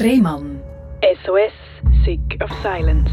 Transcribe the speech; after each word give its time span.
Rehmann. 0.00 0.60
SOS, 1.24 1.52
Sick 2.04 2.40
of 2.40 2.50
Silence. 2.62 3.10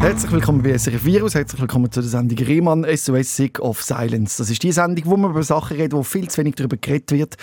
Herzlich 0.00 0.32
willkommen 0.32 0.64
bei 0.64 0.76
SRF 0.76 1.04
Virus, 1.04 1.36
herzlich 1.36 1.60
willkommen 1.60 1.92
zu 1.92 2.00
der 2.00 2.08
Sendung 2.08 2.38
Rehmann 2.44 2.84
SOS 2.84 3.36
Sick 3.36 3.60
of 3.60 3.80
Silence. 3.80 4.38
Das 4.38 4.50
ist 4.50 4.60
die 4.64 4.72
Sendung, 4.72 5.04
wo 5.06 5.16
man 5.16 5.30
über 5.30 5.44
Sachen 5.44 5.76
redet, 5.76 5.92
wo 5.92 6.02
viel 6.02 6.28
zu 6.28 6.38
wenig 6.38 6.56
darüber 6.56 6.76
geredet 6.76 7.12
wird, 7.12 7.36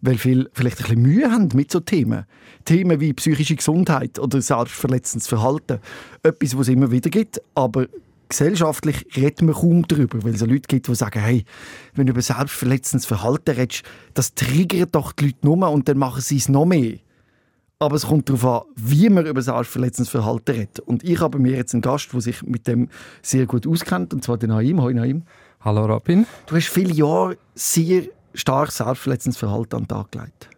weil 0.00 0.16
viele 0.16 0.48
vielleicht 0.54 0.78
ein 0.78 0.84
bisschen 0.84 1.02
Mühe 1.02 1.30
haben 1.30 1.50
mit 1.52 1.70
so 1.70 1.80
Themen. 1.80 2.24
Themen 2.64 2.98
wie 2.98 3.12
psychische 3.12 3.56
Gesundheit 3.56 4.18
oder 4.18 4.40
selbstverletzendes 4.40 5.28
Verhalten. 5.28 5.80
Etwas, 6.22 6.56
was 6.56 6.68
es 6.68 6.72
immer 6.72 6.90
wieder 6.90 7.10
gibt, 7.10 7.42
aber 7.54 7.88
gesellschaftlich 8.30 9.04
redet 9.16 9.42
man 9.42 9.54
kaum 9.54 9.86
darüber, 9.86 10.24
weil 10.24 10.34
es 10.34 10.40
Leute 10.40 10.66
gibt, 10.66 10.88
die 10.88 10.94
sagen, 10.94 11.20
hey, 11.20 11.44
wenn 11.94 12.06
du 12.06 12.12
über 12.12 12.22
selbstverletzendes 12.22 13.04
Verhalten 13.04 13.50
redest, 13.50 13.82
das 14.14 14.32
triggert 14.34 14.94
doch 14.94 15.12
die 15.12 15.26
Leute 15.26 15.38
nur 15.42 15.70
und 15.70 15.88
dann 15.88 15.98
machen 15.98 16.22
sie 16.22 16.38
es 16.38 16.48
noch 16.48 16.64
mehr. 16.64 16.94
Aber 17.78 17.96
es 17.96 18.06
kommt 18.06 18.28
darauf 18.28 18.44
an, 18.44 18.72
wie 18.76 19.08
man 19.10 19.26
über 19.26 19.42
selbstverletzendes 19.42 20.08
Verhalten 20.08 20.52
redet. 20.52 20.80
Und 20.80 21.02
ich 21.04 21.20
habe 21.20 21.38
mir 21.38 21.56
jetzt 21.56 21.74
einen 21.74 21.82
Gast, 21.82 22.12
der 22.12 22.20
sich 22.20 22.42
mit 22.42 22.66
dem 22.66 22.88
sehr 23.20 23.46
gut 23.46 23.66
auskennt, 23.66 24.14
und 24.14 24.24
zwar 24.24 24.38
den 24.38 24.50
Naim. 24.50 24.80
Hoi 24.80 24.94
Naim. 24.94 25.24
Hallo 25.60 25.86
Robin. 25.86 26.26
Du 26.46 26.56
hast 26.56 26.68
viele 26.68 26.92
Jahre 26.92 27.36
sehr 27.54 28.04
stark 28.34 28.70
selbstverletzendes 28.70 29.38
Verhalten 29.38 29.76
an 29.76 29.82
den 29.82 29.88
Tag 29.88 30.12
gelegt. 30.12 30.50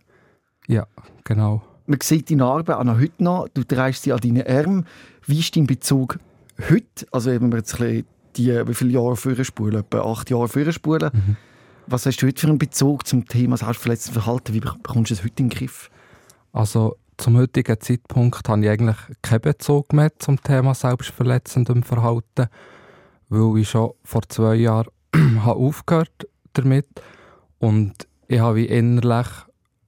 Ja, 0.67 0.87
genau. 1.25 1.63
Man 1.87 2.01
sieht 2.03 2.29
die 2.29 2.37
Narbe 2.37 2.77
an 2.77 2.99
heute 2.99 3.23
noch, 3.23 3.49
du 3.55 3.63
trägst 3.63 4.03
sie 4.03 4.13
an 4.13 4.19
deinen 4.19 4.47
Armen. 4.47 4.87
Wie 5.25 5.39
ist 5.39 5.55
dein 5.55 5.67
Bezug 5.67 6.19
heute, 6.69 7.07
also 7.13 7.31
wenn 7.31 7.51
wir 7.51 7.59
jetzt 7.59 7.81
ein 7.81 8.05
die, 8.37 8.51
wie 8.67 8.75
viele 8.75 8.91
Jahre 8.91 9.17
vorspulen, 9.17 9.81
etwa 9.81 10.01
acht 10.01 10.31
Jahre 10.31 10.49
vorspulen, 10.49 11.11
mhm. 11.13 11.37
was 11.87 12.07
hast 12.07 12.19
du 12.19 12.27
heute 12.27 12.41
für 12.41 12.49
einen 12.49 12.59
Bezug 12.59 13.07
zum 13.07 13.27
Thema 13.27 13.57
selbstverletzendes 13.57 14.23
Verhalten? 14.23 14.53
Wie 14.53 14.61
bekommst 14.61 15.11
du 15.11 15.15
es 15.15 15.25
heute 15.25 15.43
in 15.43 15.49
den 15.49 15.57
Griff? 15.57 15.91
Also 16.53 16.97
zum 17.17 17.37
heutigen 17.37 17.81
Zeitpunkt 17.81 18.49
habe 18.49 18.63
ich 18.63 18.69
eigentlich 18.69 18.97
keinen 19.23 19.41
Bezug 19.41 19.93
mehr 19.93 20.11
zum 20.19 20.43
Thema 20.43 20.75
selbstverletzendem 20.75 21.83
Verhalten, 21.83 22.49
weil 23.29 23.61
ich 23.61 23.71
schon 23.71 23.93
vor 24.05 24.23
zwei 24.29 24.57
Jahren 24.57 24.91
habe 25.45 25.59
aufgehört 25.59 26.29
damit 26.53 26.87
und 27.59 27.95
ich 28.29 28.41
habe 28.41 28.65
innerlich 28.65 29.27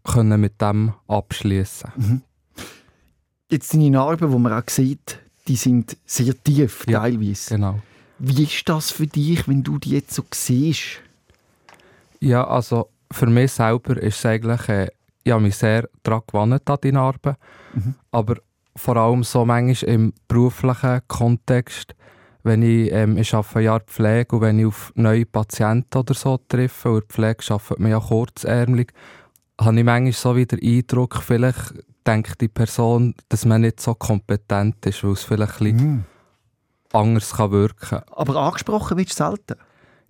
können 0.05 0.41
mit 0.41 0.61
dem 0.61 0.95
abschließen. 1.07 1.93
Mhm. 1.97 2.23
Jetzt 3.51 3.75
deine 3.75 3.91
Narben, 3.91 4.31
die 4.31 4.39
man 4.39 4.53
auch 4.53 4.69
sieht, 4.69 5.19
die 5.47 5.57
sind 5.57 5.97
sehr 6.07 6.35
tief 6.43 6.85
ja, 6.89 7.01
teilweise. 7.01 7.55
Genau. 7.55 7.81
Wie 8.19 8.45
ist 8.45 8.69
das 8.69 8.91
für 8.91 9.07
dich, 9.07 9.47
wenn 9.49 9.63
du 9.63 9.79
die 9.79 9.91
jetzt 9.91 10.13
so 10.13 10.25
siehst? 10.33 11.01
Ja, 12.21 12.47
also 12.47 12.89
für 13.11 13.27
mich 13.27 13.53
selber 13.53 13.97
ist 13.97 14.19
es 14.19 14.27
eigentlich, 14.27 14.69
äh, 14.69 14.89
ich 15.29 15.33
habe 15.33 15.43
mich 15.43 15.57
sehr 15.57 15.89
daran 16.03 16.23
gewöhnt 16.27 16.71
an 16.71 16.79
die 16.83 16.93
Narben, 16.93 17.37
mhm. 17.75 17.95
aber 18.11 18.37
vor 18.77 18.97
allem 18.97 19.25
so 19.25 19.45
manchmal 19.45 19.91
im 19.91 20.13
beruflichen 20.27 21.01
Kontext, 21.07 21.95
wenn 22.45 22.63
ich, 22.63 22.91
ähm, 22.93 23.19
ich 23.19 23.35
arbeite 23.35 23.61
Jahr 23.61 23.81
Pflege 23.81 24.37
und 24.37 24.43
wenn 24.43 24.59
ich 24.59 24.67
auf 24.67 24.93
neue 24.95 25.27
Patienten 25.27 25.99
oder 25.99 26.15
so 26.15 26.39
treffe, 26.49 26.91
und 26.91 27.05
Pflege 27.07 27.45
arbeitet 27.51 27.79
man 27.79 27.91
ja 27.91 28.01
kurzärmlich, 28.01 28.89
habe 29.61 29.79
ich 29.79 29.85
manchmal 29.85 30.13
so 30.13 30.37
wieder 30.37 30.57
den 30.57 30.79
Eindruck, 30.79 31.23
vielleicht 31.23 31.75
denkt 32.07 32.41
die 32.41 32.49
Person, 32.49 33.15
dass 33.29 33.45
man 33.45 33.63
nicht 33.63 33.81
so 33.81 33.95
kompetent 33.95 34.87
ist, 34.87 35.05
weil 35.05 35.13
es 35.13 35.25
vielleicht 35.25 35.61
mm. 35.61 36.05
anders 36.93 37.35
kann 37.35 37.51
wirken 37.51 37.89
kann. 37.89 38.03
Aber 38.13 38.37
angesprochen 38.37 38.97
wird 38.97 39.11
selten? 39.11 39.57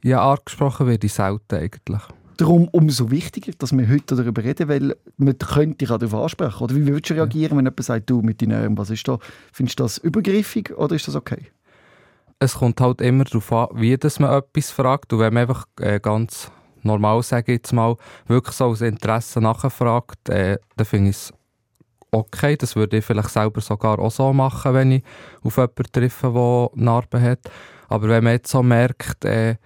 Ja, 0.05 0.31
angesprochen 0.31 0.87
werde 0.87 1.07
ich 1.07 1.13
selten 1.13 1.57
eigentlich. 1.57 2.03
Darum 2.39 2.69
umso 2.69 3.11
wichtiger, 3.11 3.53
dass 3.59 3.77
wir 3.77 3.89
heute 3.89 4.15
darüber 4.15 4.45
reden, 4.45 4.69
weil 4.69 4.97
man 5.17 5.37
könnte 5.37 5.79
dich 5.79 5.91
auch 5.91 5.99
darauf 5.99 6.23
ansprechen. 6.23 6.63
Oder 6.63 6.77
wie 6.77 6.87
würdest 6.87 7.11
du 7.11 7.15
reagieren, 7.15 7.59
wenn 7.59 7.65
jemand 7.65 7.83
sagt, 7.83 8.09
du 8.09 8.23
mit 8.23 8.41
deinen 8.41 8.79
was 8.79 8.91
ist 8.91 9.09
da? 9.09 9.19
Findest 9.53 9.81
du 9.81 9.83
das 9.83 9.99
übergriffig 9.99 10.71
oder 10.77 10.95
ist 10.95 11.09
das 11.09 11.17
okay? 11.17 11.49
Es 12.39 12.55
kommt 12.55 12.81
halt 12.81 13.01
immer 13.01 13.25
darauf 13.25 13.53
an, 13.53 13.69
wie 13.75 13.97
dass 13.99 14.21
man 14.21 14.39
etwas 14.39 14.71
fragt. 14.71 15.13
Und 15.13 15.19
wenn 15.19 15.35
man 15.35 15.41
einfach 15.43 15.67
äh, 15.81 15.99
ganz 15.99 16.53
normal, 16.85 17.25
sage 17.25 17.53
ich 17.53 17.59
jetzt 17.59 17.73
mal, 17.73 17.97
wirklich 18.29 18.55
so 18.55 18.67
aus 18.67 18.83
Interesse 18.83 19.41
nachfragt, 19.41 20.29
äh, 20.29 20.59
dann 20.77 20.87
finde 20.87 21.11
ich 21.11 21.17
es 21.17 21.33
okay. 22.13 22.57
Das 22.57 22.77
würde 22.77 22.99
ich 22.99 23.05
vielleicht 23.05 23.31
selber 23.31 23.61
sogar 23.61 23.99
auch 23.99 24.13
so 24.13 24.33
machen, 24.33 24.75
wenn 24.75 24.93
ich 24.93 25.03
auf 25.43 25.57
jemanden 25.57 25.85
treffe, 25.91 26.33
der 26.33 26.71
Narben 26.75 27.21
hat. 27.21 27.51
Aber 27.89 28.09
wenn 28.09 28.23
man 28.23 28.35
jetzt 28.35 28.53
so 28.53 28.63
merkt, 28.63 29.25
äh, 29.25 29.57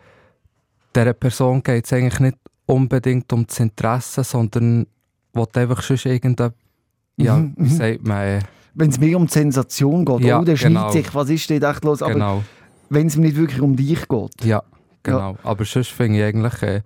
dieser 0.94 1.14
Person 1.14 1.62
geht 1.62 1.86
es 1.86 1.92
eigentlich 1.92 2.20
nicht 2.20 2.38
unbedingt 2.66 3.32
um 3.32 3.46
das 3.46 3.60
Interesse, 3.60 4.24
sondern 4.24 4.86
will 5.32 5.46
einfach 5.54 5.82
schon 5.82 5.98
irgendein, 6.04 6.52
ja, 7.16 7.36
mhm, 7.36 7.54
wie 7.56 7.62
mhm. 7.62 7.76
sagt 7.76 8.06
man... 8.06 8.22
Äh, 8.22 8.40
wenn 8.74 8.90
es 8.90 8.98
mehr 8.98 9.16
um 9.18 9.26
die 9.26 9.32
Sensation 9.32 10.04
geht, 10.04 10.20
ja, 10.20 10.40
oh, 10.40 10.44
der 10.44 10.54
genau. 10.54 10.90
sich, 10.90 11.14
was 11.14 11.28
ist 11.28 11.50
denn 11.50 11.62
echt 11.62 11.84
los? 11.84 12.02
Aber 12.02 12.14
genau. 12.14 12.42
wenn 12.88 13.06
es 13.06 13.16
nicht 13.16 13.36
wirklich 13.36 13.60
um 13.60 13.76
dich 13.76 14.08
geht. 14.08 14.44
Ja, 14.44 14.62
genau. 15.02 15.32
Ja. 15.32 15.38
Aber 15.42 15.64
sonst 15.66 15.90
finde 15.90 16.18
ich 16.18 16.24
eigentlich, 16.24 16.62
äh, 16.62 16.82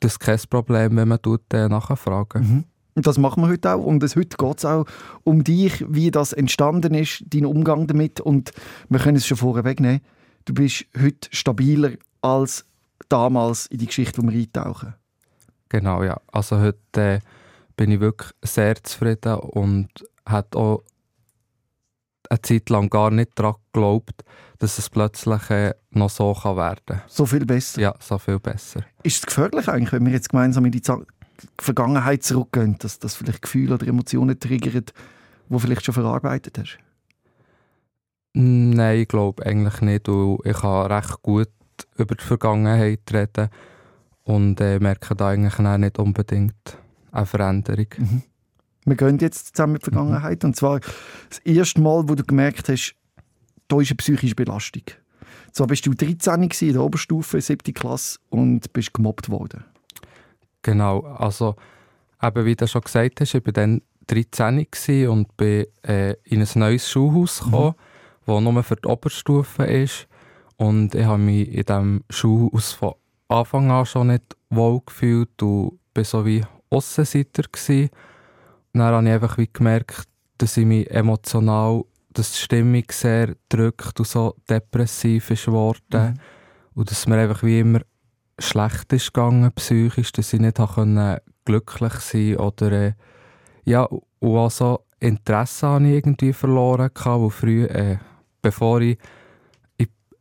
das 0.00 0.12
ist 0.12 0.20
kein 0.20 0.38
Problem, 0.48 0.96
wenn 0.96 1.08
man 1.08 1.20
tut, 1.20 1.42
äh, 1.52 1.68
nachfragen. 1.68 2.42
Mhm. 2.42 2.64
Und 2.94 3.06
das 3.06 3.18
machen 3.18 3.42
wir 3.42 3.48
heute 3.48 3.74
auch. 3.74 3.84
Und 3.84 4.02
es, 4.02 4.16
heute 4.16 4.36
geht 4.36 4.58
es 4.58 4.64
auch 4.64 4.84
um 5.22 5.44
dich, 5.44 5.84
wie 5.88 6.10
das 6.10 6.32
entstanden 6.32 6.94
ist, 6.94 7.24
dein 7.28 7.46
Umgang 7.46 7.86
damit. 7.86 8.20
Und 8.20 8.50
wir 8.88 8.98
können 8.98 9.16
es 9.16 9.26
schon 9.26 9.36
vorher 9.36 9.64
wegnehmen. 9.64 10.00
Du 10.44 10.54
bist 10.54 10.86
heute 11.00 11.28
stabiler 11.30 11.92
als 12.22 12.64
damals 13.12 13.66
in 13.66 13.78
die 13.78 13.86
Geschichte, 13.86 14.22
wo 14.22 14.28
wir 14.28 14.38
eintauchen. 14.38 14.94
Genau, 15.68 16.02
ja. 16.02 16.20
Also 16.32 16.58
heute 16.58 17.00
äh, 17.00 17.20
bin 17.76 17.90
ich 17.90 18.00
wirklich 18.00 18.30
sehr 18.42 18.82
zufrieden 18.82 19.34
und 19.34 19.88
hat 20.26 20.56
auch 20.56 20.82
eine 22.28 22.42
Zeit 22.42 22.70
lang 22.70 22.88
gar 22.90 23.10
nicht 23.10 23.32
daran 23.34 23.54
geglaubt, 23.72 24.24
dass 24.58 24.78
es 24.78 24.88
plötzlich 24.88 25.50
äh, 25.50 25.74
noch 25.90 26.10
so 26.10 26.32
kann 26.34 26.56
werden 26.56 26.80
kann. 26.86 27.02
So 27.08 27.26
viel 27.26 27.44
besser? 27.44 27.80
Ja, 27.80 27.94
so 27.98 28.18
viel 28.18 28.38
besser. 28.38 28.84
Ist 29.02 29.18
es 29.18 29.26
gefährlich 29.26 29.68
eigentlich, 29.68 29.92
wenn 29.92 30.06
wir 30.06 30.12
jetzt 30.12 30.30
gemeinsam 30.30 30.64
in 30.64 30.72
die 30.72 30.82
Vergangenheit 31.58 32.22
zurückgehen, 32.22 32.76
dass 32.78 32.98
das 32.98 33.14
vielleicht 33.14 33.42
Gefühle 33.42 33.74
oder 33.74 33.86
Emotionen 33.86 34.38
triggert, 34.38 34.92
die 35.48 35.58
vielleicht 35.58 35.84
schon 35.84 35.94
verarbeitet 35.94 36.58
hast? 36.58 36.78
Nein, 38.32 39.00
ich 39.00 39.08
glaube 39.08 39.44
eigentlich 39.44 39.80
nicht. 39.80 40.08
Ich 40.08 40.56
kann 40.58 40.92
recht 40.92 41.22
gut 41.22 41.48
über 41.96 42.14
die 42.14 42.24
Vergangenheit 42.24 43.00
reden 43.12 43.48
und 44.24 44.60
äh, 44.60 44.78
merke 44.78 45.14
da 45.14 45.28
eigentlich 45.28 45.58
auch 45.58 45.76
nicht 45.78 45.98
unbedingt 45.98 46.78
eine 47.12 47.26
Veränderung. 47.26 47.86
Mhm. 47.96 48.22
Wir 48.84 48.96
gehen 48.96 49.18
jetzt 49.18 49.54
zusammen 49.56 49.74
mit 49.74 49.86
der 49.86 49.92
Vergangenheit. 49.92 50.42
Mhm. 50.42 50.48
Und 50.48 50.56
zwar 50.56 50.80
das 51.28 51.38
erste 51.44 51.80
Mal, 51.80 52.08
wo 52.08 52.14
du 52.14 52.24
gemerkt 52.24 52.68
hast, 52.68 52.94
da 53.68 53.80
ist 53.80 53.90
eine 53.90 53.96
psychische 53.96 54.34
Belastung. 54.34 54.82
So 55.52 55.66
bist 55.66 55.86
du 55.86 55.94
13 55.94 56.42
in 56.42 56.72
der 56.72 56.82
Oberstufe, 56.82 57.40
7. 57.40 57.74
Klasse 57.74 58.18
und 58.28 58.72
bist 58.72 58.94
gemobbt 58.94 59.28
worden. 59.28 59.64
Genau, 60.62 61.00
also 61.00 61.56
eben 62.22 62.44
wie 62.44 62.54
du 62.54 62.66
schon 62.68 62.82
gesagt 62.82 63.20
hast, 63.20 63.34
ich 63.34 63.44
war 63.44 63.52
dann 63.52 63.82
13 64.06 64.66
und 65.08 65.36
bin 65.36 65.66
äh, 65.82 66.14
in 66.24 66.42
ein 66.42 66.48
neues 66.54 66.90
Schulhaus 66.90 67.40
mhm. 67.40 67.50
gekommen, 67.50 67.74
mhm. 68.26 68.32
das 68.32 68.40
nur 68.42 68.62
für 68.62 68.76
die 68.76 68.88
Oberstufe 68.88 69.64
ist. 69.64 70.06
Und 70.60 70.94
ich 70.94 71.06
habe 71.06 71.16
mich 71.16 71.48
in 71.48 71.64
diesem 71.64 72.04
Schulhaus 72.10 72.72
von 72.72 72.92
Anfang 73.28 73.70
an 73.70 73.86
schon 73.86 74.08
nicht 74.08 74.36
wohl 74.50 74.82
gefühlt 74.84 75.42
und 75.42 75.78
war 75.94 76.04
so 76.04 76.26
wie 76.26 76.44
Aussenseiter. 76.68 77.44
Gewesen. 77.50 77.88
Dann 78.74 78.82
habe 78.82 79.06
ich 79.06 79.14
einfach 79.14 79.38
wie 79.38 79.48
gemerkt, 79.50 80.04
dass 80.36 80.58
ich 80.58 80.66
mich 80.66 80.90
emotional, 80.90 81.84
dass 82.12 82.32
die 82.32 82.38
Stimmung 82.40 82.84
sehr 82.90 83.36
drückt 83.48 84.00
und 84.00 84.06
so 84.06 84.36
depressiv 84.50 85.30
ist 85.30 85.46
geworden. 85.46 85.80
Mhm. 85.92 86.14
Und 86.74 86.90
dass 86.90 87.06
mir 87.06 87.16
einfach 87.16 87.42
wie 87.42 87.60
immer 87.60 87.80
schlecht 88.38 88.92
ist 88.92 89.14
gegangen, 89.14 89.50
psychisch, 89.52 90.12
dass 90.12 90.34
ich 90.34 90.40
nicht 90.40 90.58
konnte 90.58 91.22
glücklich 91.46 91.94
sein 91.94 92.36
oder 92.36 92.70
äh, 92.70 92.92
ja, 93.64 93.84
und 93.84 94.36
auch 94.36 94.50
so 94.50 94.80
Interesse 94.98 95.68
habe 95.68 95.88
ich 95.88 95.94
irgendwie 95.94 96.34
verloren, 96.34 96.90
wo 96.94 97.30
früh, 97.30 97.64
äh, 97.64 97.96
bevor 98.42 98.82
ich 98.82 98.98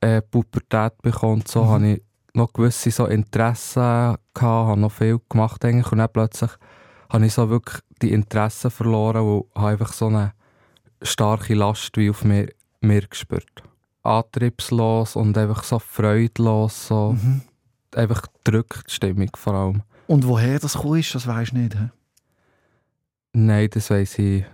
äh, 0.01 0.21
Pubertät 0.21 1.01
bekam, 1.01 1.41
so, 1.47 1.63
mhm. 1.63 1.69
habe 1.69 1.87
ich 1.87 2.01
noch 2.33 2.53
gewisse 2.53 2.91
so 2.91 3.05
Interessen 3.05 3.81
gehabt, 4.33 4.43
habe 4.43 4.79
noch 4.79 4.91
viel 4.91 5.19
gemacht 5.29 5.63
eigentlich, 5.65 5.91
und 5.91 5.97
dann 5.99 6.09
plötzlich 6.11 6.51
habe 7.09 7.25
ich 7.25 7.33
so 7.33 7.49
wirklich 7.49 7.81
die 8.01 8.11
Interessen 8.11 8.71
verloren 8.71 9.21
und 9.21 9.45
habe 9.55 9.69
einfach 9.69 9.93
so 9.93 10.07
eine 10.07 10.33
starke 11.01 11.55
Last 11.55 11.97
wie 11.97 12.09
auf 12.09 12.23
mir, 12.23 12.49
mir 12.81 13.01
gespürt. 13.01 13.63
Antriebslos 14.03 15.15
und 15.15 15.37
einfach 15.37 15.63
so 15.63 15.79
freudlos, 15.79 16.87
so 16.87 17.13
mhm. 17.13 17.41
einfach 17.95 18.27
drückt 18.43 18.87
die 18.87 18.93
Stimmung 18.93 19.31
vor 19.35 19.53
allem. 19.53 19.83
Und 20.07 20.25
woher 20.25 20.59
das 20.59 20.73
gekommen 20.73 20.99
ist, 20.99 21.13
das 21.13 21.23
du 21.23 21.31
nicht, 21.31 21.75
he? 21.75 21.89
Nein, 23.33 23.69
das 23.71 23.89
weiß 23.89 24.19
ich 24.19 24.45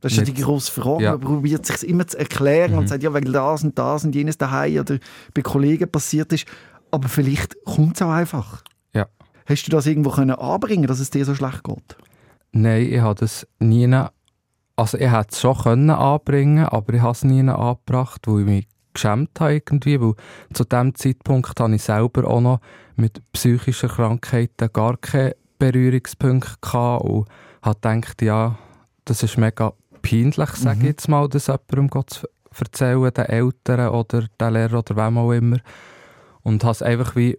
das 0.00 0.12
ist 0.12 0.18
ja 0.18 0.24
die 0.24 0.34
grosse 0.34 0.72
Frage. 0.72 1.04
Ja. 1.04 1.12
Man 1.12 1.20
probiert 1.20 1.66
sich 1.66 1.88
immer 1.88 2.06
zu 2.06 2.18
erklären 2.18 2.72
mhm. 2.72 2.78
und 2.78 2.88
sagt, 2.88 3.02
ja, 3.02 3.12
weil 3.12 3.22
das 3.22 3.64
und 3.64 3.78
das 3.78 4.04
und 4.04 4.14
jenes 4.14 4.38
daheim 4.38 4.78
oder 4.78 4.98
bei 5.34 5.42
Kollegen 5.42 5.90
passiert 5.90 6.32
ist. 6.32 6.46
Aber 6.90 7.08
vielleicht 7.08 7.56
kommt 7.64 7.96
es 7.96 8.02
auch 8.02 8.10
einfach. 8.10 8.62
Ja. 8.94 9.06
Hast 9.46 9.66
du 9.66 9.70
das 9.70 9.86
irgendwo 9.86 10.10
können 10.10 10.30
anbringen, 10.30 10.86
dass 10.86 11.00
es 11.00 11.10
dir 11.10 11.24
so 11.24 11.34
schlecht 11.34 11.64
geht? 11.64 11.96
Nein, 12.52 12.82
ich 12.90 13.00
habe 13.00 13.14
das 13.14 13.46
nie 13.58 13.92
also 14.76 14.96
ich 14.96 15.10
hätte 15.10 15.28
es 15.30 15.40
schon 15.40 15.56
können 15.56 15.90
anbringen 15.90 16.64
aber 16.64 16.94
ich 16.94 17.02
habe 17.02 17.12
es 17.12 17.22
nie 17.22 17.46
angebracht, 17.46 18.22
weil 18.26 18.40
ich 18.40 18.46
mich 18.46 18.68
geschämt 18.94 19.38
habe 19.38 19.54
irgendwie, 19.54 20.00
weil 20.00 20.14
zu 20.52 20.64
dem 20.64 20.94
Zeitpunkt 20.94 21.60
hatte 21.60 21.74
ich 21.74 21.82
selber 21.82 22.26
auch 22.26 22.40
noch 22.40 22.60
mit 22.96 23.20
psychischen 23.32 23.90
Krankheiten 23.90 24.72
gar 24.72 24.96
keine 24.96 25.36
Berührungspunkte 25.58 26.56
gehabt 26.60 27.04
und 27.04 27.26
habe 27.62 27.78
gedacht, 27.80 28.22
ja, 28.22 28.58
das 29.04 29.22
ist 29.22 29.38
mega 29.38 29.72
peinlich, 30.02 30.50
sage 30.50 30.76
ich 30.76 30.82
mhm. 30.82 30.88
jetzt 30.88 31.08
mal, 31.08 31.28
das 31.28 31.46
jemandem 31.46 32.02
zu 32.06 32.26
erzählen, 32.58 33.12
den 33.12 33.24
Eltern 33.24 33.88
oder 33.88 34.26
den 34.40 34.52
Lehrer 34.52 34.78
oder 34.78 34.96
wem 34.96 35.18
auch 35.18 35.32
immer. 35.32 35.58
Und 36.42 36.64
habe 36.64 36.72
es 36.72 36.82
einfach 36.82 37.16
wie, 37.16 37.38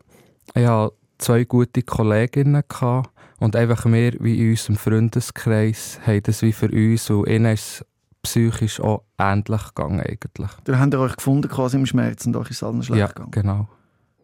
ich 0.55 0.65
hatte 0.65 0.95
zwei 1.17 1.43
gute 1.43 1.81
Kolleginnen 1.81 2.63
gehabt 2.67 3.09
und 3.39 3.55
einfach 3.55 3.85
wir, 3.85 4.13
wie 4.19 4.39
in 4.39 4.51
unserem 4.51 4.75
Freundeskreis, 4.75 5.99
haben 6.05 6.23
das 6.23 6.41
wie 6.41 6.51
für 6.51 6.69
uns 6.69 7.09
und 7.09 7.27
ihnen 7.27 7.53
ist 7.53 7.81
es 7.81 7.85
psychisch 8.23 8.79
auch 8.79 9.03
ähnlich 9.17 9.63
gegangen 9.73 9.99
eigentlich. 9.99 10.51
Dann 10.65 10.79
habt 10.79 10.93
ihr 10.93 10.99
euch 10.99 11.15
gefunden 11.15 11.49
quasi 11.49 11.77
im 11.77 11.85
Schmerz 11.85 12.25
und 12.25 12.35
euch 12.35 12.51
ist 12.51 12.63
allen 12.63 12.83
schlecht 12.83 12.99
ja, 12.99 13.07
gegangen? 13.07 13.31
genau. 13.31 13.67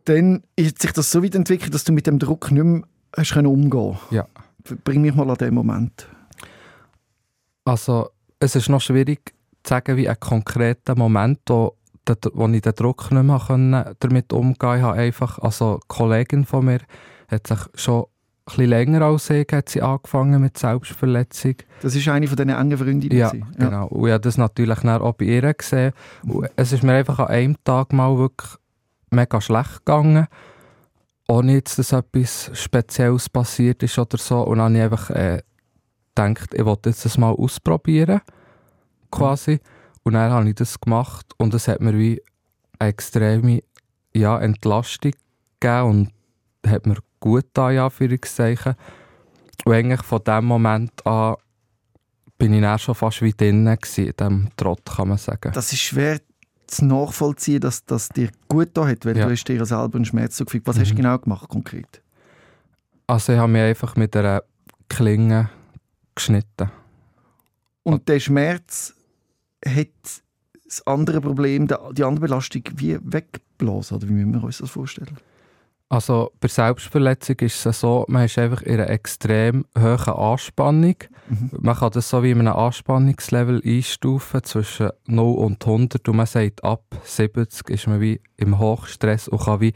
Dann 0.05 0.43
ist 0.55 0.81
sich 0.81 0.91
das 0.91 1.11
so 1.11 1.23
weit 1.23 1.35
entwickelt, 1.35 1.73
dass 1.73 1.83
du 1.83 1.91
mit 1.91 2.07
dem 2.07 2.19
Druck 2.19 2.51
nicht 2.51 2.63
mehr 2.63 2.83
hast 3.15 3.35
umgehen 3.35 3.97
Ja. 4.11 4.27
Bring 4.83 5.01
mich 5.01 5.15
mal 5.15 5.29
an 5.29 5.37
den 5.37 5.53
Moment. 5.53 6.07
Also, 7.65 8.09
es 8.39 8.55
ist 8.55 8.69
noch 8.69 8.81
schwierig 8.81 9.33
zu 9.63 9.69
sagen, 9.69 9.97
wie 9.97 10.09
ein 10.09 10.19
konkreter 10.19 10.95
Moment, 10.95 11.39
wo, 11.47 11.75
wo 12.33 12.47
ich 12.47 12.61
den 12.61 12.73
Druck 12.73 13.11
nicht 13.11 13.23
mehr 13.23 13.41
können, 13.45 13.85
damit 13.99 14.33
umgehen 14.33 14.57
konnte. 14.57 14.77
Ich 14.77 14.83
habe 14.83 14.97
einfach, 14.97 15.39
also 15.39 15.71
eine 15.71 15.79
Kollegin 15.87 16.45
von 16.45 16.65
mir 16.65 16.79
hat 17.29 17.47
sich 17.47 17.59
schon 17.75 18.03
ein 18.03 18.05
bisschen 18.45 18.69
länger 18.69 19.01
als 19.01 19.29
ich 19.29 19.47
hat 19.51 19.67
sie 19.67 19.81
angefangen 19.81 20.41
mit 20.41 20.57
Selbstverletzung. 20.57 21.55
Das 21.81 21.95
ist 21.95 22.07
eine 22.07 22.27
von 22.27 22.37
diesen 22.37 22.49
engen 22.49 22.77
Freundinnen? 22.77 23.17
Ja, 23.17 23.33
ja, 23.33 23.45
genau. 23.57 23.87
Und 23.87 24.07
ich 24.07 24.13
habe 24.13 24.21
das 24.21 24.37
natürlich 24.37 24.85
auch 24.85 25.13
bei 25.13 25.25
ihr 25.25 25.53
gesehen. 25.53 25.91
Und 26.23 26.49
es 26.55 26.71
ist 26.71 26.83
mir 26.83 26.93
einfach 26.93 27.19
an 27.19 27.27
einem 27.27 27.57
Tag 27.65 27.91
mal 27.91 28.17
wirklich 28.17 28.51
mega 29.11 29.41
schlecht 29.41 29.85
gegangen. 29.85 30.27
Ohne 31.27 31.53
jetzt, 31.53 31.77
dass 31.77 31.91
etwas 31.91 32.49
Spezielles 32.53 33.27
passiert 33.27 33.83
ist 33.83 33.99
oder 33.99 34.17
so. 34.17 34.41
Und 34.43 34.59
dann 34.59 34.77
habe 34.77 34.77
ich 34.77 34.83
einfach 34.83 35.09
äh, 35.09 35.41
gedacht, 36.25 36.53
ich 36.53 36.65
wollte 36.65 36.89
jetzt 36.89 37.05
das 37.05 37.17
mal 37.17 37.31
ausprobieren. 37.31 38.21
Quasi. 39.11 39.59
Und 40.03 40.13
dann 40.13 40.31
habe 40.31 40.49
ich 40.49 40.55
das 40.55 40.79
gemacht 40.79 41.27
und 41.37 41.53
es 41.53 41.67
hat 41.67 41.81
mir 41.81 41.97
wie 41.97 42.21
eine 42.79 42.89
extreme 42.89 43.61
ja, 44.13 44.39
Entlastung 44.39 45.13
gegeben 45.59 45.89
und 45.89 46.11
hat 46.65 46.85
mir 46.85 46.97
gut 47.19 47.45
da 47.53 47.71
ja, 47.71 47.85
Anführungszeichen. 47.85 48.75
Und 49.65 49.73
eigentlich 49.73 50.03
von 50.03 50.23
dem 50.23 50.45
Moment 50.45 51.05
an 51.05 51.35
bin 52.37 52.53
ich 52.53 52.61
dann 52.61 52.79
schon 52.79 52.95
fast 52.95 53.21
wie 53.21 53.33
drinnen 53.33 53.67
in 53.67 54.13
diesem 54.13 54.49
Trott, 54.55 54.85
kann 54.85 55.09
man 55.09 55.17
sagen. 55.17 55.51
Das 55.53 55.73
ist 55.73 55.79
schwer 55.79 56.19
zu 56.67 56.85
nachvollziehen, 56.85 57.61
dass 57.61 57.85
das 57.85 58.09
dir 58.09 58.29
gut 58.47 58.69
da 58.73 58.87
hat, 58.87 59.05
weil 59.05 59.17
ja. 59.17 59.25
du 59.25 59.31
hast 59.31 59.45
dir 59.45 59.65
selber 59.65 59.95
einen 59.95 60.05
Schmerz 60.05 60.35
zugefügt. 60.35 60.67
Was 60.67 60.75
mhm. 60.75 60.81
hast 60.81 60.89
du 60.89 60.93
mhm. 60.93 60.97
genau 60.97 61.17
gemacht, 61.17 61.49
konkret? 61.49 62.01
Also 63.07 63.33
ich 63.33 63.39
habe 63.39 63.51
mich 63.51 63.61
einfach 63.61 63.95
mit 63.95 64.15
einer 64.15 64.43
Klinge 64.89 65.49
geschnitten. 66.17 66.69
Und 67.83 68.07
der 68.09 68.19
Schmerz 68.19 68.93
hat 69.65 69.87
das 70.65 70.85
andere 70.85 71.21
Problem, 71.21 71.67
die 71.67 72.03
andere 72.03 72.27
Belastung 72.27 72.63
wie 72.75 72.99
weggeblasen, 73.01 73.97
oder 73.97 74.09
wie 74.09 74.13
müssen 74.13 74.33
wir 74.33 74.43
uns 74.43 74.57
das 74.57 74.69
vorstellen? 74.69 75.17
Also 75.89 76.33
bei 76.41 76.49
Selbstverletzung 76.49 77.37
ist 77.39 77.65
es 77.65 77.79
so, 77.79 78.03
man 78.09 78.25
ist 78.25 78.37
einfach 78.37 78.61
in 78.63 78.73
einer 78.73 78.89
extrem 78.89 79.65
hohen 79.77 80.13
Anspannung. 80.13 80.95
Mhm. 81.29 81.49
Man 81.61 81.75
kann 81.77 81.91
das 81.91 82.09
so 82.09 82.23
wie 82.23 82.31
in 82.31 82.41
einem 82.41 82.57
Anspannungslevel 82.57 83.61
einstufen 83.63 84.43
zwischen 84.43 84.89
0 85.05 85.37
und 85.37 85.65
100 85.65 86.09
und 86.09 86.15
man 86.17 86.25
sagt, 86.25 86.61
ab 86.65 86.83
70 87.03 87.69
ist 87.69 87.87
man 87.87 88.01
wie 88.01 88.19
im 88.35 88.59
Hochstress 88.59 89.29
und 89.29 89.41
kann 89.41 89.61
wie 89.61 89.73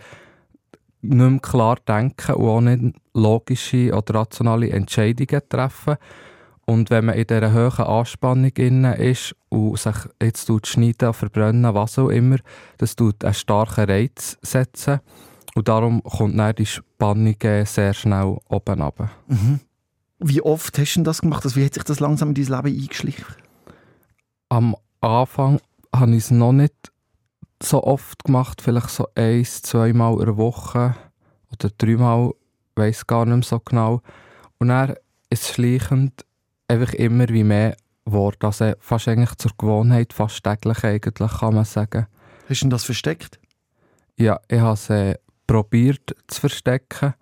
nicht 1.02 1.16
mehr 1.16 1.40
klar 1.40 1.78
denken 1.88 2.36
und 2.36 2.50
auch 2.50 2.62
nicht 2.62 2.96
logische 3.14 3.96
oder 3.96 4.16
rationale 4.16 4.70
Entscheidungen 4.70 5.42
treffen. 5.48 5.96
Und 6.66 6.90
wenn 6.90 7.06
man 7.06 7.16
in 7.16 7.28
dieser 7.28 7.54
hohen 7.54 7.86
Anspannung 7.86 8.52
ist 8.52 9.36
und 9.50 9.78
sich 9.78 9.96
jetzt 10.22 10.68
schneiden, 10.68 11.14
verbrennen, 11.14 11.74
was 11.74 12.00
auch 12.00 12.10
immer, 12.10 12.38
das 12.78 12.96
tut 12.96 13.24
einen 13.26 13.34
starken 13.34 13.86
Reiz 13.86 14.38
setzen. 14.42 15.00
Und 15.56 15.68
darum 15.68 16.02
kommt 16.04 16.40
dann 16.40 16.56
die 16.56 16.66
Spannung 16.66 17.36
sehr 17.66 17.94
schnell 17.94 18.38
oben 18.50 18.82
runter. 18.82 19.12
Mhm. 19.28 19.60
Wie 20.20 20.42
oft 20.42 20.78
hast 20.78 20.96
du 20.96 21.04
das 21.04 21.22
gemacht? 21.22 21.44
Also 21.44 21.56
wie 21.56 21.66
hat 21.66 21.74
sich 21.74 21.84
das 21.84 22.00
langsam 22.00 22.30
in 22.30 22.36
dein 22.36 22.46
Leben 22.46 22.82
eingeschlichen? 22.82 23.26
Am 24.50 24.76
Anfang 25.02 25.60
habe 25.94 26.12
ich 26.12 26.26
es 26.26 26.32
noch 26.32 26.54
nicht 26.54 26.92
so 27.62 27.84
oft 27.84 28.24
gemacht, 28.24 28.62
vielleicht 28.62 28.90
so 28.90 29.08
eins, 29.16 29.62
zweimal 29.62 30.20
in 30.20 30.26
der 30.26 30.38
Woche 30.38 30.96
oder 31.52 31.70
dreimal, 31.78 32.32
ich 32.76 32.82
weiß 32.82 33.08
gar 33.08 33.26
nicht 33.26 33.36
mehr 33.36 33.44
so 33.44 33.60
genau. 33.60 34.02
Und 34.60 34.70
dann 34.70 34.96
ist 35.30 35.44
es 35.44 35.50
schleichend 35.50 36.26
einfach 36.72 36.94
immer 36.94 37.28
wie 37.30 37.44
mehr 37.44 37.76
geworden. 38.06 38.38
Also 38.42 38.74
fast 38.80 39.08
eigentlich 39.08 39.36
zur 39.36 39.52
Gewohnheit, 39.58 40.14
fast 40.14 40.44
täglich 40.44 40.84
eigentlich, 40.84 41.32
kann 41.40 41.56
man 41.56 41.66
sagen. 41.66 42.08
Hast 42.50 42.64
du 42.64 42.70
das 42.70 42.84
versteckt? 42.84 43.40
Ja, 44.18 44.40
ich 44.48 44.60
habe 44.60 44.74
es 44.74 44.90
äh, 44.90 45.16
probiert 45.48 46.16
zu 46.28 46.42
verstecken, 46.42 47.14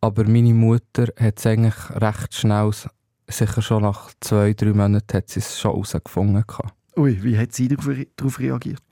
aber 0.00 0.24
meine 0.24 0.54
Mutter 0.54 1.08
hat 1.18 1.38
es 1.38 1.46
eigentlich 1.46 1.74
recht 1.90 2.34
schnell, 2.34 2.70
sicher 3.28 3.62
schon 3.62 3.82
nach 3.82 4.10
zwei, 4.20 4.52
drei 4.54 4.72
Monaten, 4.72 5.16
hat 5.16 5.28
sie 5.28 5.40
es 5.40 5.58
schon 5.58 5.72
herausgefunden. 5.72 6.44
Ui, 6.96 7.22
wie 7.22 7.38
hat 7.38 7.52
sie 7.52 7.68
darauf 7.68 8.38
reagiert? 8.38 8.82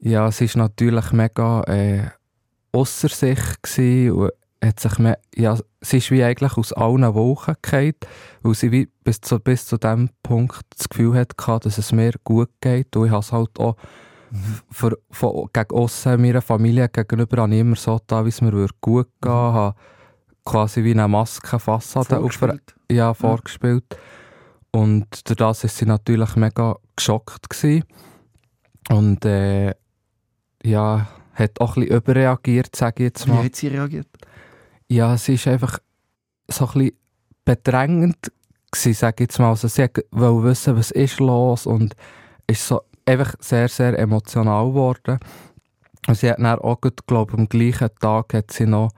Ja, 0.00 0.30
sie 0.30 0.48
war 0.54 0.62
natürlich 0.64 1.12
mega 1.12 1.62
äh, 1.62 2.10
ausser 2.72 3.08
sich 3.08 3.38
und 4.10 4.30
hat 4.62 4.80
sich 4.80 4.98
mehr, 4.98 5.18
ja, 5.34 5.58
sie 5.86 5.98
ist 5.98 6.10
wie 6.10 6.22
eigentlich 6.22 6.56
aus 6.56 6.72
allen 6.72 7.14
Wochen 7.14 7.54
gefallen, 7.62 7.94
weil 8.42 8.54
sie 8.54 8.72
wie 8.72 8.88
bis 9.04 9.20
zu, 9.20 9.38
bis 9.38 9.66
zu 9.66 9.78
dem 9.78 10.10
Punkt 10.22 10.62
das 10.76 10.88
Gefühl 10.88 11.14
hatte, 11.14 11.60
dass 11.60 11.78
es 11.78 11.92
mir 11.92 12.12
gut 12.24 12.50
geht 12.60 12.94
und 12.96 13.06
ich 13.06 13.10
habe 13.10 13.20
es 13.20 13.32
halt 13.32 13.58
auch 13.58 13.76
für, 14.70 14.98
von, 15.10 15.48
gegen 15.52 15.70
aussen 15.70 16.20
meiner 16.20 16.42
Familie 16.42 16.88
gegenüber 16.88 17.46
ich 17.46 17.58
immer 17.58 17.76
so 17.76 18.00
da, 18.06 18.24
wie 18.24 18.30
es 18.30 18.40
mir 18.40 18.68
gut 18.80 19.08
gehen. 19.20 19.32
Mhm. 19.32 19.52
habe 19.54 19.74
quasi 20.44 20.84
wie 20.84 20.92
eine 20.92 21.08
Maskenfassade 21.08 22.18
auf, 22.18 22.38
ja, 22.90 23.12
vorgespielt. 23.12 23.84
Und 24.70 25.28
durch 25.28 25.36
das 25.36 25.62
war 25.62 25.70
sie 25.70 25.86
natürlich 25.86 26.36
mega 26.36 26.76
geschockt. 26.94 27.50
Gewesen. 27.50 27.84
Und 28.88 29.24
äh, 29.24 29.74
ja, 30.62 31.08
hat 31.34 31.60
auch 31.60 31.76
ein 31.76 31.82
bisschen 31.82 31.96
überreagiert, 31.96 32.76
sage 32.76 33.04
ich 33.04 33.08
jetzt 33.08 33.26
mal. 33.26 33.42
Wie 33.42 33.46
hat 33.46 33.56
sie 33.56 33.68
reagiert? 33.68 34.08
Ja, 34.88 35.16
sie 35.16 35.34
ist 35.34 35.48
einfach 35.48 35.78
so 36.48 36.66
ein 36.66 36.72
bisschen 36.72 36.96
bedrängend 37.44 38.32
gewesen, 38.70 38.94
sage 38.94 39.24
jetzt 39.24 39.38
mal. 39.38 39.50
Also 39.50 39.68
sie 39.68 39.88
wollte 40.10 40.48
wissen, 40.48 40.76
was 40.76 40.90
ist 40.90 41.20
los 41.20 41.66
und 41.66 41.94
ist 42.46 42.66
so 42.66 42.82
einfach 43.04 43.34
sehr, 43.40 43.68
sehr 43.68 43.98
emotional 43.98 44.68
geworden. 44.68 45.18
Und 46.06 46.16
sie 46.16 46.30
hat 46.30 46.38
dann 46.38 46.58
auch, 46.58 46.80
glaube 47.06 47.34
am 47.34 47.48
gleichen 47.48 47.88
Tag 48.00 48.34
hat 48.34 48.52
sie 48.52 48.66
noch 48.66 48.92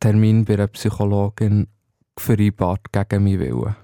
Termin 0.00 0.44
bei 0.44 0.54
einer 0.54 0.66
Psychologin 0.66 1.66
vereinbart, 2.18 2.92
gegen 2.92 3.24
meinen 3.24 3.40
Willen. 3.40 3.76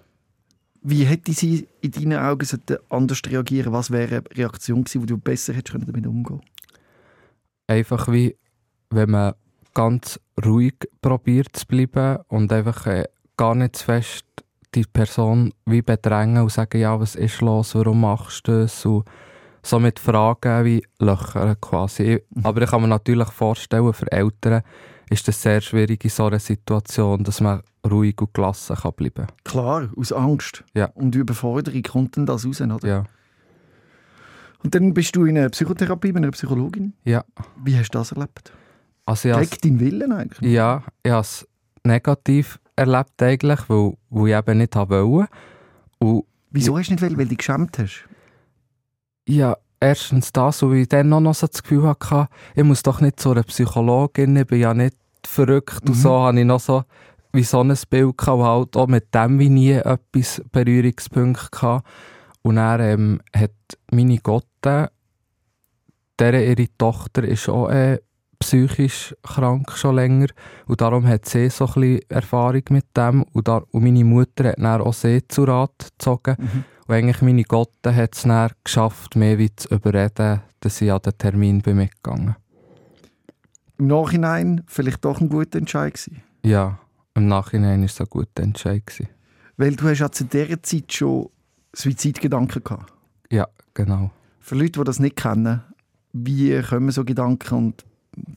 Wie 0.82 1.04
hätte 1.04 1.32
sie 1.32 1.66
in 1.80 1.90
deinen 1.90 2.18
Augen 2.18 2.46
anders 2.88 3.20
reagieren 3.26 3.72
Was 3.72 3.90
wäre 3.90 4.16
eine 4.16 4.36
Reaktion 4.36 4.84
gewesen, 4.84 5.02
wo 5.02 5.06
du 5.06 5.18
besser 5.18 5.52
hättest 5.52 5.74
damit 5.86 6.06
umgehen 6.06 6.40
Einfach 7.66 8.10
wie, 8.10 8.36
wenn 8.88 9.10
man 9.10 9.34
ganz 9.74 10.20
ruhig 10.44 10.74
probiert 11.00 11.56
zu 11.56 11.66
bleiben 11.66 12.18
und 12.28 12.52
einfach 12.52 12.86
äh, 12.86 13.04
gar 13.36 13.54
nicht 13.54 13.76
zu 13.76 13.84
fest 13.86 14.24
die 14.74 14.84
Person 14.84 15.52
wie 15.66 15.82
bedrängen 15.82 16.42
und 16.42 16.52
sagen, 16.52 16.80
ja, 16.80 16.98
was 17.00 17.16
ist 17.16 17.40
los, 17.40 17.74
warum 17.74 18.02
machst 18.02 18.46
du 18.46 18.62
das? 18.62 18.84
Und 18.86 19.04
so 19.62 19.78
mit 19.78 19.98
Fragen 19.98 20.64
wie 20.64 20.82
Löcher 20.98 21.56
quasi. 21.56 22.22
Mhm. 22.30 22.46
Aber 22.46 22.62
ich 22.62 22.70
kann 22.70 22.82
mir 22.82 22.88
natürlich 22.88 23.28
vorstellen, 23.30 23.92
für 23.92 24.10
Eltern 24.10 24.62
ist 25.10 25.26
das 25.26 25.42
sehr 25.42 25.60
schwierig 25.60 26.04
in 26.04 26.10
so 26.10 26.26
einer 26.26 26.38
Situation, 26.38 27.24
dass 27.24 27.40
man 27.40 27.62
ruhig 27.88 28.20
und 28.20 28.32
gelassen 28.32 28.76
kann 28.76 28.92
bleiben 28.92 29.26
Klar, 29.44 29.90
aus 29.96 30.12
Angst. 30.12 30.64
Ja. 30.74 30.86
Und 30.94 31.14
Überforderung 31.14 31.82
kommt 31.82 32.16
dann 32.16 32.26
das 32.26 32.46
raus, 32.46 32.60
oder? 32.60 32.88
Ja. 32.88 33.04
Und 34.62 34.74
dann 34.74 34.94
bist 34.94 35.16
du 35.16 35.24
in 35.24 35.38
einer 35.38 35.48
Psychotherapie 35.48 36.08
mit 36.08 36.18
einer 36.18 36.32
Psychologin. 36.32 36.92
Ja. 37.04 37.24
Wie 37.64 37.76
hast 37.76 37.90
du 37.90 37.98
das 37.98 38.12
erlebt? 38.12 38.52
Also 39.10 39.28
Gegen 39.28 39.78
deinen 39.78 39.80
Willen 39.80 40.12
eigentlich? 40.12 40.52
Ja, 40.52 40.84
ich 41.02 41.10
habe 41.10 41.22
es 41.22 41.46
negativ 41.84 42.60
erlebt 42.76 43.22
eigentlich, 43.22 43.60
weil, 43.68 43.94
weil 44.10 44.28
ich 44.28 44.36
eben 44.36 44.58
nicht 44.58 44.76
wollte. 44.76 45.28
Und 45.98 46.24
Wieso 46.50 46.78
hast 46.78 46.88
du 46.88 46.92
nicht 46.92 47.02
wollen? 47.02 47.18
Weil 47.18 47.24
du 47.24 47.30
dich 47.30 47.38
geschämt 47.38 47.78
hast? 47.78 48.08
Ja, 49.26 49.56
erstens 49.80 50.32
das, 50.32 50.62
weil 50.62 50.78
ich 50.78 50.88
dann 50.88 51.08
noch 51.08 51.34
so 51.34 51.46
das 51.46 51.62
Gefühl 51.62 51.88
hatte, 51.88 52.28
ich 52.54 52.64
muss 52.64 52.82
doch 52.82 53.00
nicht 53.00 53.20
zu 53.20 53.32
einer 53.32 53.42
Psychologin, 53.42 54.36
ich 54.36 54.46
bin 54.46 54.60
ja 54.60 54.74
nicht 54.74 54.96
verrückt. 55.26 55.84
Mhm. 55.84 55.90
Und 55.90 55.94
so 55.94 56.10
habe 56.20 56.38
ich 56.38 56.46
noch 56.46 56.60
so 56.60 56.84
wie 57.32 57.44
so 57.44 57.60
ein 57.60 57.74
Bild 57.88 58.18
gehabt, 58.18 58.38
und 58.38 58.44
halt 58.44 58.76
auch 58.76 58.88
mit 58.88 59.14
dem 59.14 59.38
wie 59.38 59.48
nie 59.48 59.72
etwas 59.72 60.42
Berührungspunkte 60.50 61.48
gehabt. 61.50 61.86
Und 62.42 62.56
dann 62.56 62.80
ähm, 62.80 63.20
hat 63.34 63.52
meine 63.92 64.18
Gotte, 64.18 64.90
deren 66.18 66.42
ihre 66.42 66.66
Tochter 66.76 67.24
ist 67.24 67.48
auch 67.48 67.68
äh, 67.68 67.98
psychisch 68.40 69.14
krank 69.22 69.70
schon 69.76 69.96
länger 69.96 70.28
und 70.66 70.80
darum 70.80 71.06
hat 71.06 71.26
sie 71.26 71.50
so 71.50 71.66
ein 71.66 71.72
bisschen 71.74 72.00
Erfahrung 72.10 72.62
mit 72.70 72.86
dem 72.96 73.22
und, 73.32 73.46
da, 73.48 73.62
und 73.70 73.84
meine 73.84 74.04
Mutter 74.04 74.48
hat 74.50 74.58
dann 74.58 74.80
auch 74.80 74.94
sie 74.94 75.26
zu 75.28 75.44
Rat 75.44 75.90
gezogen 75.98 76.36
Mhm. 76.38 76.64
und 76.86 76.94
eigentlich 76.94 77.22
meine 77.22 77.44
Gotte 77.44 77.94
hat 77.94 78.14
es 78.16 78.22
dann 78.22 78.50
geschafft, 78.64 79.14
mehr 79.16 79.38
wie 79.38 79.54
zu 79.54 79.68
überreden, 79.68 80.40
dass 80.60 80.78
sie 80.78 80.90
an 80.90 81.00
den 81.02 81.16
Termin 81.18 81.60
bin 81.60 81.76
mitgegangen. 81.76 82.36
Im 83.78 83.86
Nachhinein 83.86 84.62
vielleicht 84.66 85.04
doch 85.04 85.20
ein 85.20 85.28
guter 85.28 85.58
Entscheid 85.58 85.94
gewesen. 85.94 86.22
Ja, 86.44 86.78
im 87.14 87.28
Nachhinein 87.28 87.80
war 87.80 87.86
es 87.86 88.00
ein 88.00 88.06
guter 88.10 88.42
Entscheid. 88.42 88.86
Gewesen. 88.86 89.08
Weil 89.56 89.76
du 89.76 89.88
hast 89.88 89.98
ja 90.00 90.10
zu 90.10 90.24
dieser 90.24 90.62
Zeit 90.62 90.92
schon 90.92 91.28
Suizidgedanken 91.74 92.62
gehabt. 92.64 92.92
Ja, 93.30 93.46
genau. 93.74 94.10
Für 94.40 94.54
Leute, 94.56 94.80
die 94.80 94.84
das 94.84 94.98
nicht 94.98 95.16
kennen, 95.16 95.62
wie 96.12 96.60
kommen 96.62 96.90
so 96.90 97.04
Gedanken 97.04 97.54
und 97.54 97.84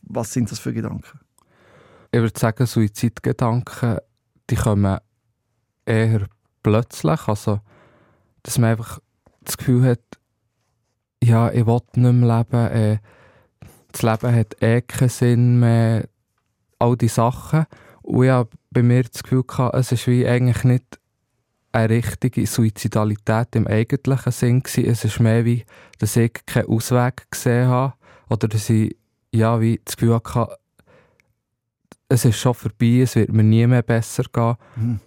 was 0.03 0.33
sind 0.33 0.51
das 0.51 0.59
für 0.59 0.73
Gedanken? 0.73 1.19
Ich 2.11 2.19
würde 2.19 2.39
sagen, 2.39 2.65
Suizidgedanken, 2.65 3.97
die 4.49 4.55
kommen 4.55 4.99
eher 5.85 6.27
plötzlich. 6.61 7.27
Also, 7.27 7.59
dass 8.43 8.57
man 8.57 8.71
einfach 8.71 8.99
das 9.41 9.57
Gefühl 9.57 9.83
hat, 9.85 10.01
ja, 11.23 11.51
ich 11.51 11.65
will 11.65 11.79
nicht 11.95 12.13
mehr 12.13 12.37
leben, 12.37 12.67
äh, 12.71 12.97
das 13.91 14.01
Leben 14.01 14.35
hat 14.35 14.61
eh 14.61 14.81
keinen 14.81 15.09
Sinn 15.09 15.59
mehr, 15.59 16.07
all 16.79 16.97
diese 16.97 17.15
Sachen. 17.15 17.65
Und 18.01 18.25
ich 18.25 18.29
habe 18.29 18.49
bei 18.71 18.83
mir 18.83 19.03
das 19.03 19.23
Gefühl 19.23 19.43
gehabt, 19.43 19.75
es 19.75 19.91
ist 19.91 20.07
wie 20.07 20.27
eigentlich 20.27 20.63
nicht 20.63 20.99
eine 21.71 21.89
richtige 21.89 22.45
Suizidalität 22.45 23.55
im 23.55 23.67
eigentlichen 23.67 24.31
Sinn 24.31 24.61
gewesen. 24.61 24.85
Es 24.89 25.05
ist 25.05 25.19
mehr 25.19 25.45
wie, 25.45 25.65
dass 25.99 26.15
ich 26.15 26.33
keinen 26.45 26.67
Ausweg 26.67 27.29
gesehen 27.31 27.67
habe 27.67 27.93
oder 28.29 28.47
dass 28.47 28.69
ich 28.69 28.95
ja, 29.33 29.59
wie 29.59 29.81
das 29.83 29.97
Gefühl 29.97 30.15
hatte, 30.15 30.57
es 32.09 32.25
ist 32.25 32.37
schon 32.39 32.53
vorbei, 32.53 33.01
es 33.01 33.15
wird 33.15 33.31
mir 33.31 33.43
nie 33.43 33.65
mehr 33.65 33.81
besser 33.81 34.23
gehen. 34.31 34.55
Mhm. 34.75 34.99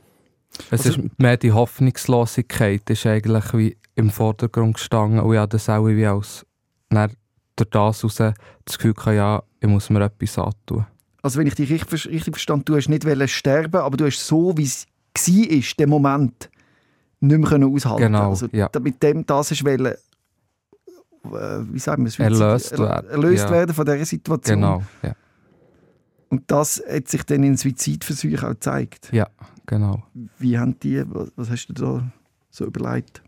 Es 0.71 0.87
Also- 0.87 1.01
ist 1.03 1.19
mehr 1.19 1.37
die 1.37 1.53
Hoffnungslosigkeit 1.53 2.89
ist 2.91 3.07
eigentlich 3.07 3.53
wie 3.55 3.77
im 3.95 4.11
Vordergrund 4.11 4.75
gestanden 4.75 5.21
und 5.21 5.33
ich 5.33 5.39
habe 5.39 5.49
das 5.49 5.69
auch 5.69 5.87
wie 5.87 6.07
als 6.07 6.45
dann 6.89 7.13
durch 7.57 7.71
das 7.71 8.03
heraus 8.03 8.17
das 8.65 8.79
Gefühl 8.79 8.95
gehabt, 8.95 9.17
ja, 9.17 9.43
ich 9.61 9.69
muss 9.69 9.91
mir 9.91 10.05
etwas 10.05 10.39
antun. 10.39 10.87
Also 11.23 11.39
wenn 11.39 11.47
ich 11.47 11.55
dich 11.55 11.71
richtig, 11.71 12.07
richtig 12.07 12.35
verstand, 12.35 12.69
du 12.69 12.77
hast 12.77 12.89
nicht 12.89 13.05
sterben, 13.31 13.81
aber 13.81 13.97
du 13.97 14.07
hast 14.07 14.27
so, 14.27 14.57
wie 14.57 14.65
es 14.65 14.87
war, 15.15 15.63
der 15.79 15.89
Moment, 15.89 16.51
nicht 17.21 17.39
mehr 17.39 17.49
können 17.49 17.75
aushalten 17.75 18.03
Genau, 18.03 18.31
also, 18.31 18.47
ja. 18.53 18.69
Mit 18.81 19.03
dem, 19.03 19.25
das 19.27 19.51
ist 19.51 19.65
wollen, 19.65 19.95
wie 21.73 21.79
sagen 21.79 22.05
wir? 22.05 22.21
Erlöst 22.25 22.73
Er- 22.73 22.79
werden, 22.79 23.11
Erlöst 23.11 23.45
ja. 23.45 23.51
werden 23.51 23.75
von 23.75 23.85
dieser 23.85 24.05
Situation. 24.05 24.57
Genau, 24.61 24.83
ja, 25.03 25.13
Und 26.29 26.43
das 26.51 26.83
hat 26.89 27.09
sich 27.09 27.23
dann 27.25 27.43
in 27.43 27.57
Suizidversuchen 27.57 28.39
auch 28.41 28.49
gezeigt. 28.51 29.11
genau. 29.67 30.03
Wie 30.39 30.59
haben 30.59 30.79
die, 30.81 31.03
was, 31.07 31.51
hast 31.51 31.67
du 31.67 31.73
da 31.73 32.03
so 32.51 32.65
überlegt? 32.67 33.23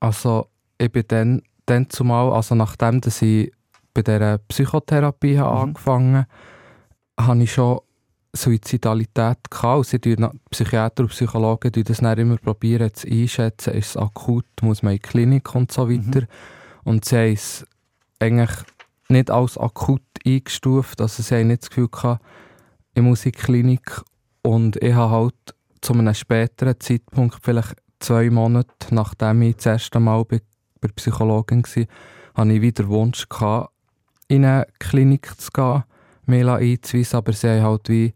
Also 0.00 0.46
ich 0.78 0.90
bin 0.92 1.04
dann, 1.08 1.42
dann 1.66 1.88
zumal, 1.90 2.32
also 2.32 2.54
nachdem 2.54 3.00
dass 3.00 3.20
ich 3.22 3.50
bei 3.94 4.02
dieser 4.02 4.38
Psychotherapie 4.38 5.38
habe 5.38 5.54
Mhm. 5.56 5.62
angefangen 5.62 6.26
habe, 7.18 7.42
ich 7.42 7.52
schon 7.52 7.80
Suizidalität 8.32 9.38
gehabt. 9.50 10.06
Na- 10.18 10.32
Psychiater 10.50 11.02
und 11.04 11.08
Psychologen 11.10 11.72
die 11.72 11.82
das 11.82 11.98
dann 11.98 12.18
immer 12.18 12.36
probieren 12.36 12.92
zu 12.94 13.08
einschätzen, 13.08 13.72
ist 13.74 13.90
es 13.90 13.96
akut, 13.96 14.44
muss 14.62 14.82
man 14.82 14.92
in 14.92 14.98
die 14.98 15.08
Klinik 15.08 15.54
und 15.54 15.72
so 15.72 15.88
weiter. 15.90 16.26
Und 16.88 17.04
sie 17.04 17.16
haben 17.18 17.32
es 17.34 17.66
eigentlich 18.18 18.50
nicht 19.10 19.30
als 19.30 19.58
akut 19.58 20.00
eingestuft, 20.26 21.02
also 21.02 21.22
sie 21.22 21.34
haben 21.34 21.48
nicht 21.48 21.60
das 21.60 21.68
Gefühl 21.68 21.88
gehabt, 21.88 22.24
ich 22.94 23.02
muss 23.02 23.26
in 23.26 23.32
die 23.32 23.38
Klinik 23.38 24.00
und 24.40 24.82
ich 24.82 24.94
habe 24.94 25.10
halt 25.10 25.34
zu 25.82 25.92
einem 25.92 26.14
späteren 26.14 26.80
Zeitpunkt, 26.80 27.40
vielleicht 27.42 27.76
zwei 28.00 28.30
Monate 28.30 28.72
nachdem 28.90 29.42
ich 29.42 29.56
das 29.56 29.66
erste 29.66 30.00
Mal 30.00 30.24
bei, 30.24 30.40
bei 30.80 30.88
der 30.88 30.94
Psychologin 30.94 31.62
war, 31.62 31.84
hatte 32.34 32.52
ich 32.52 32.62
wieder 32.62 32.88
Wunsch, 32.88 33.28
gehabt, 33.28 33.70
in 34.28 34.46
eine 34.46 34.66
Klinik 34.78 35.38
zu 35.38 35.50
gehen, 35.50 35.84
mich 36.24 36.46
einzuweisen, 36.46 37.18
aber 37.18 37.34
sie 37.34 37.50
haben 37.50 37.64
halt 37.64 37.88
wie 37.90 38.14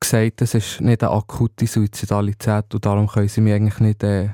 gesagt, 0.00 0.40
es 0.40 0.54
ist 0.54 0.80
nicht 0.80 1.02
eine 1.02 1.12
akute 1.12 1.66
Suizidalität 1.66 2.74
und 2.74 2.86
darum 2.86 3.06
können 3.06 3.28
sie 3.28 3.42
mich 3.42 3.52
eigentlich 3.52 3.80
nicht 3.80 4.02
äh, 4.02 4.30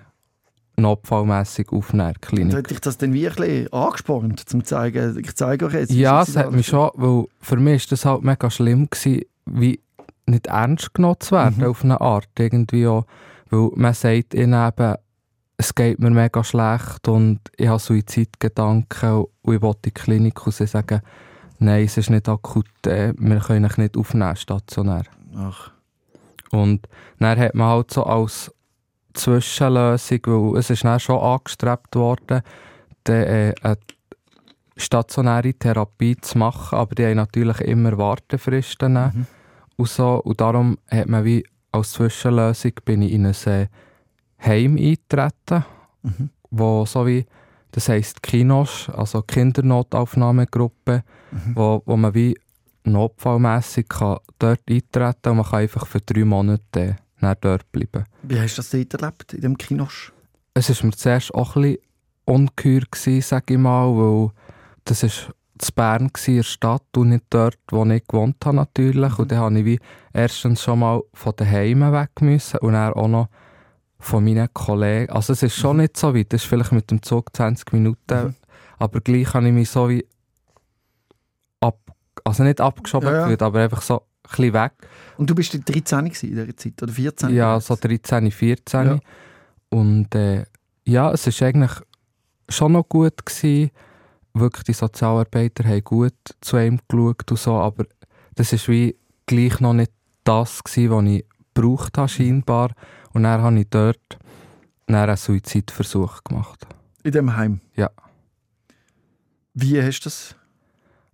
notfallmässig 0.77 1.69
aufnehmen 1.73 2.09
in 2.09 2.15
der 2.15 2.15
Und 2.15 2.21
Klinik. 2.21 2.55
hat 2.57 2.71
dich 2.71 2.81
das 2.81 2.99
dann 2.99 3.13
wirklich 3.13 3.73
angespornt, 3.73 4.45
um 4.53 4.61
zu 4.65 4.67
zeigen, 4.69 5.19
ich 5.19 5.35
zeige 5.35 5.67
euch 5.67 5.73
jetzt. 5.75 5.93
Ja, 5.93 6.23
es 6.23 6.37
hat 6.37 6.53
mich 6.53 6.67
schon, 6.67 6.91
weil 6.95 7.25
für 7.41 7.57
mich 7.57 7.85
war 7.85 7.91
das 7.91 8.05
halt 8.05 8.23
mega 8.23 8.51
schlimm, 8.51 8.89
gewesen, 8.91 9.23
wie 9.47 9.81
nicht 10.27 10.49
ernst 10.49 10.93
genommen 10.95 11.17
zu 11.21 11.33
werden, 11.35 11.59
Mhm. 11.59 11.65
auf 11.71 11.85
eine 11.85 12.01
Art 12.01 12.29
irgendwie 12.39 12.87
auch, 12.87 13.07
weil 13.51 13.71
man 13.75 13.95
sagt 13.95 14.35
ihnen 14.35 14.69
eben, 14.69 14.95
es 15.59 15.75
geht 15.75 15.99
mir 16.01 16.11
mega 16.11 16.45
schlecht 16.45 17.09
und 17.09 17.41
ich 17.57 17.69
habe 17.69 17.79
Suizidgedanken 17.79 19.25
und 19.43 19.55
ich 19.55 19.63
will 19.63 19.71
in 19.71 19.77
die 19.85 19.91
Klinik 19.91 20.45
und 20.47 20.53
sie 20.55 20.67
sagen, 20.67 21.01
nein, 21.59 21.85
es 21.85 21.97
ist 21.97 22.11
nicht 22.11 22.29
akut, 22.29 22.67
äh, 22.87 23.15
wir 23.17 23.39
können 23.41 23.67
dich 23.69 23.79
nicht 23.79 23.97
aufnehmen, 23.97 24.37
stationär. 24.37 25.05
Ach, 25.37 25.71
Und 26.51 26.87
dann 27.19 27.39
hat 27.39 27.55
man 27.55 27.69
halt 27.69 27.91
so 27.93 28.05
als 28.05 28.53
Zwischenlösung, 29.17 30.21
weil 30.27 30.59
es 30.61 30.71
ist 30.71 30.85
dann 30.85 31.01
schon 31.01 31.19
angestrebt 31.21 31.95
worden, 31.97 32.43
dann, 33.05 33.23
äh, 33.23 33.55
eine 33.63 33.77
stationäre 34.77 35.55
Therapie 35.55 36.17
zu 36.21 36.39
machen, 36.39 36.77
aber 36.79 36.95
die 36.95 37.07
haben 37.07 37.17
natürlich 37.17 37.61
immer 37.63 37.97
Wartefristen 37.99 38.93
Mhm. 38.93 39.27
und 39.77 39.89
so. 39.89 40.21
Und 40.23 40.41
darum 40.41 40.79
hat 40.91 41.09
man 41.09 41.25
wie 41.25 41.45
als 41.73 41.93
Zwischenlösung 41.93 42.73
bin 42.85 43.03
ich 43.03 43.13
in 43.13 43.27
ein 43.27 43.35
äh, 43.47 43.67
Heim 44.45 44.77
eingetreten, 44.77 45.65
Mhm. 46.03 46.31
wo 46.51 46.85
so 46.87 47.07
wie, 47.07 47.27
das 47.73 47.89
heisst 47.89 48.23
Kinos, 48.23 48.89
also 48.95 49.23
Kindernotaufnahmegruppe, 49.23 51.03
Mhm. 51.33 51.57
wo, 51.57 51.83
wo 51.85 51.97
man 51.97 52.15
wie 52.15 52.37
notfallmässig 52.85 53.89
kann 53.89 54.19
dort 54.39 54.61
eintreten 54.71 55.31
und 55.31 55.37
man 55.39 55.47
kann 55.47 55.61
einfach 55.61 55.87
für 55.87 56.01
drei 56.01 56.25
Monate 56.25 56.81
äh, 56.81 56.95
dann 57.21 57.37
dort 57.41 57.71
bleiben. 57.73 58.05
Wie 58.23 58.39
hast 58.41 58.55
du 58.59 58.63
das 58.63 58.71
dort 58.71 58.95
erlebt, 58.95 59.33
in 59.35 59.41
dem 59.43 59.59
Kinosch? 59.59 60.13
Es 60.55 60.69
war 60.71 60.87
mir 60.87 60.93
zuerst 60.97 61.35
auch 61.35 61.57
ein 61.57 61.63
bisschen 61.63 61.79
ungeheuer, 62.25 63.23
sage 63.23 63.55
ich 63.55 63.59
mal, 63.61 63.89
weil 63.97 64.31
das 64.85 65.03
war 65.03 65.11
in 65.11 65.75
Bern, 65.75 66.11
in 66.27 66.37
der 66.37 66.43
Stadt 66.43 66.97
und 66.97 67.09
nicht 67.11 67.25
dort, 67.31 67.59
wo 67.71 67.85
ich 67.87 68.07
gewohnt 68.07 68.37
habe 68.45 68.57
natürlich. 68.57 69.13
Mhm. 69.13 69.17
Und 69.19 69.33
dann 69.33 69.39
habe 69.39 69.59
ich 69.59 69.65
wie 69.65 69.81
erstens 70.13 70.63
schon 70.63 70.79
mal 70.81 71.03
von 71.15 71.33
daheim 71.37 71.81
weg 71.93 72.11
müssen 72.21 72.59
und 72.59 72.73
dann 72.75 72.93
auch 72.93 73.09
noch 73.09 73.29
von 73.99 74.25
meinen 74.25 74.53
Kollegen. 74.53 75.11
Also 75.13 75.33
es 75.33 75.43
ist 75.43 75.57
schon 75.57 75.79
nicht 75.79 75.97
so 75.97 76.15
weit, 76.15 76.33
das 76.33 76.43
ist 76.43 76.49
vielleicht 76.49 76.73
mit 76.73 76.91
dem 76.91 77.03
Zug 77.03 77.35
20 77.35 77.73
Minuten, 77.73 78.25
Mhm. 78.27 78.35
aber 78.79 79.01
gleich 79.01 79.33
habe 79.33 79.47
ich 79.49 79.55
mich 79.55 79.71
so 79.71 79.89
wie 79.89 80.07
ab, 81.61 81.79
also 82.25 82.43
nicht 82.43 82.61
abgeschoben 82.61 83.09
Ja, 83.09 83.29
ja. 83.31 83.41
aber 83.41 83.61
einfach 83.61 83.83
so 83.83 84.03
bisschen 84.29 84.53
weg. 84.53 84.73
Und 85.17 85.31
du 85.31 85.35
bist 85.35 85.55
dort 85.55 85.69
13 85.69 86.05
gewesen 86.05 86.29
in 86.31 86.37
dieser 86.37 86.57
Zeit, 86.57 86.83
oder 86.83 86.93
14? 86.93 87.35
Ja, 87.35 87.61
so 87.61 87.77
13, 87.77 88.31
14. 88.31 88.87
Ja. 88.87 88.99
Und 89.71 90.15
äh, 90.15 90.45
ja, 90.85 91.11
es 91.13 91.27
war 91.27 91.49
eigentlich 91.49 91.73
schon 92.49 92.73
noch 92.73 92.89
gut. 92.89 93.25
Gewesen. 93.25 93.71
Wirklich, 94.35 94.65
die 94.65 94.73
Sozialarbeiter 94.75 95.65
haben 95.65 95.83
gut 95.83 96.15
zu 96.43 96.59
ihm 96.59 96.79
geschaut 96.89 97.31
und 97.31 97.39
so, 97.39 97.55
aber 97.55 97.87
das 98.35 98.53
war 98.53 98.75
wie 98.75 98.95
gleich 99.25 99.61
noch 99.61 99.73
nicht 99.73 99.93
das, 100.25 100.63
gewesen, 100.63 100.91
was 100.91 101.05
ich 101.07 101.25
gebraucht 101.55 101.97
habe, 101.97 102.09
scheinbar. 102.09 102.73
Und 103.13 103.23
dann 103.23 103.41
habe 103.41 103.59
ich 103.59 103.67
dort 103.71 104.19
einen 104.87 105.17
Suizidversuch 105.17 106.23
gemacht. 106.25 106.67
In 107.03 107.13
dem 107.13 107.37
Heim? 107.37 107.61
Ja. 107.77 107.91
Wie 109.55 109.81
hast 109.83 110.01
du 110.01 110.05
das? 110.05 110.37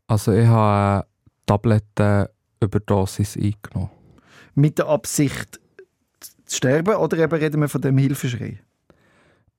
Also 0.09 0.33
ich 0.33 0.47
habe 0.47 1.07
eine 1.47 2.29
Tablettenüberdosis 2.71 3.37
eingenommen. 3.37 3.91
Mit 4.55 4.79
der 4.79 4.89
Absicht 4.89 5.61
zu 6.45 6.57
sterben 6.57 6.95
oder 6.97 7.19
eben 7.19 7.35
reden 7.35 7.61
wir 7.61 7.69
von 7.69 7.81
dem 7.81 7.99
Hilfeschrei? 7.99 8.61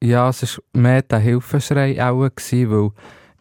Ja, 0.01 0.29
es 0.29 0.57
war 0.57 0.81
mehr 0.81 1.01
der 1.01 1.19
Hilfeschrei 1.19 2.03
auch, 2.03 2.29
gewesen, 2.36 2.69
weil 2.72 2.89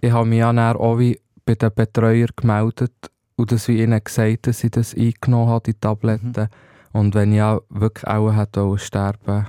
ich 0.01 0.13
habe 0.13 0.29
mich 0.29 0.39
ja 0.39 0.75
auch 0.75 0.99
wie 0.99 1.21
bei 1.45 1.55
den 1.55 1.75
Betreuern 1.75 2.31
gemeldet 2.37 2.93
und 3.37 3.53
das 3.53 3.69
wie 3.69 3.83
ihnen 3.83 4.03
gesagt, 4.03 4.47
dass 4.47 4.63
ich 4.65 4.71
das 4.71 4.95
eingenommen 4.95 5.49
habe, 5.49 5.73
die 5.73 5.75
Tabletten. 5.75 6.49
Und 6.93 7.15
wenn 7.15 7.33
ich 7.33 7.39
ja 7.39 7.61
wirklich 7.69 8.07
auch 8.07 8.33
hätte 8.33 8.79
sterben 8.79 9.47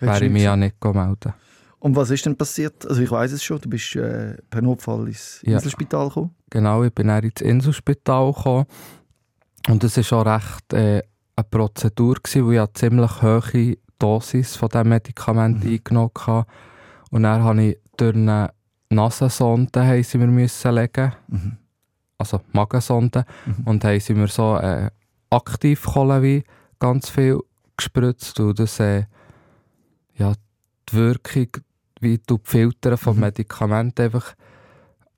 wäre 0.00 0.24
ich 0.24 0.32
mich 0.32 0.42
ja 0.42 0.56
nicht 0.56 0.82
melden. 0.84 1.32
Und 1.78 1.96
was 1.96 2.10
ist 2.10 2.26
denn 2.26 2.36
passiert? 2.36 2.86
Also 2.86 3.02
ich 3.02 3.10
weiß 3.10 3.32
es 3.32 3.42
schon, 3.42 3.60
du 3.60 3.68
bist 3.68 3.96
äh, 3.96 4.36
per 4.50 4.62
Notfall 4.62 5.08
ins 5.08 5.40
Ja. 5.44 5.54
Inselspital 5.54 6.08
gekommen. 6.08 6.34
Genau, 6.50 6.84
ich 6.84 6.92
bin 6.92 7.08
dann 7.08 7.24
ins 7.24 7.40
Inselspital 7.40 8.32
gekommen 8.32 8.66
und 9.68 9.82
das 9.84 9.96
war 10.12 10.20
auch 10.20 10.26
recht 10.26 10.72
äh, 10.72 11.02
eine 11.36 11.44
Prozedur, 11.50 12.14
gewesen, 12.16 12.46
weil 12.46 12.54
ich 12.54 12.58
eine 12.60 12.72
ziemlich 12.72 13.22
hohe 13.22 13.76
Dosis 13.98 14.56
von 14.56 14.68
diesem 14.68 14.88
Medikament 14.88 15.64
Mhm. 15.64 15.70
eingenommen 15.72 16.10
habe. 16.26 16.46
Und 17.10 17.22
dann 17.24 17.42
habe 17.42 17.62
ich 17.62 17.78
durch 17.96 18.14
eine 18.14 18.50
Nasensonde 18.90 19.86
haben 19.86 20.02
sie 20.02 20.18
mir 20.18 20.26
müssen 20.26 20.74
legen, 20.74 21.12
Mhm. 21.28 21.56
also 22.18 22.40
Magensonde, 22.52 23.24
Mhm. 23.46 23.64
und 23.64 23.84
haben 23.84 24.00
sie 24.00 24.14
mir 24.14 24.28
so 24.28 24.56
äh, 24.56 24.90
aktiv 25.30 25.86
wie 25.86 26.44
ganz 26.78 27.08
viel 27.08 27.38
gespritzt 27.76 28.38
und 28.40 28.58
das 28.58 28.80
äh, 28.80 29.04
ja, 30.14 30.32
die 30.90 30.96
Wirkung, 30.96 31.48
wie 32.00 32.18
du 32.18 32.36
die 32.38 32.42
Filter 32.50 32.96
vom 32.98 33.14
Mhm. 33.16 33.20
Medikament 33.22 33.98
einfach 34.00 34.34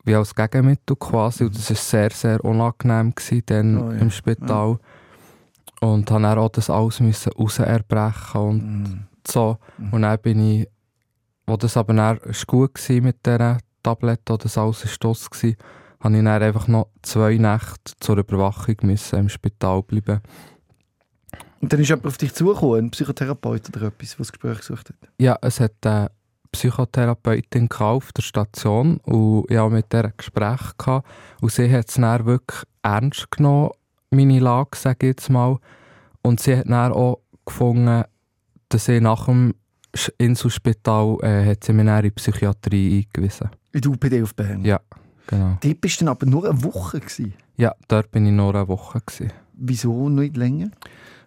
wie 0.05 0.15
als 0.15 0.35
Gegenmittel 0.35 0.97
quasi 0.97 1.45
und 1.45 1.57
das 1.57 1.71
war 1.71 1.77
sehr, 1.77 2.11
sehr 2.11 2.45
unangenehm 2.45 3.15
gewesen, 3.15 3.43
dann 3.47 3.79
Oh 3.83 3.93
ja, 3.93 3.99
im 3.99 4.11
Spital 4.11 4.79
und 5.81 6.11
habe 6.11 6.23
dann 6.23 6.39
auch 6.39 6.49
das 6.51 6.71
alles 6.71 7.01
müssen 7.01 7.33
raus 7.33 7.59
erbrechen 7.59 8.41
und 8.41 8.63
Mhm. 8.83 9.05
so 9.27 9.59
Mhm. 9.79 9.93
und 9.93 10.03
dann 10.03 10.19
bin 10.21 10.41
ich, 10.61 10.69
wo 11.47 11.57
das 11.57 11.77
aber 11.77 11.95
dann 11.95 12.19
ist 12.19 12.47
gut 12.47 12.77
war 12.89 13.01
mit 13.01 13.25
dieser 13.27 13.59
Tablette, 13.83 14.33
wo 14.33 14.37
das 14.37 14.57
alles 14.59 14.85
ist 14.85 14.93
Stoss 14.95 15.29
war, 15.31 15.51
habe 16.01 16.17
ich 16.19 16.25
dann 16.25 16.43
einfach 16.43 16.69
noch 16.69 16.89
zwei 17.03 17.37
Nächte 17.37 17.93
zur 18.01 18.19
Überwachung 18.19 18.77
müssen 18.83 19.19
im 19.19 19.29
Spital 19.29 19.83
bleiben. 19.83 20.21
Und 21.61 21.73
dann 21.73 21.81
ist 21.81 21.89
jemand 21.89 22.07
auf 22.07 22.19
dich 22.19 22.35
zugekommen, 22.35 22.87
ein 22.87 22.91
Psychotherapeut 22.91 23.69
oder 23.75 23.87
etwas, 23.87 24.11
der 24.11 24.19
das 24.19 24.33
Gespräch 24.33 24.59
gesucht 24.59 24.91
hat. 24.91 24.97
Ja, 25.19 25.39
es 25.41 25.61
hat 25.61 25.73
eine 25.87 26.11
Psychotherapeutin 26.55 27.69
auf 27.71 28.13
der 28.13 28.23
Station 28.23 28.99
und 28.99 29.51
ich 29.51 29.57
hatte 29.57 29.75
mit 29.75 29.93
der 29.93 30.05
ein 30.05 30.13
Gespräch 30.17 30.61
gehabt, 30.79 31.07
und 31.41 31.53
sie 31.53 31.71
hat 31.71 31.89
es 31.89 31.95
dann 31.95 32.27
wirklich 32.27 32.63
ernst 32.83 33.31
genommen, 33.31 33.71
meine 34.11 34.39
Lage, 34.39 34.77
sage 34.77 35.07
ich 35.07 35.17
jetzt 35.17 35.31
mal. 35.31 35.59
Und 36.23 36.41
sie 36.41 36.57
hat 36.57 36.69
dann 36.69 36.93
auch 36.93 37.21
gefunden, 37.45 38.05
dass 38.69 38.85
sie 38.85 39.01
nach 39.01 39.27
dem 39.27 39.55
Inselspital 40.19 41.19
äh, 41.23 41.45
hat 41.51 41.65
sie 41.65 41.73
mich 41.73 41.87
in 41.87 42.03
die 42.03 42.11
Psychiatrie 42.11 43.07
eingewiesen. 43.07 43.51
In 43.73 43.81
der 43.81 43.91
UPD 43.91 44.23
auf 44.23 44.35
Bern. 44.35 44.65
Ja. 44.65 44.81
Genau. 45.27 45.59
Dort 45.61 45.81
bist 45.81 46.01
du 46.01 46.05
dann 46.05 46.15
aber 46.15 46.27
nur 46.27 46.49
eine 46.49 46.63
Woche. 46.63 47.01
Gewesen. 47.01 47.35
Ja, 47.57 47.75
dort 47.89 48.11
bin 48.11 48.27
ich 48.27 48.33
nur 48.33 48.55
eine 48.55 48.69
Woche. 48.69 49.01
Gewesen. 49.05 49.33
Wieso 49.55 50.09
nicht 50.09 50.37
länger? 50.37 50.71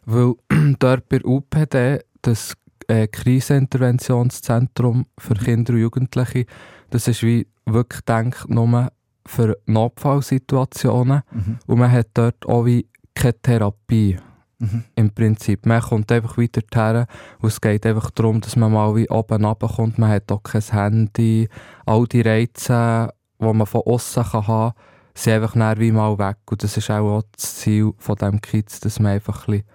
Weil 0.06 0.36
dort 0.80 1.10
bei 1.10 1.24
UPD, 1.24 2.00
das 2.22 2.54
äh, 2.88 3.08
Kriseninterventionszentrum 3.08 5.06
für 5.18 5.34
Kinder 5.36 5.74
und 5.74 5.80
Jugendliche, 5.80 6.46
das 6.90 7.08
ist 7.08 7.24
wie 7.24 7.48
wirklich 7.66 8.06
gedacht 8.06 8.50
nur 8.50 8.92
für 9.26 9.58
Notfallsituationen 9.66 11.22
Mhm. 11.32 11.60
und 11.68 11.80
man 11.80 11.92
hat 11.92 12.08
dort 12.14 12.46
auch 12.46 12.66
wie 12.66 12.88
keine 13.14 13.40
Therapie 13.42 14.18
Mhm. 14.60 14.84
im 14.96 15.12
Prinzip. 15.12 15.66
Man 15.66 15.82
kommt 15.82 16.12
einfach 16.12 16.38
weiter 16.38 16.62
her 16.74 17.08
und 17.40 17.50
es 17.50 17.62
geht 17.62 17.86
einfach 17.86 18.10
darum, 18.12 18.42
dass 18.42 18.56
man 18.56 18.72
mal 18.72 18.96
wie 18.96 19.08
oben 19.10 19.46
runterkommt. 19.46 20.00
Man 20.00 20.10
hat 20.10 20.32
auch 20.32 20.42
kein 20.42 20.62
Handy. 20.62 21.48
All 21.86 22.06
die 22.08 22.22
Reize, 22.22 23.14
die 23.40 23.46
man 23.54 23.68
von 23.68 23.82
außen 23.86 24.34
haben 24.34 24.46
kann, 24.46 24.72
sind 25.14 25.34
einfach 25.34 25.54
dann 25.54 25.80
wie 25.80 25.92
mal 25.92 26.18
weg. 26.18 26.38
Und 26.50 26.64
das 26.64 26.76
ist 26.78 26.90
auch, 26.90 27.18
auch 27.18 27.24
das 27.36 27.56
Ziel 27.58 27.92
von 27.98 28.16
diesem 28.16 28.42
Kids, 28.42 28.80
dass 28.80 29.00
man 29.00 29.12
einfach 29.14 29.48
ein 29.48 29.52
bisschen, 29.52 29.68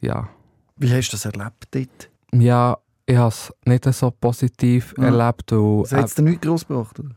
ja, 0.00 0.28
Wie 0.76 0.92
hast 0.92 1.08
du 1.10 1.12
das 1.16 1.24
erlebt 1.24 1.68
dort? 1.70 2.10
Ja, 2.34 2.78
ich 3.06 3.16
habe 3.16 3.28
es 3.28 3.52
nicht 3.64 3.84
so 3.92 4.10
positiv 4.10 4.94
Ja. 4.98 5.04
erlebt. 5.04 5.52
Weil, 5.52 5.82
Das 5.82 5.92
hat 5.92 6.04
es 6.06 6.14
dir 6.14 6.22
nichts 6.22 6.40
gross 6.46 6.66
gebracht? 6.66 6.98
Oder? 7.00 7.10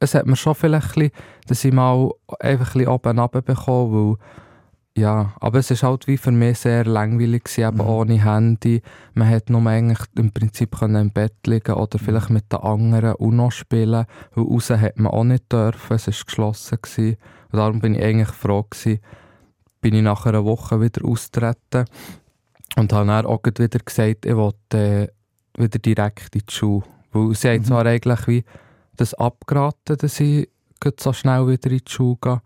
es 0.00 0.14
hat 0.16 0.26
mir 0.26 0.34
schon 0.34 0.56
vielleicht 0.56 0.96
ein 0.96 1.10
bisschen, 1.10 1.10
dass 1.46 1.64
ich 1.64 1.72
mal 1.72 2.10
einfach 2.40 2.74
ein 2.74 2.78
bisschen 2.80 2.88
oben 2.88 3.18
runterbekomme, 3.20 3.92
weil 3.92 4.16
ja, 4.94 5.32
aber 5.40 5.60
es 5.60 5.70
ist 5.70 5.84
halt 5.84 6.06
wie 6.08 6.18
für 6.18 6.32
mich 6.32 6.58
sehr 6.58 6.84
langweilig 6.84 7.44
gewesen, 7.44 7.68
eben 7.68 7.76
Mhm. 7.78 7.88
ohne 7.88 8.24
Handy. 8.24 8.82
Man 9.14 9.28
hat 9.30 9.48
nur 9.48 9.64
eigentlich 9.66 10.00
im 10.16 10.32
Prinzip 10.32 10.76
können 10.76 10.96
im 10.96 11.10
Bett 11.12 11.34
liegen 11.46 11.72
oder 11.74 11.98
vielleicht 12.00 12.30
mit 12.30 12.52
den 12.52 12.58
anderen 12.60 13.14
UNO 13.14 13.50
spielen, 13.50 14.04
weil 14.34 14.44
raus 14.44 14.70
hat 14.70 14.98
man 14.98 15.12
auch 15.12 15.24
nicht 15.24 15.50
dürfen, 15.52 15.94
es 15.94 16.08
war 16.08 16.14
geschlossen 16.26 16.78
gewesen. 16.82 17.16
Und 17.52 17.58
darum 17.58 17.80
bin 17.80 17.94
ich 17.94 18.02
eigentlich 18.02 18.28
froh 18.28 18.64
gewesen, 18.68 18.98
bin 19.80 19.94
ich 19.94 20.02
nach 20.02 20.26
einer 20.26 20.44
Woche 20.44 20.80
wieder 20.80 21.04
austreten 21.06 21.84
und 22.76 22.92
habe 22.92 23.06
dann 23.06 23.26
auch 23.26 23.40
wieder 23.44 23.78
gesagt, 23.78 24.26
ich 24.26 24.36
wollte 24.36 25.10
äh, 25.58 25.60
wieder 25.62 25.78
direkt 25.78 26.34
in 26.34 26.42
die 26.48 26.52
Schule. 26.52 26.84
Weil 27.12 27.34
sie 27.34 27.48
haben 27.48 27.60
Mhm. 27.60 27.64
zwar 27.64 27.86
eigentlich 27.86 28.26
wie 28.26 28.44
das 28.96 29.14
abgeraten, 29.14 29.96
dass 29.98 30.20
ich 30.20 30.48
so 30.98 31.12
schnell 31.12 31.46
wieder 31.48 31.70
in 31.70 31.78
die 31.84 31.90
Schule 31.90 32.16
gehe, 32.20 32.40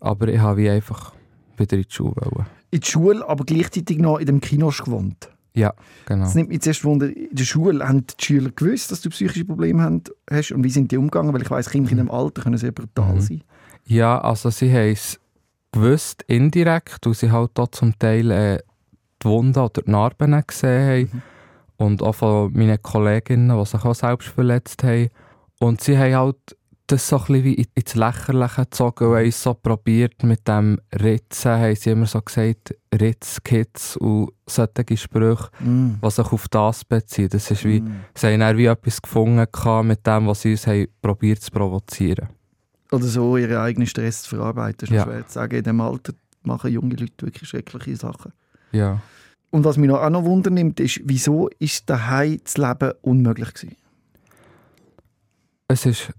aber 0.00 0.28
ich 0.28 0.38
habe 0.38 0.58
wie 0.58 0.70
einfach 0.70 1.12
wieder 1.56 1.76
in 1.76 1.82
die 1.82 1.92
Schule 1.94 2.14
wollen. 2.16 2.46
In 2.70 2.80
der 2.80 2.86
Schule, 2.86 3.28
aber 3.28 3.44
gleichzeitig 3.44 3.98
noch 3.98 4.18
in 4.18 4.26
dem 4.26 4.40
Kino 4.40 4.68
hast 4.68 4.78
du 4.80 4.84
gewohnt. 4.84 5.28
Ja, 5.54 5.72
genau. 6.04 6.24
Das 6.24 6.34
nimmt 6.34 6.50
mich 6.50 6.60
zuerst 6.60 6.84
Wunder, 6.84 7.06
in 7.08 7.28
der 7.34 7.44
Schule 7.44 7.86
haben 7.88 8.06
die 8.06 8.24
Schüler 8.24 8.50
gewusst, 8.50 8.90
dass 8.90 9.00
du 9.00 9.08
psychische 9.08 9.44
Probleme 9.46 9.82
haben- 9.82 10.02
hast 10.30 10.52
und 10.52 10.62
wie 10.64 10.68
sind 10.70 10.90
die 10.92 10.98
umgegangen? 10.98 11.32
Weil 11.32 11.42
ich 11.42 11.50
weiss, 11.50 11.70
Kinder 11.70 11.90
in 11.92 11.96
dem 11.98 12.10
Alter 12.10 12.42
können 12.42 12.58
sehr 12.58 12.72
brutal 12.72 13.14
Mhm. 13.14 13.20
sein. 13.20 13.42
Ja, 13.86 14.18
also 14.20 14.50
sie 14.50 14.70
haben 14.70 14.90
es 14.92 15.18
gewusst, 15.72 16.24
indirekt, 16.26 17.06
weil 17.06 17.14
sie 17.14 17.30
halt 17.30 17.58
auch 17.58 17.68
zum 17.68 17.98
Teil 17.98 18.30
äh, 18.32 18.58
die 19.22 19.28
Wunden 19.28 19.58
oder 19.58 19.82
die 19.82 19.90
Narben 19.90 20.42
gesehen 20.46 20.88
haben. 20.88 21.10
Mhm. 21.12 21.22
Und 21.78 22.02
auch 22.02 22.14
von 22.14 22.52
meinen 22.52 22.80
Kolleginnen, 22.82 23.56
die 23.58 23.64
sich 23.66 23.84
auch 23.84 23.94
selbst 23.94 24.28
verletzt 24.28 24.82
haben. 24.82 25.08
Und 25.60 25.80
sie 25.82 25.98
haben 25.98 26.14
halt 26.14 26.36
das 26.86 27.08
so 27.08 27.16
ein 27.16 27.22
bisschen 27.26 27.44
wie 27.44 27.54
in- 27.54 27.66
ins 27.74 27.94
Lächerliche 27.96 28.62
gezogen, 28.62 29.10
weil 29.10 29.26
ich 29.26 29.36
so 29.36 29.54
probiert 29.54 30.22
mit 30.22 30.46
dem 30.46 30.78
Ritzen, 30.94 31.50
haben 31.52 31.74
sie 31.74 31.90
immer 31.90 32.06
so 32.06 32.22
gesagt, 32.22 32.76
Ritzkids 32.94 33.96
und 33.96 34.30
solche 34.46 34.96
Sprüche, 34.96 35.48
Mhm. 35.60 35.98
die 36.02 36.10
sich 36.10 36.32
auf 36.32 36.48
das 36.48 36.84
beziehen. 36.84 37.28
Das 37.30 37.50
ist 37.50 37.64
wie, 37.64 37.80
Mhm. 37.80 38.00
sie 38.14 38.26
haben 38.28 38.40
dann 38.40 38.56
wie 38.56 38.66
etwas 38.66 39.02
gefunden 39.02 39.46
mit 39.88 40.06
dem, 40.06 40.26
was 40.28 40.42
sie 40.42 40.52
uns 40.52 40.66
haben 40.66 40.86
probiert 41.02 41.42
zu 41.42 41.50
provozieren. 41.50 42.28
Oder 42.92 43.04
so 43.04 43.36
ihren 43.36 43.56
eigenen 43.56 43.88
Stress 43.88 44.22
zu 44.22 44.36
verarbeiten. 44.36 44.86
Ist 44.88 44.94
Ja. 44.94 45.04
schwer 45.04 45.26
zu 45.26 45.32
sagen. 45.32 45.56
In 45.56 45.64
diesem 45.64 45.80
Alter 45.80 46.12
machen 46.44 46.70
junge 46.72 46.94
Leute 46.94 47.26
wirklich 47.26 47.48
schreckliche 47.48 47.96
Sachen. 47.96 48.32
Ja. 48.72 49.00
Und 49.50 49.64
was 49.64 49.76
mich 49.76 49.88
noch, 49.88 50.02
auch 50.02 50.10
noch 50.10 50.24
Wunder 50.24 50.50
nimmt, 50.50 50.80
ist, 50.80 51.00
wieso 51.04 51.48
ist 51.58 51.88
daheim 51.88 52.38
das 52.44 52.56
Leben 52.58 52.92
unmöglich 53.02 53.54
gewesen? 53.54 53.76
es 55.68 55.84
ist 55.86 56.12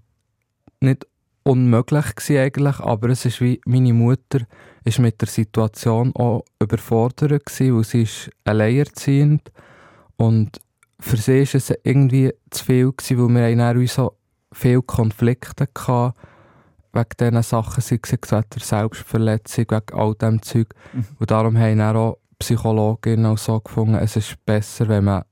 nicht 0.82 1.08
unmöglich 1.44 2.16
gewesen 2.16 2.38
eigentlich, 2.38 2.80
aber 2.80 3.10
es 3.10 3.26
ist 3.26 3.40
wie 3.42 3.62
meine 3.66 3.94
Mutter 3.94 4.40
ist 4.84 5.00
mit 5.00 5.22
der 5.22 5.28
Situation 5.30 6.14
auch 6.16 6.44
überfordert 6.62 7.46
gewesen, 7.46 7.76
weil 7.78 7.84
sie 7.84 8.02
ist 8.04 8.30
alleinerziehend 8.44 9.52
und 10.18 10.60
für 11.00 11.18
sie 11.18 11.42
ist 11.42 11.56
es 11.56 11.74
irgendwie 11.84 12.34
zu 12.50 12.66
viel 12.66 12.92
gewesen, 12.92 13.36
weil 13.36 13.50
wir 13.50 13.56
dann 13.56 13.80
wie 13.80 13.88
so 13.88 14.18
viele 14.52 14.82
Konflikte 14.82 15.68
hatten 15.88 16.14
wegen 16.94 17.10
diesen 17.20 17.44
Sachen, 17.44 17.82
sei 17.82 18.00
es 18.02 18.12
wegen 18.12 18.46
der 18.54 18.62
Selbstverletzung, 18.62 19.66
wegen 19.70 19.94
all 19.94 20.16
dem 20.16 20.42
Zeug 20.42 20.74
Mhm. 20.94 21.06
und 21.20 21.32
darum 21.32 21.58
haben 21.58 21.78
dann 21.78 21.96
auch 21.96 22.18
Psychologinnen 22.40 23.26
auch 23.26 23.38
so 23.38 23.60
gefunden, 23.60 23.96
es 23.96 24.16
ist 24.16 24.38
besser, 24.46 24.88
wenn 24.88 25.04
man, 25.06 25.24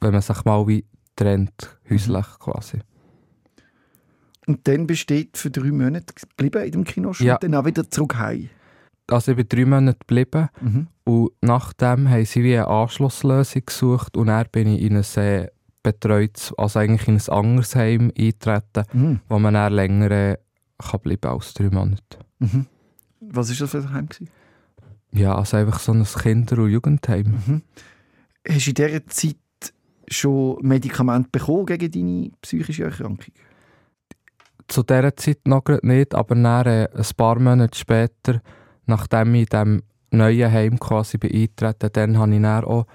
wenn 0.00 0.12
man 0.12 0.22
sich 0.22 0.44
mal 0.44 0.66
wie 0.66 0.84
trennt, 1.16 1.78
häuslich 1.88 2.26
quasi. 2.38 2.78
Und 4.46 4.66
dann 4.68 4.86
besteht 4.86 5.36
für 5.38 5.50
drei 5.50 5.70
Monate 5.70 6.12
geblieben 6.14 6.64
in 6.64 6.72
dem 6.72 6.84
Kino 6.84 7.12
Ja. 7.18 7.38
dann 7.38 7.54
auch 7.54 7.64
wieder 7.64 7.88
zurück 7.88 8.16
heim. 8.18 8.50
Also 9.08 9.32
ich 9.32 9.36
bin 9.36 9.48
drei 9.48 9.64
Monate 9.66 9.98
geblieben 10.00 10.48
Mhm. 10.60 10.86
und 11.04 11.30
nachdem 11.40 12.08
haben 12.10 12.24
sie 12.24 12.42
wie 12.42 12.54
eine 12.56 12.68
Anschlusslösung 12.68 13.62
gesucht 13.66 14.16
und 14.16 14.26
dann 14.28 14.46
bin 14.50 14.66
ich 14.68 14.82
in 14.82 14.96
ein 14.96 15.02
sehr 15.02 15.52
betreutes, 15.82 16.52
also 16.56 16.78
eigentlich 16.78 17.08
in 17.08 17.16
ein 17.16 17.28
anderes 17.28 17.74
Heim 17.76 18.10
eingetreten, 18.18 18.84
Mhm. 18.92 19.20
wo 19.28 19.38
man 19.38 19.54
dann 19.54 19.72
länger 19.74 20.10
äh, 20.10 20.36
kann 20.78 21.00
bleiben 21.00 21.30
als 21.30 21.52
drei 21.54 21.68
Monate. 21.70 22.18
Mhm. 22.38 22.66
Was 23.20 23.48
war 23.50 23.56
das 23.58 23.70
für 23.70 23.78
ein 23.78 23.92
Heim? 23.92 24.08
Gewesen? 24.08 24.30
Ja, 25.14 25.36
also 25.36 25.56
einfach 25.56 25.78
so 25.78 25.92
ein 25.92 26.04
Kinder- 26.04 26.58
und 26.58 26.70
Jugendheim. 26.70 27.26
Mhm. 27.46 27.62
Hast 28.48 28.66
du 28.66 28.70
in 28.70 28.74
dieser 28.74 29.06
Zeit 29.06 29.36
schon 30.08 30.58
Medikamente 30.60 31.28
bekommen 31.30 31.66
gegen 31.66 31.90
deine 31.90 32.30
psychische 32.42 32.84
Erkrankung? 32.84 33.32
Zu 34.66 34.82
dieser 34.82 35.14
Zeit 35.16 35.46
noch 35.46 35.64
nicht, 35.82 36.14
aber 36.14 36.34
dann, 36.34 36.66
äh, 36.66 36.88
ein 36.92 37.06
paar 37.16 37.38
Monate 37.38 37.78
später, 37.78 38.42
nachdem 38.86 39.34
ich 39.34 39.42
in 39.42 39.46
diesem 39.46 39.82
neuen 40.10 40.50
Heim 40.50 40.80
quasi 40.80 41.18
eingetreten, 41.22 41.90
dann 41.92 42.18
habe 42.18 42.34
ich 42.34 42.42
dann 42.42 42.64
auch 42.64 42.86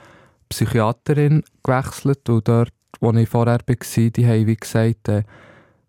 Psychiaterin 0.49 1.43
gewechselt 1.63 2.27
und 2.27 2.47
dort, 2.47 2.73
wo 2.99 3.13
ich 3.13 3.29
vorher 3.29 3.59
war, 3.65 4.09
die 4.09 4.27
haben 4.27 4.47
wie 4.47 4.55
gesagt, 4.55 5.07
äh, 5.07 5.23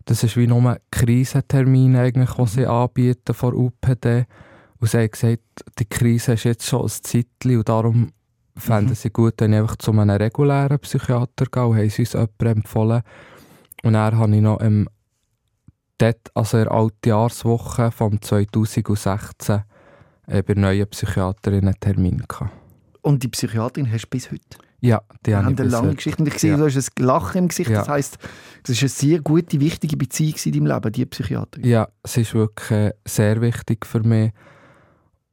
das 0.04 0.22
ist 0.22 0.36
wie 0.36 0.46
nur 0.46 0.70
ein 0.70 0.78
Krisentermin 0.90 1.96
eigentlich, 1.96 2.30
den 2.30 2.46
sie 2.46 2.66
anbieten 2.66 3.34
von 3.34 3.54
UPD. 3.54 4.26
Und 4.80 4.88
sie 4.90 4.98
haben 4.98 5.10
gesagt, 5.10 5.42
die 5.78 5.84
Krise 5.84 6.32
ist 6.32 6.44
jetzt 6.44 6.66
schon 6.66 6.82
ein 6.82 6.88
Zeitchen 6.88 7.56
und 7.58 7.68
darum 7.68 8.10
fänden 8.56 8.90
Mhm. 8.90 8.94
sie 8.94 9.10
gut, 9.10 9.34
wenn 9.38 9.52
ich 9.52 9.58
einfach 9.60 9.76
zu 9.76 9.90
einem 9.92 10.10
regulären 10.10 10.78
Psychiater 10.80 11.46
gehe 11.50 11.66
und 11.66 11.76
haben 11.76 11.90
sie 11.90 12.02
uns 12.02 12.12
jemanden 12.14 12.46
empfohlen. 12.46 13.02
Und 13.82 13.92
dann 13.94 14.16
habe 14.16 14.34
ich 14.34 14.42
noch 14.42 14.60
im 14.60 14.88
dort, 15.98 16.30
also 16.34 16.56
in 16.58 16.64
der 16.64 16.72
Altjahrswoche 16.72 17.90
vom 17.90 18.20
2016, 18.20 19.62
äh, 20.26 20.42
bei 20.42 20.54
der 20.54 20.56
neuen 20.56 20.86
Psychiaterin 20.88 21.66
einen 21.66 21.80
Termin 21.80 22.22
gehabt. 22.26 22.50
Und 23.02 23.22
die 23.22 23.28
Psychiaterin 23.28 23.90
hast 23.90 24.04
du 24.04 24.08
bis 24.10 24.30
heute? 24.30 24.58
Ja, 24.82 25.02
die 25.26 25.34
haben 25.36 25.48
eine 25.58 25.68
lange 25.68 25.88
heute. 25.88 25.96
Geschichte. 25.96 26.22
Und 26.22 26.28
ich 26.28 26.38
sehe, 26.38 26.52
Ja. 26.52 26.56
du 26.56 26.64
hast 26.64 26.76
ein 26.76 27.04
Lachen 27.04 27.38
im 27.38 27.48
Gesicht. 27.48 27.68
Ja. 27.70 27.80
Das 27.80 27.88
heisst, 27.90 28.18
das 28.62 28.70
ist 28.76 28.82
eine 28.82 28.88
sehr 28.88 29.20
gute, 29.20 29.60
wichtige 29.60 29.96
Beziehung 29.98 30.34
in 30.42 30.52
deinem 30.52 30.66
Leben, 30.66 30.92
die 30.92 31.04
Psychiaterin. 31.06 31.66
Ja, 31.68 31.88
es 32.02 32.16
ist 32.16 32.32
wirklich 32.34 32.92
sehr 33.06 33.40
wichtig 33.42 33.84
für 33.84 34.00
mich, 34.00 34.32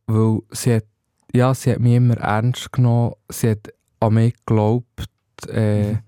weil 0.08 0.40
sie 0.52 0.76
hat, 0.76 0.86
ja, 1.34 1.54
sie 1.54 1.72
hat 1.72 1.80
mich 1.80 1.94
immer 1.96 2.18
ernst 2.18 2.72
genommen, 2.72 3.14
sie 3.30 3.52
hat 3.52 3.72
an 4.00 4.14
mich 4.16 4.34
geglaubt 4.46 5.10
äh, 5.50 5.92
Mhm. 5.94 6.00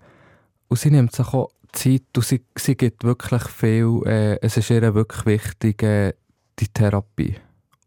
und 0.68 0.78
sie 0.78 0.90
nimmt 0.90 1.12
sich 1.14 1.26
auch 1.28 1.50
Zeit 1.72 2.02
und 2.16 2.24
sie, 2.24 2.42
sie 2.56 2.76
gibt 2.76 3.04
wirklich 3.04 3.42
viel, 3.44 4.00
äh, 4.06 4.38
es 4.42 4.56
ist 4.56 4.70
ihr 4.70 4.94
wirklich 4.94 5.24
wichtig, 5.26 5.82
äh, 5.82 6.14
die 6.58 6.68
Therapie. 6.68 7.36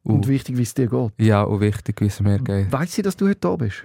Und 0.04 0.28
wichtig, 0.28 0.58
wie 0.58 0.64
es 0.64 0.74
dir 0.74 0.88
geht. 0.88 1.12
ja, 1.18 1.44
und 1.44 1.60
wichtig, 1.62 2.00
wie 2.02 2.08
es 2.08 2.20
mir 2.20 2.40
geht. 2.40 2.72
Weißt 2.72 2.94
sie, 2.94 3.02
dass 3.02 3.16
du 3.16 3.26
heute 3.28 3.40
da 3.40 3.56
bist? 3.56 3.84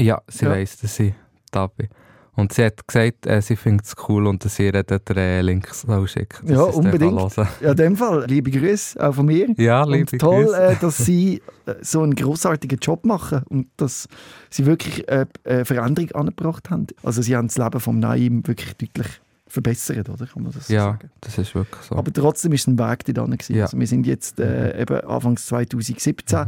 Ja, 0.00 0.20
sie 0.28 0.44
Ja. 0.46 0.50
weiss, 0.52 0.78
dass 0.78 0.98
ich 1.00 1.14
da 1.50 1.66
bin. 1.66 1.88
Und 2.34 2.54
sie 2.54 2.64
hat 2.64 2.86
gesagt, 2.88 3.26
äh, 3.26 3.42
sie 3.42 3.56
findet 3.56 3.86
es 3.86 3.94
cool 4.08 4.26
und 4.26 4.42
dass 4.42 4.58
ihr 4.58 4.72
den 4.72 5.00
äh, 5.18 5.42
Link 5.42 5.68
dass 5.68 5.82
Ja, 5.84 6.62
unbedingt. 6.62 7.36
Ja, 7.60 7.70
in 7.72 7.76
dem 7.76 7.96
Fall, 7.96 8.24
liebe 8.26 8.50
Grüße 8.50 9.06
auch 9.06 9.14
von 9.14 9.26
mir. 9.26 9.48
Ja, 9.58 9.84
liebe 9.84 10.10
und 10.12 10.18
toll, 10.18 10.54
äh, 10.54 10.74
dass 10.80 10.96
Sie 10.96 11.42
äh, 11.66 11.74
so 11.82 12.00
einen 12.02 12.14
großartigen 12.14 12.78
Job 12.78 13.04
machen 13.04 13.42
und 13.50 13.66
dass 13.76 14.08
Sie 14.48 14.64
wirklich 14.64 15.06
äh, 15.08 15.26
äh, 15.44 15.66
Veränderung 15.66 16.10
angebracht 16.12 16.70
haben. 16.70 16.86
Also 17.02 17.20
Sie 17.20 17.36
haben 17.36 17.48
das 17.48 17.58
Leben 17.58 17.80
von 17.80 17.98
Naim 17.98 18.46
wirklich 18.46 18.72
deutlich 18.78 19.08
verbessert, 19.46 20.08
oder? 20.08 20.24
Kann 20.26 20.42
man 20.44 20.52
das 20.52 20.68
so 20.68 20.72
Ja, 20.72 20.84
sagen? 20.92 21.10
das 21.20 21.36
ist 21.36 21.54
wirklich 21.54 21.82
so. 21.82 21.96
Aber 21.96 22.10
trotzdem 22.10 22.52
ist 22.52 22.62
es 22.62 22.66
ein 22.68 22.78
Weg 22.78 23.04
dorthin. 23.14 23.36
gewesen. 23.36 23.56
Ja. 23.56 23.64
Also 23.64 23.78
wir 23.78 23.86
sind 23.86 24.06
jetzt 24.06 24.40
äh, 24.40 24.80
eben 24.80 25.00
Anfangs 25.02 25.44
2017 25.48 26.38
Mhm. 26.38 26.46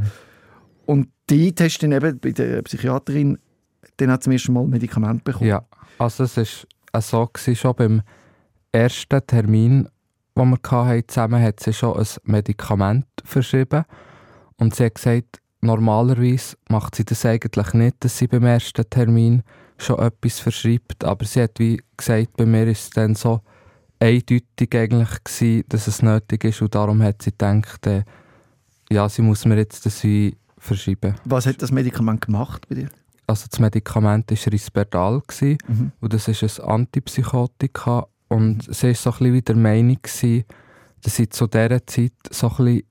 und 0.86 1.08
dort 1.26 1.60
hast 1.60 1.78
du 1.82 1.88
dann 1.88 1.92
eben 2.02 2.18
bei 2.20 2.30
der 2.32 2.62
Psychiaterin 2.62 3.38
dann 3.96 4.10
hat 4.10 4.22
zum 4.22 4.32
ersten 4.32 4.52
Mal 4.52 4.66
Medikament 4.66 5.24
bekommen. 5.24 5.48
Ja, 5.48 5.64
also 5.98 6.24
es 6.24 6.36
war 6.92 7.02
so, 7.02 7.26
gewesen, 7.26 7.56
schon 7.56 7.74
beim 7.74 8.02
ersten 8.72 9.26
Termin, 9.26 9.88
den 10.36 10.50
wir 10.50 10.70
hatten, 10.70 11.08
zusammen 11.08 11.42
hat 11.42 11.60
sie 11.60 11.72
schon 11.72 11.98
ein 11.98 12.06
Medikament 12.24 13.06
verschrieben. 13.24 13.84
Und 14.56 14.74
sie 14.74 14.86
hat 14.86 14.96
gesagt, 14.96 15.40
normalerweise 15.60 16.56
macht 16.68 16.94
sie 16.94 17.04
das 17.04 17.24
eigentlich 17.24 17.72
nicht, 17.74 17.96
dass 18.00 18.18
sie 18.18 18.26
beim 18.26 18.44
ersten 18.44 18.88
Termin 18.88 19.42
schon 19.78 19.98
etwas 19.98 20.40
verschreibt. 20.40 21.04
Aber 21.04 21.24
sie 21.24 21.42
hat 21.42 21.58
wie 21.58 21.80
gesagt, 21.96 22.36
bei 22.36 22.46
mir 22.46 22.66
ist 22.66 22.82
es 22.82 22.90
dann 22.90 23.14
so 23.14 23.40
eindeutig 24.00 24.74
eigentlich 24.74 25.24
gewesen, 25.24 25.64
dass 25.68 25.86
es 25.86 26.02
nötig 26.02 26.44
ist. 26.44 26.62
Und 26.62 26.74
darum 26.74 27.02
hat 27.02 27.22
sie 27.22 27.30
gedacht, 27.30 27.86
äh, 27.86 28.04
ja, 28.90 29.08
sie 29.08 29.22
muss 29.22 29.44
mir 29.44 29.56
jetzt 29.56 29.86
das 29.86 30.02
wie 30.04 30.36
verschreiben. 30.58 31.14
Was 31.24 31.46
hat 31.46 31.62
das 31.62 31.72
Medikament 31.72 32.20
gemacht 32.26 32.66
bei 32.68 32.74
dir? 32.76 32.88
Also 33.26 33.46
das 33.50 33.58
Medikament 33.58 34.30
war 34.30 34.52
Risperdal. 34.52 35.22
Gewesen. 35.26 35.58
Mhm. 35.66 35.92
Und 36.00 36.12
das 36.12 36.28
ist 36.28 36.60
ein 36.60 36.66
Antipsychotika. 36.66 38.06
Und 38.28 38.62
sie 38.74 38.88
war 38.88 38.94
so 38.94 39.10
ein 39.10 39.18
bisschen 39.18 39.34
wie 39.34 39.42
der 39.42 39.56
Meinung, 39.56 39.98
gewesen, 40.02 40.44
dass 41.02 41.16
sie 41.16 41.28
zu 41.28 41.46
dieser 41.46 41.86
Zeit 41.86 42.12
so 42.30 42.48
ein 42.48 42.56
bisschen 42.56 42.82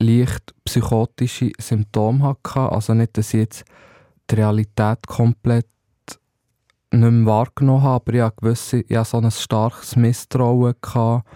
leicht 0.00 0.54
psychotische 0.64 1.52
Symptome 1.58 2.22
hatte. 2.24 2.72
Also 2.72 2.94
nicht, 2.94 3.16
dass 3.16 3.34
ich 3.34 3.40
jetzt 3.40 3.64
die 4.30 4.36
Realität 4.36 5.06
komplett 5.06 5.66
nicht 6.92 7.10
mehr 7.10 7.26
wahrgenommen 7.26 7.82
habe, 7.82 8.02
aber 8.02 8.14
ich 8.14 8.22
hatte, 8.22 8.36
gewisse, 8.40 8.80
ich 8.80 8.96
hatte 8.96 9.10
so 9.10 9.18
ein 9.18 9.30
starkes 9.30 9.96
Misstrauen 9.96 10.74
gehabt 10.80 11.28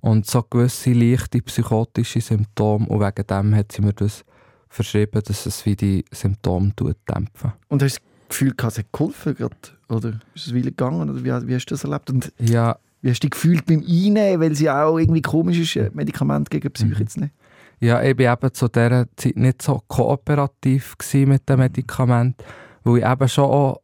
und 0.00 0.26
so 0.26 0.42
gewisse 0.42 0.92
leichte 0.92 1.40
psychotische 1.40 2.20
Symptome. 2.20 2.86
Und 2.86 3.00
wegen 3.00 3.26
dem 3.26 3.54
hat 3.54 3.72
sie 3.72 3.82
mir 3.82 3.92
das 3.92 4.24
verschrieben, 4.70 5.20
dass 5.24 5.44
es 5.46 5.66
wie 5.66 5.76
die 5.76 6.04
Symptome 6.12 6.72
tut, 6.74 6.96
dämpfen. 7.08 7.52
Und 7.68 7.82
hast 7.82 7.96
du 7.96 8.00
das 8.00 8.28
Gefühl, 8.30 8.54
gehabt, 8.54 8.72
es 8.72 8.78
hat 8.78 8.92
geholfen? 8.92 9.34
Grad? 9.34 9.76
Oder 9.88 10.20
ist 10.34 10.46
es 10.46 10.54
Weile 10.54 10.64
gegangen? 10.70 11.10
Oder 11.10 11.20
wie, 11.22 11.48
wie 11.48 11.54
hast 11.54 11.66
du 11.66 11.74
das 11.74 11.84
erlebt? 11.84 12.08
Und 12.10 12.32
Ja, 12.38 12.78
wie 13.02 13.10
hast 13.10 13.22
du 13.22 13.26
dich 13.28 13.32
gefühlt 13.32 13.66
beim 13.66 13.80
Einnehmen? 13.80 14.40
Weil 14.40 14.52
es 14.52 14.60
ja 14.60 14.84
auch 14.84 14.98
irgendwie 14.98 15.22
komisch 15.22 15.58
ist, 15.58 15.76
ein 15.76 15.90
Medikament 15.94 16.48
gegen 16.50 16.70
Psyche 16.72 17.02
Mhm. 17.02 17.06
zu 17.08 17.20
nehmen. 17.20 17.32
Ja, 17.80 18.02
ich 18.02 18.16
war 18.18 18.32
eben 18.34 18.54
zu 18.54 18.68
dieser 18.68 19.06
Zeit 19.16 19.36
nicht 19.36 19.62
so 19.62 19.82
kooperativ 19.88 20.96
mit 21.14 21.48
dem 21.48 21.58
Medikament, 21.58 22.42
weil 22.84 22.98
ich 22.98 23.04
eben 23.06 23.28
schon 23.28 23.44
auch 23.44 23.80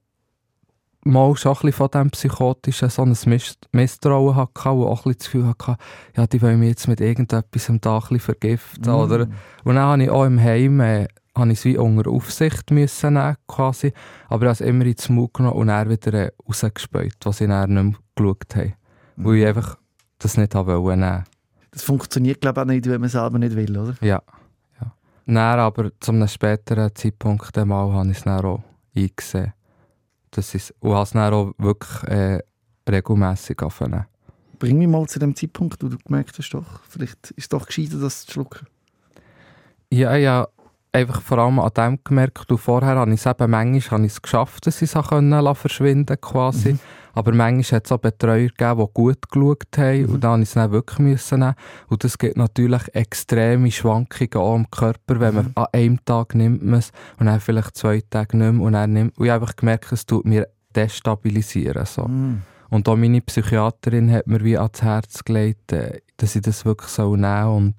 mal 1.07 1.37
schon 1.37 1.53
ein 1.53 1.55
bisschen 1.55 1.73
von 1.73 1.91
diesem 1.91 2.11
Psychotischen 2.11 2.91
so 2.91 3.03
ein 3.03 3.17
Miss 3.27 3.57
Misstrauen 3.73 4.35
hatte 4.35 4.71
und 4.71 4.87
auch 4.87 5.07
ein 5.07 5.13
bisschen 5.13 5.19
das 5.19 5.27
Gefühl 5.27 5.47
hatte, 5.49 5.77
ja, 6.17 6.27
die 6.27 6.43
wollen 6.43 6.59
mich 6.59 6.71
jetzt 6.71 6.89
mit 6.89 7.01
irgendetwas 7.01 7.71
am 7.71 7.81
Tag 7.81 8.09
vergiften. 8.21 8.93
Mhm. 8.93 8.99
Oder, 8.99 9.29
und 9.65 9.75
dann 9.75 9.79
habe 9.79 10.03
ich 10.03 10.11
auch 10.11 10.25
im 10.25 10.41
Heim 10.41 10.81
äh, 10.81 11.07
habe 11.37 11.53
ich 11.53 11.59
es 11.59 11.65
wie 11.65 11.77
unter 11.77 12.11
Aufsicht 12.11 12.71
müssen 12.71 13.15
nehmen, 13.15 13.37
quasi. 13.47 13.93
Aber 14.29 14.45
ich 14.45 14.49
habe 14.49 14.53
es 14.53 14.61
immer 14.61 14.87
ins 14.87 15.09
Mund 15.09 15.35
genommen 15.35 15.57
und 15.57 15.69
dann 15.69 15.91
wieder 15.91 16.13
äh, 16.15 16.31
rausgespäut, 16.47 17.17
was 17.25 17.41
ich 17.41 17.49
dann 17.49 17.73
nicht 17.73 17.83
mehr 17.83 17.95
geschaut 18.15 18.57
habe. 18.57 18.73
Weil 19.17 19.37
ich 19.37 19.47
einfach 19.47 19.79
das 20.19 20.37
nicht 20.37 20.55
habe 20.55 20.81
wollen 20.81 21.01
nehmen. 21.01 21.25
Das 21.71 21.83
funktioniert, 21.83 22.41
glaube 22.41 22.61
ich, 22.61 22.63
auch 22.63 22.67
nicht, 22.69 22.87
wenn 22.87 23.01
man 23.01 23.11
selber 23.11 23.39
nicht 23.39 23.55
will, 23.55 23.77
oder? 23.77 23.95
Ja. 24.01 24.23
ja. 24.81 24.93
Dann 25.27 25.37
aber 25.37 25.91
zu 26.01 26.13
einem 26.13 26.27
späteren 26.27 26.95
Zeitpunkt 26.95 27.57
einmal 27.59 27.93
habe 27.93 28.11
ich 28.11 28.19
es 28.19 28.25
dann 28.25 28.45
auch 28.45 28.63
eingesehen. 28.97 29.53
Das 30.37 30.55
ist, 30.55 30.75
und 30.81 30.93
habe 30.93 31.03
es 31.03 31.11
dann 31.13 31.33
auch 31.33 31.53
wirklich 31.57 32.03
äh, 32.05 32.43
regelmässig 32.89 33.61
angefangen. 33.63 34.05
Bring 34.59 34.79
mich 34.79 34.89
mal 34.89 35.07
zu 35.07 35.19
dem 35.19 35.35
Zeitpunkt, 35.35 35.83
wo 35.83 35.89
du 35.89 35.97
gemerkt 35.99 36.39
hast, 36.39 36.51
doch, 36.51 36.83
vielleicht 36.89 37.31
ist 37.31 37.45
es 37.45 37.49
doch 37.49 37.67
gescheiter, 37.67 37.99
das 37.99 38.27
zu 38.27 38.33
schlucken. 38.33 38.67
Ja, 39.91 40.15
ja, 40.17 40.47
einfach 40.93 41.23
vor 41.23 41.39
allem 41.39 41.59
an 41.59 41.71
dem 41.75 41.99
gemerkt. 42.05 42.51
Und 42.51 42.59
vorher 42.59 42.97
habe 42.97 43.13
ich 43.13 43.21
es 43.21 43.27
eben, 43.27 43.51
manchmal 43.51 43.99
habe 43.99 44.07
ich 44.07 44.13
es 44.13 44.23
geschafft, 44.23 44.67
dass 44.67 44.83
ich 44.83 44.95
es 44.95 45.59
verschwinden 45.59 46.21
quasi. 46.21 46.75
Mhm. 46.75 46.81
Aber 47.17 47.33
manchmal 47.33 47.79
hat 47.79 47.87
es 47.87 47.93
auch 47.93 47.99
Betreuer 47.99 48.49
gegeben, 48.49 48.79
die 48.79 48.93
gut 48.93 49.31
geschaut 49.31 49.79
haben. 49.79 50.03
Mhm. 50.03 50.09
Und 50.11 50.21
dann 50.25 50.33
habe 50.33 50.43
ich 50.43 50.55
es 50.55 50.71
wirklich 50.71 50.99
müssen 50.99 51.41
nehmen. 51.41 51.55
Und 51.89 52.05
das 52.05 52.19
gibt 52.19 52.37
natürlich 52.37 52.95
extreme 52.95 53.71
Schwankungen 53.71 54.35
auch 54.35 54.55
im 54.55 54.71
Körper, 54.71 55.19
wenn 55.19 55.35
man 55.35 55.45
Mhm. 55.47 55.53
an 55.55 55.67
einem 55.73 56.05
Tag 56.05 56.35
nimmt 56.35 56.63
man 56.63 56.81
es 56.81 56.93
und 57.19 57.25
dann 57.25 57.41
vielleicht 57.41 57.75
zwei 57.75 58.03
Tage 58.11 58.37
nicht 58.37 58.53
mehr. 58.53 58.63
Und, 58.63 58.75
dann 58.75 58.93
nimmt, 58.93 59.17
und 59.17 59.25
ich 59.25 59.31
habe 59.31 59.43
einfach 59.47 59.57
gemerkt, 59.57 59.91
es 59.93 60.05
tut 60.05 60.27
mir 60.27 60.47
destabilisieren. 60.75 61.87
So. 61.87 62.05
Mhm. 62.05 62.43
Und 62.69 62.87
auch 62.87 62.97
meine 62.97 63.23
Psychiaterin 63.23 64.13
hat 64.13 64.27
mir 64.27 64.45
wie 64.45 64.59
ans 64.59 64.83
Herz 64.83 65.25
gelegt, 65.25 65.73
äh, 65.73 66.01
dass 66.19 66.37
ich 66.37 66.43
das 66.43 66.67
wirklich 66.67 66.91
so 66.91 67.17
nehmen 67.17 67.45
soll. 67.45 67.57
Und 67.57 67.75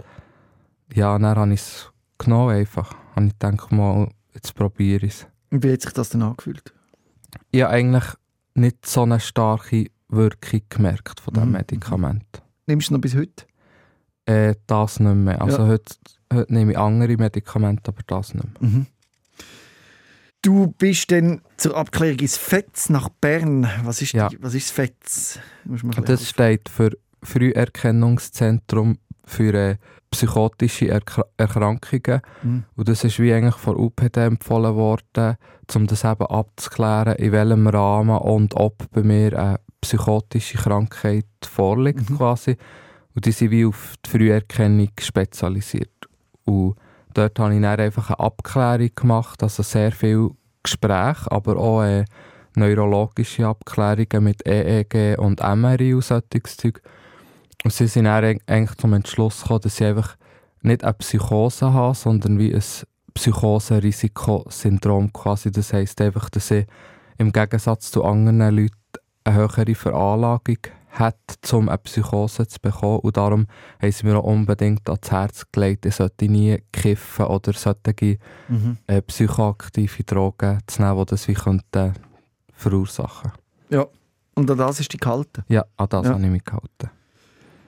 ja, 0.95 1.19
dann 1.19 1.37
habe 1.37 1.53
ich 1.53 1.59
es 1.59 1.91
genommen 2.17 2.55
einfach. 2.55 2.95
Und 3.15 3.27
ich 3.27 3.37
denke 3.37 3.75
mal, 3.75 4.09
jetzt 4.33 4.55
probiere 4.55 5.05
ich 5.05 5.13
es. 5.13 5.27
Wie 5.51 5.71
hat 5.71 5.81
sich 5.81 5.93
das 5.93 6.09
dann 6.09 6.23
angefühlt? 6.23 6.73
Habe 7.53 7.69
eigentlich 7.69 8.05
nicht 8.57 8.85
so 8.85 9.03
eine 9.03 9.19
starke 9.19 9.87
Wirkung 10.09 10.61
gemerkt 10.69 11.19
von 11.19 11.33
diesem 11.33 11.49
Mhm. 11.49 11.55
Medikament. 11.57 12.25
Nimmst 12.65 12.89
du 12.89 12.93
noch 12.95 13.01
bis 13.01 13.15
heute? 13.15 13.45
Äh, 14.25 14.55
das 14.67 14.99
nicht 14.99 15.15
mehr. 15.15 15.41
Also 15.41 15.59
Ja. 15.59 15.67
heute, 15.67 15.95
heute 16.33 16.53
nehme 16.53 16.71
ich 16.73 16.77
andere 16.77 17.15
Medikamente, 17.17 17.89
aber 17.89 18.01
das 18.07 18.33
nicht 18.33 18.61
mehr. 18.61 18.69
Mhm. 18.71 18.85
Du 20.41 20.67
bist 20.77 21.11
dann 21.11 21.41
zur 21.57 21.75
Abklärung 21.75 22.19
ins 22.19 22.37
FETZ 22.37 22.89
nach 22.89 23.09
Bern. 23.09 23.67
Was 23.83 24.01
ist, 24.01 24.13
Ja. 24.13 24.29
die, 24.29 24.41
was 24.41 24.53
ist 24.53 24.67
das 24.69 24.71
FETZ? 24.75 25.39
Das 26.05 26.29
steht 26.29 26.69
für 26.69 26.91
Früherkennungszentrum 27.23 28.97
für 29.25 29.53
äh, 29.53 29.77
psychotische 30.11 30.89
Erkra 30.89 31.25
Erkrankungen. 31.37 32.21
Mhm. 32.43 32.63
Und 32.75 32.89
das 32.89 33.03
ist 33.03 33.19
wie 33.19 33.33
eigentlich 33.33 33.55
von 33.55 33.75
UPD 33.77 34.21
empfohlen 34.21 34.75
worden, 34.75 35.37
um 35.75 35.87
das 35.87 36.03
eben 36.03 36.25
abzuklären, 36.25 37.15
in 37.15 37.31
welchem 37.31 37.67
Rahmen 37.67 38.17
und 38.17 38.55
ob 38.55 38.89
bei 38.91 39.03
mir 39.03 39.37
eine 39.37 39.59
psychotische 39.81 40.57
Krankheit 40.57 41.25
vorliegt 41.43 42.09
Mhm. 42.09 42.17
quasi. 42.17 42.57
Und 43.15 43.25
die 43.25 43.31
sind 43.31 43.51
wie 43.51 43.65
auf 43.65 43.95
die 44.05 44.09
Früherkennung 44.09 44.91
spezialisiert. 44.99 45.91
Und 46.45 46.75
dort 47.13 47.39
habe 47.39 47.55
ich 47.55 47.61
dann 47.61 47.79
einfach 47.79 48.09
eine 48.09 48.19
Abklärung 48.19 48.91
gemacht, 48.95 49.43
also 49.43 49.63
sehr 49.63 49.91
viel 49.91 50.29
Gespräch, 50.63 51.17
aber 51.27 51.57
auch 51.57 51.83
äh, 51.83 52.05
neurologische 52.55 53.47
Abklärungen 53.47 54.23
mit 54.23 54.45
EEG 54.45 55.17
und 55.17 55.41
MRI 55.41 55.93
und 55.93 56.03
solches 56.03 56.57
Zeug. 56.57 56.81
Und 57.67 57.73
sie 57.73 57.87
sind 57.87 58.05
dann 58.05 58.23
eig- 58.23 58.39
eigentlich 58.47 58.77
zum 58.77 58.93
Entschluss 58.93 59.41
gekommen, 59.41 59.59
dass 59.63 59.75
sie 59.75 59.83
einfach 59.83 60.15
nicht 60.61 60.85
eine 60.85 60.93
Psychose 60.93 61.73
haben, 61.73 61.95
sondern 61.95 62.39
wie 62.39 62.55
ein 62.55 62.63
Psychose-Risikosyndrom 63.13 65.11
quasi. 65.11 65.51
Das 65.51 65.73
heisst 65.73 65.99
einfach, 65.99 66.29
dass 66.29 66.47
sie 66.47 66.65
im 67.17 67.33
Gegensatz 67.33 67.91
zu 67.91 68.05
anderen 68.05 68.55
Leuten 68.55 68.71
eine 69.25 69.35
höhere 69.35 69.75
Veranlagung 69.75 70.59
hat, 70.91 71.17
um 71.51 71.67
eine 71.67 71.77
Psychose 71.79 72.47
zu 72.47 72.57
bekommen. 72.61 72.99
Und 72.99 73.17
darum 73.17 73.47
haben 73.81 73.91
sie 73.91 74.05
mir 74.05 74.15
auch 74.17 74.23
unbedingt 74.23 74.87
ans 74.89 75.11
Herz 75.11 75.43
gelegt, 75.51 75.85
ich 75.85 75.95
sollte 75.95 76.29
nie 76.29 76.63
kiffen 76.71 77.25
oder 77.25 77.51
solche 77.51 78.17
Mhm. 78.47 78.77
äh, 78.87 79.01
psychoaktive 79.01 80.05
Drogen 80.05 80.59
zu 80.67 80.81
nehmen, 80.83 80.99
die 80.99 81.05
das 81.05 81.27
wie 81.27 81.33
könnten 81.33 81.91
verursachen. 82.53 83.33
Und 84.35 84.49
an 84.51 84.57
das 84.57 84.79
ist 84.79 84.93
die 84.93 84.97
gehalten. 84.97 85.43
Ja, 85.49 85.65
an 85.75 85.87
das 85.89 86.05
Ja. 86.05 86.13
habe 86.13 86.23
ich 86.23 86.29
mich 86.29 86.45
gehalten. 86.45 86.91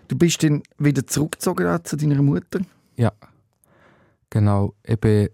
Du 0.09 0.17
bist 0.17 0.43
dann 0.43 0.63
wieder 0.79 1.05
zurückgezogen 1.05 1.79
zu 1.83 1.95
deiner 1.95 2.21
Mutter. 2.21 2.59
Genau. 4.31 4.73
Ich 4.83 4.99
bin 4.99 5.29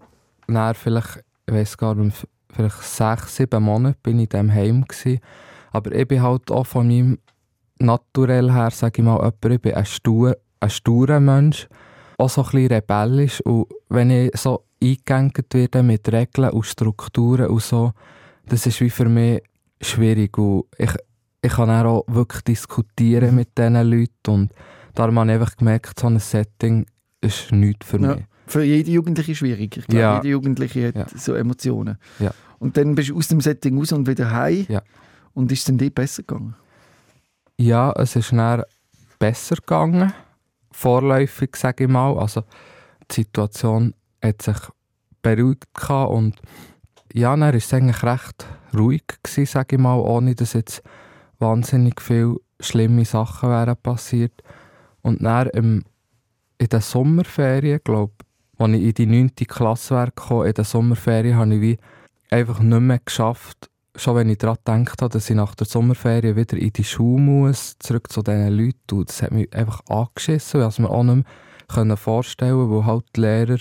dann 0.48 0.76
vielleicht, 0.76 1.24
ich 1.48 1.54
weiß 1.54 1.78
gar 1.78 1.96
nicht, 1.96 2.28
vielleicht 2.52 2.84
sechs, 2.84 3.38
sieben 3.38 3.64
Monate 3.64 3.98
bin 4.04 4.20
ich 4.20 4.26
in 4.26 4.30
diesem 4.30 4.54
Heim 4.54 4.86
gewesen. 4.86 5.22
Aber 5.72 5.94
ich 5.94 6.08
bin 6.08 6.22
halt 6.22 6.52
auch 6.52 6.68
von 6.68 6.88
meinem 6.88 7.20
Naturell 7.80 8.52
her, 8.52 8.70
sage 8.72 9.02
ich 9.02 9.06
mal, 9.06 9.16
jemand, 9.16 9.46
ich 9.46 9.62
bin 9.62 9.74
ein, 9.74 9.86
stur, 9.86 10.38
ein 10.60 10.70
sturer 10.70 11.20
Mensch, 11.20 11.68
auch 12.18 12.30
so 12.30 12.42
ein 12.42 12.52
bisschen 12.52 12.68
rebellisch 12.68 13.42
und 13.42 13.68
wenn 13.90 14.10
ich 14.10 14.32
so 14.38 14.64
eingegangen 14.82 15.34
werde 15.52 15.84
mit 15.84 16.08
Regeln 16.12 16.52
und 16.52 16.66
Strukturen 16.66 17.48
und 17.48 17.62
so, 17.62 17.92
das 18.46 18.66
ist 18.66 18.80
wie 18.80 18.90
für 18.90 19.10
mich 19.10 19.42
schwierig 19.82 20.38
und 20.38 20.66
ich, 20.78 20.92
ich 21.46 21.54
kann 21.54 21.70
auch 21.70 22.04
wirklich 22.08 22.42
diskutieren 22.44 23.36
mit 23.36 23.58
diesen 23.58 23.76
Leuten 23.90 24.30
und 24.30 24.52
darum 24.94 25.20
habe 25.20 25.30
ich 25.32 25.34
einfach 25.40 25.56
gemerkt, 25.58 26.00
so 26.00 26.08
ein 26.08 26.20
Setting 26.20 26.86
ist 27.22 27.52
nichts 27.52 27.86
für 27.88 28.00
Ja. 28.02 28.16
mich. 28.16 28.26
Für 28.48 28.64
jede 28.64 28.92
Jugendliche 28.92 29.34
schwierig. 29.36 29.78
Ich 29.78 29.88
glaube, 29.88 30.00
Ja. 30.02 30.16
jede 30.18 30.28
Jugendliche 30.30 30.88
hat 30.90 30.96
Ja. 30.96 31.06
so 31.18 31.34
Emotionen. 31.34 31.98
Ja. 32.20 32.32
Und 32.60 32.78
dann 32.78 32.94
bist 32.96 33.10
du 33.10 33.18
aus 33.18 33.28
dem 33.28 33.42
Setting 33.42 33.78
raus 33.78 33.92
und 33.92 34.08
wieder 34.08 34.32
heim. 34.32 34.66
Ja. 34.70 34.82
Und 35.34 35.52
ist 35.52 35.60
es 35.60 35.66
dann 35.66 35.78
dort 35.78 35.96
besser 35.96 36.24
gegangen? 36.24 36.56
Ja, 37.58 37.92
es 37.94 38.16
ist 38.16 38.32
dann 38.32 38.64
besser 39.20 39.56
gegangen, 39.56 40.14
vorläufig 40.72 41.56
sage 41.56 41.86
ich 41.86 41.90
mal. 41.90 42.18
Also 42.18 42.44
die 43.12 43.16
Situation 43.16 43.94
hat 44.22 44.42
sich 44.42 44.58
beruhigt 45.22 45.66
und 45.90 46.36
ja, 47.14 47.32
dann 47.32 47.42
war 47.42 47.54
es 47.54 47.74
eigentlich 47.74 48.04
recht 48.04 48.46
ruhig 48.76 49.04
gewesen, 49.24 49.46
sage 49.46 49.76
ich 49.76 49.82
mal, 49.82 49.96
ohne 50.00 50.36
dass 50.36 50.54
jetzt 50.54 50.84
wahnsinnig 51.40 52.02
viele 52.02 52.38
schlimme 52.60 53.06
Sachen 53.06 53.50
wären 53.50 53.78
passiert. 53.78 54.42
Und 55.02 55.24
dann 55.24 55.50
im, 55.50 55.84
in 56.58 56.68
den 56.68 56.82
Sommerferien, 56.82 57.80
glaube 57.84 58.14
als 58.58 58.74
ich 58.74 58.82
in 58.82 58.94
die 58.94 59.06
9. 59.06 59.36
Klasse 59.48 59.96
wäre 59.96 60.48
in 60.48 60.54
den 60.54 60.66
Sommerferien 60.66 61.36
habe 61.36 61.56
ich 61.56 61.62
wie 61.62 61.78
einfach 62.32 62.60
nicht 62.60 62.80
mehr 62.80 63.00
geschafft, 63.04 63.70
schon 63.96 64.16
wenn 64.16 64.30
ich 64.30 64.38
daran 64.38 64.86
gedacht 64.86 65.02
habe, 65.02 65.12
dass 65.12 65.30
ich 65.30 65.36
nach 65.36 65.56
der 65.56 65.68
Sommerferien 65.68 66.36
wieder 66.36 66.58
in 66.58 66.72
die 66.72 66.84
Schule 66.84 67.22
muss, 67.22 67.78
zurück 67.80 68.12
zu 68.12 68.22
diesen 68.22 68.58
Leuten, 68.58 69.06
das 69.06 69.22
hat 69.22 69.32
mich 69.32 69.54
einfach 69.54 69.82
angeschissen, 69.88 70.60
weil 70.60 70.68
ich 70.68 70.74
es 70.74 70.80
mir 70.80 70.90
auch 70.90 71.04
nicht 71.04 71.26
mehr 71.78 71.98
vorstellen 71.98 72.70
weil 72.70 72.86
halt 72.86 73.06
die 73.16 73.22
Lehrer 73.22 73.58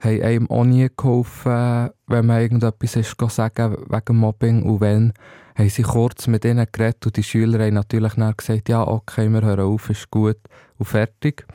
haben 0.00 0.22
einem 0.22 0.50
auch 0.50 0.64
nie 0.64 0.88
geholfen, 0.96 1.90
wenn 2.06 2.26
man 2.26 2.40
irgendetwas 2.40 2.96
ist, 2.96 3.16
sagen 3.30 3.76
wegen 3.88 4.16
Mobbing 4.16 4.62
und 4.62 4.80
wenn, 4.80 5.12
haben 5.56 5.68
sie 5.68 5.82
kurz 5.82 6.26
mit 6.28 6.44
ihnen 6.44 6.66
geredet 6.70 7.04
und 7.06 7.16
die 7.16 7.22
Schüler 7.22 7.64
haben 7.64 7.74
natürlich 7.74 8.14
dann 8.14 8.34
gesagt, 8.36 8.68
ja 8.68 8.86
okay, 8.86 9.28
wir 9.28 9.42
hören 9.42 9.60
auf, 9.60 9.90
ist 9.90 10.10
gut 10.10 10.38
und 10.78 10.86
fertig. 10.86 11.46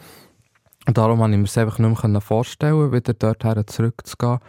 Und 0.86 0.98
darum 0.98 1.20
konnte 1.20 1.36
ich 1.36 1.40
mir 1.40 1.46
es 1.46 1.58
einfach 1.58 1.80
nicht 1.80 2.04
mehr 2.04 2.22
vorstellen, 2.22 2.92
wieder 2.92 3.14
dorthin 3.14 3.66
zurückzugehen. 3.66 4.40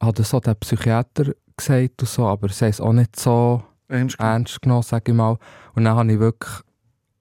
Hat 0.00 0.18
so 0.18 0.40
der 0.40 0.54
Psychiater 0.54 1.32
gesagt 1.56 2.02
und 2.02 2.08
so, 2.08 2.26
aber 2.26 2.48
sie 2.48 2.64
haben 2.64 2.70
es 2.70 2.80
auch 2.80 2.92
nicht 2.92 3.16
so 3.18 3.62
Ernst 3.88 4.18
genommen? 4.18 4.34
ernst 4.34 4.62
genommen, 4.62 4.82
sage 4.82 5.12
ich 5.12 5.16
mal. 5.16 5.38
Und 5.74 5.84
dann 5.84 5.96
habe 5.96 6.12
ich 6.12 6.18
wirklich, 6.18 6.52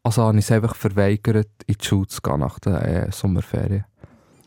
also 0.03 0.23
habe 0.23 0.37
ich 0.39 0.45
es 0.45 0.51
einfach 0.51 0.75
verweigert, 0.75 1.49
in 1.65 1.75
die 1.79 1.85
Schule 1.85 2.07
zu 2.07 2.21
gehen 2.21 2.39
nach 2.39 2.59
der 2.59 3.07
äh, 3.07 3.11
Sommerferien. 3.11 3.85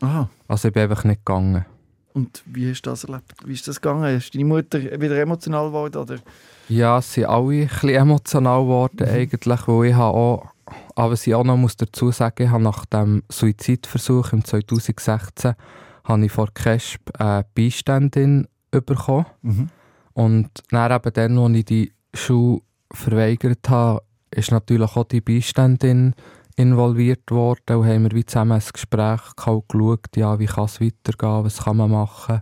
Aha. 0.01 0.29
Also 0.51 0.67
ich 0.67 0.73
bin 0.73 0.83
einfach 0.83 1.05
nicht 1.05 1.25
gegangen. 1.25 1.65
Und 2.11 2.43
wie 2.45 2.69
hast 2.69 2.81
du 2.81 2.89
das 2.89 3.05
erlebt? 3.05 3.35
Wie 3.45 3.53
ist 3.53 3.65
das 3.69 3.79
gegangen? 3.79 4.17
Ist 4.17 4.35
deine 4.35 4.43
Mutter 4.43 4.81
wieder 4.99 5.17
emotional 5.17 5.67
geworden? 5.67 5.95
Oder? 5.95 6.17
Ja, 6.67 6.97
es 6.97 7.13
sind 7.13 7.23
alle 7.23 7.61
ein 7.61 7.67
bisschen 7.69 7.89
emotional 7.91 8.63
geworden 8.63 9.07
eigentlich, 9.07 9.65
weil 9.65 9.85
ich 9.85 9.95
habe 9.95 10.17
auch, 10.17 10.45
aber 10.93 11.13
ich 11.13 11.33
auch 11.33 11.45
noch 11.45 11.55
muss 11.55 11.77
dazu 11.77 12.11
sagen, 12.11 12.43
ich 12.43 12.49
habe 12.49 12.63
nach 12.63 12.85
dem 12.87 13.23
Suizidversuch 13.29 14.33
im 14.33 14.43
2016 14.43 15.53
habe 16.03 16.25
ich 16.25 16.31
vor 16.33 16.49
Kesp 16.53 16.99
eine 17.17 17.45
Beiständin 17.55 18.45
bekommen. 18.71 19.71
Und 20.11 20.49
dann 20.69 20.91
eben 20.91 21.13
dann, 21.13 21.37
als 21.37 21.57
ich 21.59 21.65
die 21.65 21.93
Schule 22.13 22.59
verweigert 22.91 23.69
habe, 23.69 24.03
ist 24.31 24.51
natürlich 24.51 24.97
auch 24.97 25.05
die 25.05 25.21
Beiständin 25.21 26.13
involviert 26.61 27.29
worden 27.31 27.77
und 27.77 27.85
haben 27.87 28.03
wir 28.03 28.11
wie 28.11 28.25
zusammen 28.25 28.53
ein 28.53 28.63
Gespräch 28.71 29.21
gehabt 29.35 29.69
geschaut, 29.69 30.15
ja, 30.15 30.39
wie 30.39 30.45
kann 30.45 30.65
es 30.65 30.79
weitergehen, 30.79 31.43
was 31.43 31.63
kann 31.63 31.77
man 31.77 31.91
machen. 31.91 32.41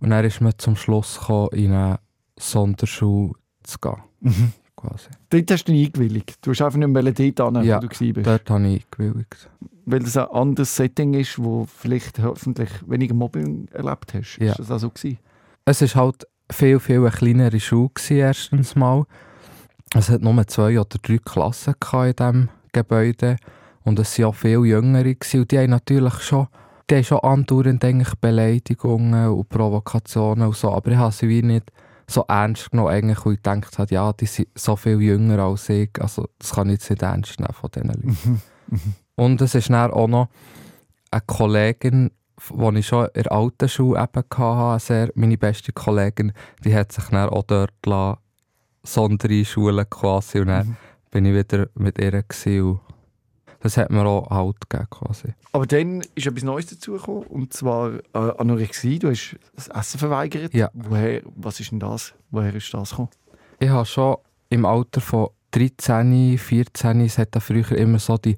Und 0.00 0.10
dann 0.10 0.24
ist 0.24 0.40
man 0.40 0.52
zum 0.58 0.76
Schluss 0.76 1.18
gekommen, 1.18 1.48
in 1.52 1.72
eine 1.72 1.98
Sonderschule 2.38 3.32
zu 3.62 3.78
gehen. 3.78 4.02
Mhm. 4.20 4.52
Quasi. 4.76 5.08
Dort 5.30 5.50
hast 5.50 5.64
du 5.64 5.72
nicht 5.72 5.96
eingewilligt. 5.96 6.38
Du 6.42 6.50
hast 6.50 6.60
einfach 6.60 6.78
nicht 6.78 6.88
mehr 6.88 7.02
dort 7.02 7.16
hin, 7.16 7.34
Ja, 7.64 7.76
wo 7.76 7.86
du 7.86 7.88
bist. 7.88 8.26
Dort 8.26 8.50
habe 8.50 8.68
ich 8.68 8.90
gewilligt. 8.90 9.48
Weil 9.86 10.00
das 10.00 10.16
ein 10.18 10.26
anderes 10.26 10.76
Setting 10.76 11.14
ist, 11.14 11.42
wo 11.42 11.64
vielleicht 11.64 12.18
hoffentlich 12.18 12.68
weniger 12.86 13.14
Mobbing 13.14 13.68
erlebt 13.72 14.12
hast. 14.12 14.36
Ja. 14.38 14.50
Ist 14.50 14.58
das 14.58 14.70
auch 14.70 14.78
so 14.78 14.90
gewesen? 14.90 15.18
Es 15.64 15.80
war 15.80 16.02
halt 16.02 16.26
viel, 16.50 16.78
viel 16.78 17.00
eine 17.00 17.10
kleinere 17.10 17.58
Schule 17.58 17.88
gewesen, 17.94 18.16
erstens 18.18 18.76
mal. 18.76 19.04
Es 19.94 20.10
hat 20.10 20.20
nur 20.20 20.46
zwei 20.46 20.78
oder 20.78 20.98
drei 21.00 21.18
Klassen 21.18 21.74
in 21.80 22.12
diesem 22.16 22.48
Gebäude. 22.76 23.36
Und 23.84 23.98
es 23.98 24.18
waren 24.18 24.26
auch 24.26 24.34
viel 24.34 24.64
Jüngere 24.64 25.14
und 25.34 25.50
die 25.50 25.58
haben 25.58 25.70
natürlich 25.70 26.20
schon, 26.20 26.48
die 26.90 26.96
haben 26.96 27.04
schon 27.04 27.20
andauernd 27.20 27.84
eigentlich 27.84 28.14
Beleidigungen 28.20 29.28
und 29.28 29.48
Provokationen 29.48 30.48
und 30.48 30.56
so, 30.56 30.72
aber 30.72 30.90
ich 30.90 30.96
habe 30.96 31.12
sie 31.12 31.28
wie 31.28 31.42
nicht 31.42 31.70
so 32.08 32.24
ernst 32.28 32.70
genommen 32.70 32.90
eigentlich, 32.90 33.24
weil 33.24 33.34
ich 33.34 33.42
gedacht 33.42 33.78
habe, 33.78 33.94
ja, 33.94 34.12
die 34.12 34.26
sind 34.26 34.48
so 34.54 34.76
viel 34.76 35.00
jünger 35.00 35.38
als 35.38 35.68
ich, 35.68 35.90
also 36.00 36.28
das 36.38 36.52
kann 36.52 36.68
ich 36.68 36.74
jetzt 36.74 36.90
nicht 36.90 37.02
ernst 37.02 37.38
nehmen 37.38 37.52
von 37.52 37.70
diesen 37.70 37.88
Leuten. 37.88 38.42
Und 39.14 39.40
es 39.40 39.54
ist 39.54 39.70
dann 39.70 39.90
auch 39.90 40.08
noch 40.08 40.28
eine 41.10 41.22
Kollegin, 41.26 42.10
die 42.50 42.78
ich 42.78 42.86
schon 42.86 43.06
in 43.14 43.22
der 43.22 43.32
alten 43.32 43.68
Schule 43.68 44.02
eben 44.02 44.24
hatte, 44.36 44.84
sehr, 44.84 45.10
meine 45.14 45.38
beste 45.38 45.72
Kollegin, 45.72 46.32
die 46.64 46.74
hat 46.74 46.92
sich 46.92 47.04
dann 47.04 47.28
auch 47.28 47.44
dort 47.44 47.72
lassen, 47.84 48.18
Sondereinschulen 48.84 49.88
quasi. 49.88 50.40
Und 50.40 50.48
dann 50.48 50.76
bin 51.16 51.24
ich 51.24 51.34
wieder 51.34 51.68
mit 51.74 51.98
ihr 51.98 52.12
und 52.12 52.80
das 53.60 53.78
hat 53.78 53.90
mir 53.90 54.04
auch 54.04 54.28
Halt 54.28 54.68
gegeben 54.68 54.86
quasi. 54.90 55.28
Aber 55.52 55.66
dann 55.66 56.02
ist 56.14 56.26
etwas 56.26 56.42
Neues 56.42 56.66
dazugekommen, 56.66 57.22
und 57.22 57.54
zwar 57.54 57.94
äh, 57.94 58.00
Anorexie. 58.36 58.98
Du 58.98 59.08
hast 59.08 59.34
das 59.54 59.68
Essen 59.68 59.98
verweigert. 59.98 60.52
Ja. 60.52 60.68
Woher, 60.74 61.22
was 61.34 61.58
ist 61.58 61.72
denn 61.72 61.80
das? 61.80 62.12
Woher 62.30 62.54
ist 62.54 62.72
das 62.74 62.90
gekommen? 62.90 63.08
Ich 63.58 63.70
habe 63.70 63.86
schon 63.86 64.16
im 64.50 64.66
Alter 64.66 65.00
von 65.00 65.28
13, 65.52 66.36
14, 66.36 67.00
es 67.00 67.16
hat 67.16 67.34
früher 67.42 67.72
immer 67.72 67.98
so 67.98 68.18
die 68.18 68.36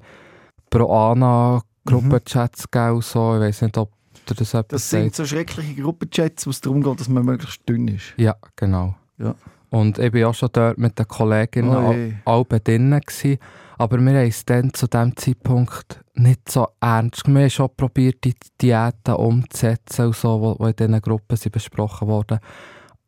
Pro-Ana-Gruppenchats 0.70 2.70
gegeben 2.70 2.94
und 2.94 3.04
so, 3.04 3.34
ich 3.34 3.40
weiß 3.40 3.62
nicht, 3.62 3.76
ob 3.76 3.90
dir 4.28 4.34
das 4.36 4.54
etwas 4.54 4.66
Das 4.68 4.90
sagt. 4.90 5.02
sind 5.02 5.14
so 5.16 5.26
schreckliche 5.26 5.82
Gruppenchats, 5.82 6.46
wo 6.46 6.50
es 6.50 6.60
darum 6.60 6.80
geht, 6.80 7.00
dass 7.00 7.08
man 7.08 7.24
möglichst 7.24 7.68
dünn 7.68 7.88
ist. 7.88 8.14
Ja, 8.18 8.36
genau. 8.54 8.94
Ja. 9.18 9.34
Und 9.70 9.98
ich 9.98 10.12
war 10.14 10.30
auch 10.30 10.34
schon 10.34 10.48
dort 10.52 10.78
mit 10.78 10.98
den 10.98 11.06
Kolleginnen 11.08 11.70
Oh 11.70 11.88
al- 11.90 11.96
je. 11.96 12.12
alle 12.24 12.44
drinnen. 12.60 13.00
Gewesen. 13.00 13.38
Aber 13.76 13.98
wir 13.98 14.12
haben 14.18 14.26
es 14.28 14.44
dann 14.44 14.72
zu 14.74 14.86
diesem 14.88 15.16
Zeitpunkt 15.16 16.00
nicht 16.14 16.50
so 16.50 16.66
ernst 16.80 17.24
genommen. 17.24 17.36
Wir 17.36 17.42
haben 17.44 17.50
schon 17.50 17.68
probiert, 17.76 18.24
die 18.24 18.34
Diäten 18.60 19.14
umzusetzen, 19.14 20.06
und 20.06 20.16
so, 20.16 20.56
die 20.58 20.64
in 20.70 20.76
diesen 20.76 21.00
Gruppen 21.02 21.36
sind 21.36 21.52
besprochen 21.52 22.08
wurden. 22.08 22.38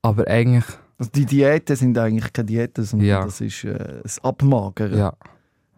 Aber 0.03 0.27
eigentlich, 0.29 0.65
Also 0.99 1.11
die 1.13 1.27
Diäten 1.27 1.75
sind 1.77 1.99
eigentlich 1.99 2.33
keine 2.33 2.47
Diäten, 2.47 2.85
sondern 2.85 3.09
Ja. 3.09 3.25
das 3.25 3.41
ist 3.41 3.65
äh, 3.65 4.01
das 4.03 4.23
Abmagern. 4.23 4.97
ja, 4.97 5.13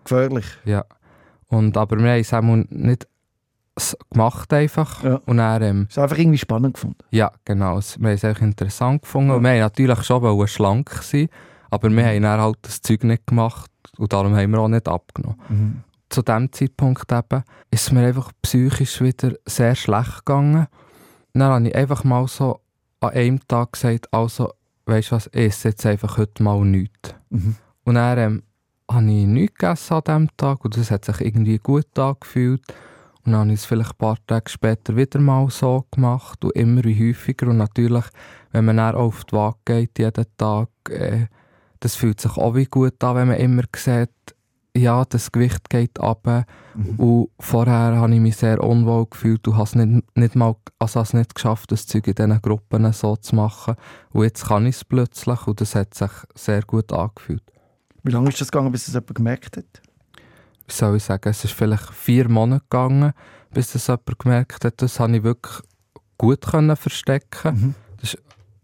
Gefährlich. 0.04 0.46
ja. 0.64 0.84
Und, 1.48 1.76
aber 1.76 1.96
wir 1.98 2.10
haben 2.12 2.20
es 2.20 2.32
auch 2.34 2.42
nicht 2.42 3.06
gemacht 4.10 4.52
einfach. 4.52 5.02
Ja. 5.02 5.20
Und 5.26 5.36
dann, 5.38 5.62
ähm, 5.62 5.86
Ist 5.88 5.98
einfach 5.98 6.18
irgendwie 6.18 6.38
spannend 6.38 6.74
gefunden. 6.74 6.98
ja, 7.10 7.30
genau, 7.44 7.78
es- 7.78 7.98
wir 7.98 8.08
haben 8.08 8.14
es 8.14 8.24
einfach 8.24 8.42
interessant 8.42 9.02
gefunden. 9.02 9.30
Und 9.32 9.42
wir 9.42 9.50
haben 9.50 9.58
natürlich 9.60 10.02
schon 10.04 10.48
schlank 10.48 10.90
sein, 11.02 11.28
aber 11.70 11.90
wir 11.90 12.04
haben 12.06 12.22
dann 12.22 12.40
halt 12.40 12.58
das 12.62 12.80
Zeug 12.82 13.04
nicht 13.04 13.26
gemacht 13.26 13.70
und 13.98 14.12
darum 14.12 14.34
haben 14.36 14.50
wir 14.50 14.58
auch 14.60 14.68
nicht 14.68 14.88
abgenommen. 14.88 15.84
zu 16.08 16.20
dem 16.20 16.52
Zeitpunkt 16.52 17.10
eben, 17.10 17.42
ist 17.70 17.84
es 17.86 17.90
mir 17.92 18.06
einfach 18.06 18.32
psychisch 18.42 19.00
wieder 19.00 19.32
sehr 19.46 19.74
schlecht 19.74 20.26
gegangen. 20.26 20.66
Dann 21.32 21.42
habe 21.42 21.68
ich 21.68 21.74
einfach 21.74 22.04
mal 22.04 22.28
so 22.28 22.60
an 23.00 23.10
einem 23.10 23.40
Tag 23.48 23.72
gesagt, 23.72 24.12
also, 24.12 24.52
weißt 24.84 25.10
du 25.10 25.16
was, 25.16 25.26
ich 25.32 25.46
esse 25.46 25.68
jetzt 25.68 25.86
einfach 25.86 26.18
heute 26.18 26.42
mal 26.42 26.62
nichts. 26.66 27.14
Mhm. 27.30 27.56
Und 27.84 27.94
dann 27.94 28.18
ähm, 28.18 28.42
habe 28.90 29.06
ich 29.10 29.26
nichts 29.26 29.54
gegessen 29.58 29.94
an 29.94 30.02
diesem 30.06 30.36
Tag 30.36 30.62
und 30.66 30.76
das 30.76 30.90
hat 30.90 31.06
sich 31.06 31.18
irgendwie 31.22 31.56
gut 31.58 31.98
angefühlt. 31.98 32.62
Und 33.24 33.32
dann 33.32 33.42
habe 33.42 33.52
ich 33.52 33.60
es 33.60 33.64
vielleicht 33.64 33.92
ein 33.92 33.98
paar 33.98 34.16
Tage 34.26 34.50
später 34.50 34.96
wieder 34.96 35.20
mal 35.20 35.48
so 35.50 35.86
gemacht 35.90 36.44
und 36.44 36.56
immer 36.56 36.82
wie 36.84 37.10
häufiger. 37.10 37.48
Und 37.48 37.58
natürlich, 37.58 38.04
wenn 38.50 38.64
man 38.64 38.78
dann 38.78 38.96
auf 38.96 39.24
die 39.24 39.32
Waage 39.32 39.58
geht 39.64 39.98
jeden 39.98 40.26
Tag, 40.36 40.68
äh, 40.88 41.26
das 41.80 41.94
fühlt 41.94 42.20
sich 42.20 42.36
auch 42.36 42.54
wie 42.54 42.64
gut 42.66 43.02
an, 43.02 43.16
wenn 43.16 43.28
man 43.28 43.36
immer 43.36 43.62
sieht, 43.76 44.10
ja, 44.76 45.04
das 45.04 45.30
Gewicht 45.30 45.68
geht 45.68 46.00
ab. 46.00 46.46
Und 46.96 47.28
vorher 47.38 47.96
habe 47.96 48.14
ich 48.14 48.20
mich 48.20 48.36
sehr 48.36 48.62
unwohl 48.62 49.06
gefühlt 49.10 49.46
und 49.46 49.54
habe 49.54 49.64
es 49.64 49.74
nicht, 49.74 50.16
nicht 50.16 50.34
mal, 50.34 50.56
also 50.78 51.00
habe 51.00 51.06
es 51.06 51.12
nicht 51.12 51.34
geschafft, 51.34 51.72
das 51.72 51.86
Zeug 51.86 52.06
in 52.06 52.14
diesen 52.14 52.40
Gruppen 52.40 52.90
so 52.92 53.16
zu 53.16 53.36
machen. 53.36 53.74
Und 54.10 54.24
jetzt 54.24 54.46
kann 54.46 54.66
ich 54.66 54.76
es 54.76 54.84
plötzlich 54.84 55.46
und 55.46 55.60
das 55.60 55.74
hat 55.74 55.94
sich 55.94 56.10
sehr 56.34 56.62
gut 56.62 56.92
angefühlt. 56.92 57.42
Wie 58.02 58.12
lange 58.12 58.30
ist 58.30 58.40
das 58.40 58.50
gegangen, 58.50 58.72
bis 58.72 58.88
es 58.88 58.94
jemand 58.94 59.14
gemerkt 59.14 59.56
hat? 59.58 59.82
Wie 60.66 60.72
soll 60.72 60.96
ich 60.96 61.04
sagen, 61.04 61.28
es 61.28 61.44
ist 61.44 61.54
vielleicht 61.54 61.90
vier 61.90 62.28
Monate 62.28 62.62
gegangen, 62.68 63.12
bis 63.52 63.72
das 63.72 63.88
jemand 63.88 64.18
gemerkt 64.18 64.64
hat. 64.64 64.80
Das 64.80 65.00
habe 65.00 65.16
ich 65.16 65.22
wirklich 65.22 65.62
gut 66.18 66.42
können 66.42 66.76
verstecken. 66.76 67.74
Mhm. 68.00 68.08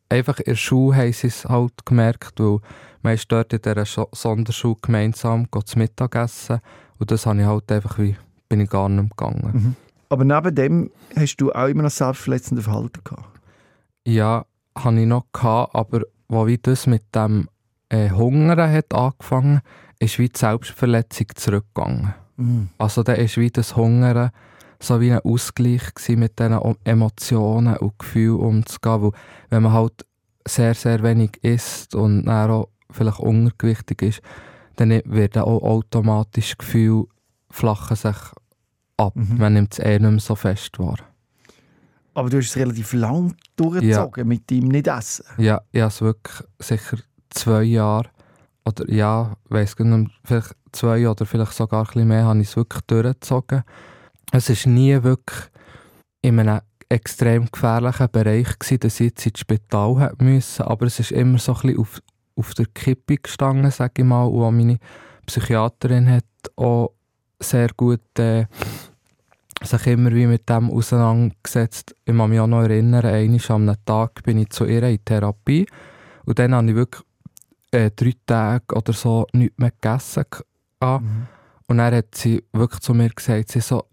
einfach 0.08 0.38
in 0.38 0.44
der 0.46 0.54
Schule 0.54 0.96
haben 0.96 1.12
sie 1.12 1.26
es 1.26 1.44
halt 1.44 1.84
gemerkt, 1.84 2.40
weil 2.40 2.58
man 3.02 3.14
ist 3.14 3.30
dort 3.30 3.52
in 3.52 3.62
dieser 3.62 4.06
Sonderschule 4.12 4.76
gemeinsam 4.80 5.48
geht 5.50 5.68
zu 5.68 5.78
Mittagessen 5.78 6.61
und 6.98 7.11
das 7.11 7.26
habe 7.26 7.40
ich 7.40 7.46
halt 7.46 7.70
einfach 7.70 7.98
wie, 7.98 8.16
bin 8.48 8.61
ich 8.61 8.70
gar 8.70 8.88
nicht 8.88 9.16
gegangen. 9.16 9.50
Mhm. 9.52 9.76
Aber 10.08 10.24
neben 10.24 10.54
dem 10.54 10.90
hast 11.16 11.37
du 11.37 11.52
auch 11.52 11.66
immer 11.66 11.82
noch 11.82 11.90
selbstverletzende 11.90 12.62
Verhalten 12.62 13.00
gehabt. 13.04 13.28
Ja, 14.06 14.46
habe 14.76 15.00
ich 15.00 15.06
noch 15.06 15.26
gehabt, 15.32 15.74
aber 15.74 16.02
wo 16.28 16.46
wie 16.46 16.58
das 16.58 16.87
mit 16.87 17.02
dem 17.14 17.48
äh, 17.88 18.11
Hungern 18.11 18.72
hat 18.72 18.94
angefangen, 18.94 19.61
ist 19.98 20.18
wie 20.18 20.28
die 20.28 20.38
Selbstverletzung 20.38 21.26
zurückgegangen. 21.34 22.14
Mhm. 22.37 22.68
Also 22.78 23.02
da 23.02 23.12
ist 23.14 23.37
wie 23.37 23.50
das 23.50 23.76
Hungern 23.76 24.30
so 24.80 25.00
wie 25.00 25.12
ein 25.12 25.20
Ausgleich 25.20 25.82
mit 26.11 26.38
diesen 26.38 26.76
Emotionen 26.84 27.76
und 27.78 27.98
Gefühlen 27.98 28.38
umzugehen, 28.38 29.02
weil 29.02 29.12
wenn 29.50 29.62
man 29.62 29.72
halt 29.72 30.06
sehr, 30.46 30.74
sehr 30.74 31.02
wenig 31.02 31.42
isst 31.42 31.94
und 31.94 32.26
dann 32.26 32.50
auch 32.50 32.68
vielleicht 32.90 33.18
untergewichtig 33.18 34.02
ist, 34.02 34.20
dann 34.76 34.90
wird 35.04 35.37
auch 35.37 35.62
automatisch 35.62 36.56
Gefühl 36.56 37.06
flachen 37.50 37.96
sich 37.96 38.16
ab. 38.96 39.16
Mhm. 39.16 39.38
Man 39.38 39.52
nimmt 39.54 39.72
es 39.72 39.78
eh 39.80 39.98
nicht 39.98 40.11
mehr 40.11 40.20
so 40.20 40.37
fest 40.37 40.78
wahr. 40.78 40.98
Aber 42.14 42.30
du 42.30 42.38
hast 42.38 42.50
es 42.50 42.56
relativ 42.56 42.92
lang 42.92 43.34
durchgezogen 43.56 44.26
mit 44.26 44.48
dem 44.50 44.68
Nicht-Essen. 44.68 45.24
Ja, 45.38 45.61
ich 45.72 45.80
habe 45.80 45.88
es 45.88 46.00
wirklich 46.00 46.46
sicher 46.58 46.98
zwei 47.30 47.62
Jahre 47.62 48.11
oder 48.68 48.90
ja, 48.90 49.37
weiß 49.48 49.78
nicht, 49.78 50.11
vielleicht 50.24 50.54
zwei 50.72 51.09
oder 51.09 51.26
vielleicht 51.26 51.52
sogar 51.52 51.81
ein 51.81 51.87
bisschen 51.87 52.09
mehr, 52.09 52.24
habe 52.24 52.40
ich 52.40 52.48
es 52.48 52.57
wirklich 52.57 52.83
durchgezogen. 52.83 53.64
Es 54.33 54.48
ist 54.50 54.66
nie 54.66 55.02
wirklich 55.02 55.48
in 56.22 56.38
einem 56.38 56.61
extrem 56.88 57.50
gefährlichen 57.50 58.11
Bereich 58.11 58.59
gewesen, 58.59 58.81
dass 58.81 59.00
ich 59.00 59.09
jetzt 59.09 59.26
ins 59.26 59.40
Spital 59.40 60.14
müssen, 60.18 60.62
aber 60.62 60.87
es 60.87 61.00
ist 61.00 61.12
immer 61.12 61.38
so 61.38 61.54
ein 61.54 61.61
bisschen 61.62 61.78
auf, 61.81 62.00
auf 62.37 62.54
der 62.54 62.66
Kippe 62.66 63.16
gestanden, 63.16 63.70
sage 63.70 63.94
ich 63.98 64.04
mal, 64.04 64.24
und 64.24 64.42
auch 64.42 64.50
meine 64.50 64.78
Psychiaterin 65.26 66.11
hat 66.11 66.24
auch 66.57 66.92
sehr 67.40 67.68
gut 67.76 68.18
äh, 68.18 68.46
sich 69.62 69.87
immer 69.87 70.12
wie 70.12 70.26
mit 70.26 70.48
dem 70.48 70.70
auseinandergesetzt. 70.70 71.94
Ich 72.04 72.16
kann 72.16 72.31
mich 72.31 72.40
auch 72.40 72.46
noch 72.46 72.62
erinnern, 72.62 73.04
einmal 73.04 73.40
am 73.48 73.85
Tag 73.85 74.22
bin 74.22 74.38
ich 74.38 74.50
zu 74.50 74.64
ihr 74.64 74.83
in 74.85 75.04
Therapie 75.04 75.66
und 76.24 76.38
dann 76.38 76.54
habe 76.54 76.68
ich 76.68 76.74
wirklich 76.74 77.04
äh, 77.70 77.90
drei 77.90 78.12
Tage 78.26 78.74
oder 78.74 78.92
so 78.92 79.26
nichts 79.33 79.59
mehr 79.59 79.70
gegessen. 79.70 80.24
Mhm. 80.83 81.26
Und 81.66 81.78
dann 81.78 81.94
hat 81.94 82.14
sie 82.14 82.42
wirklich 82.52 82.81
zu 82.81 82.94
mir 82.94 83.11
gesagt, 83.11 83.50
sie 83.50 83.61
so, 83.61 83.85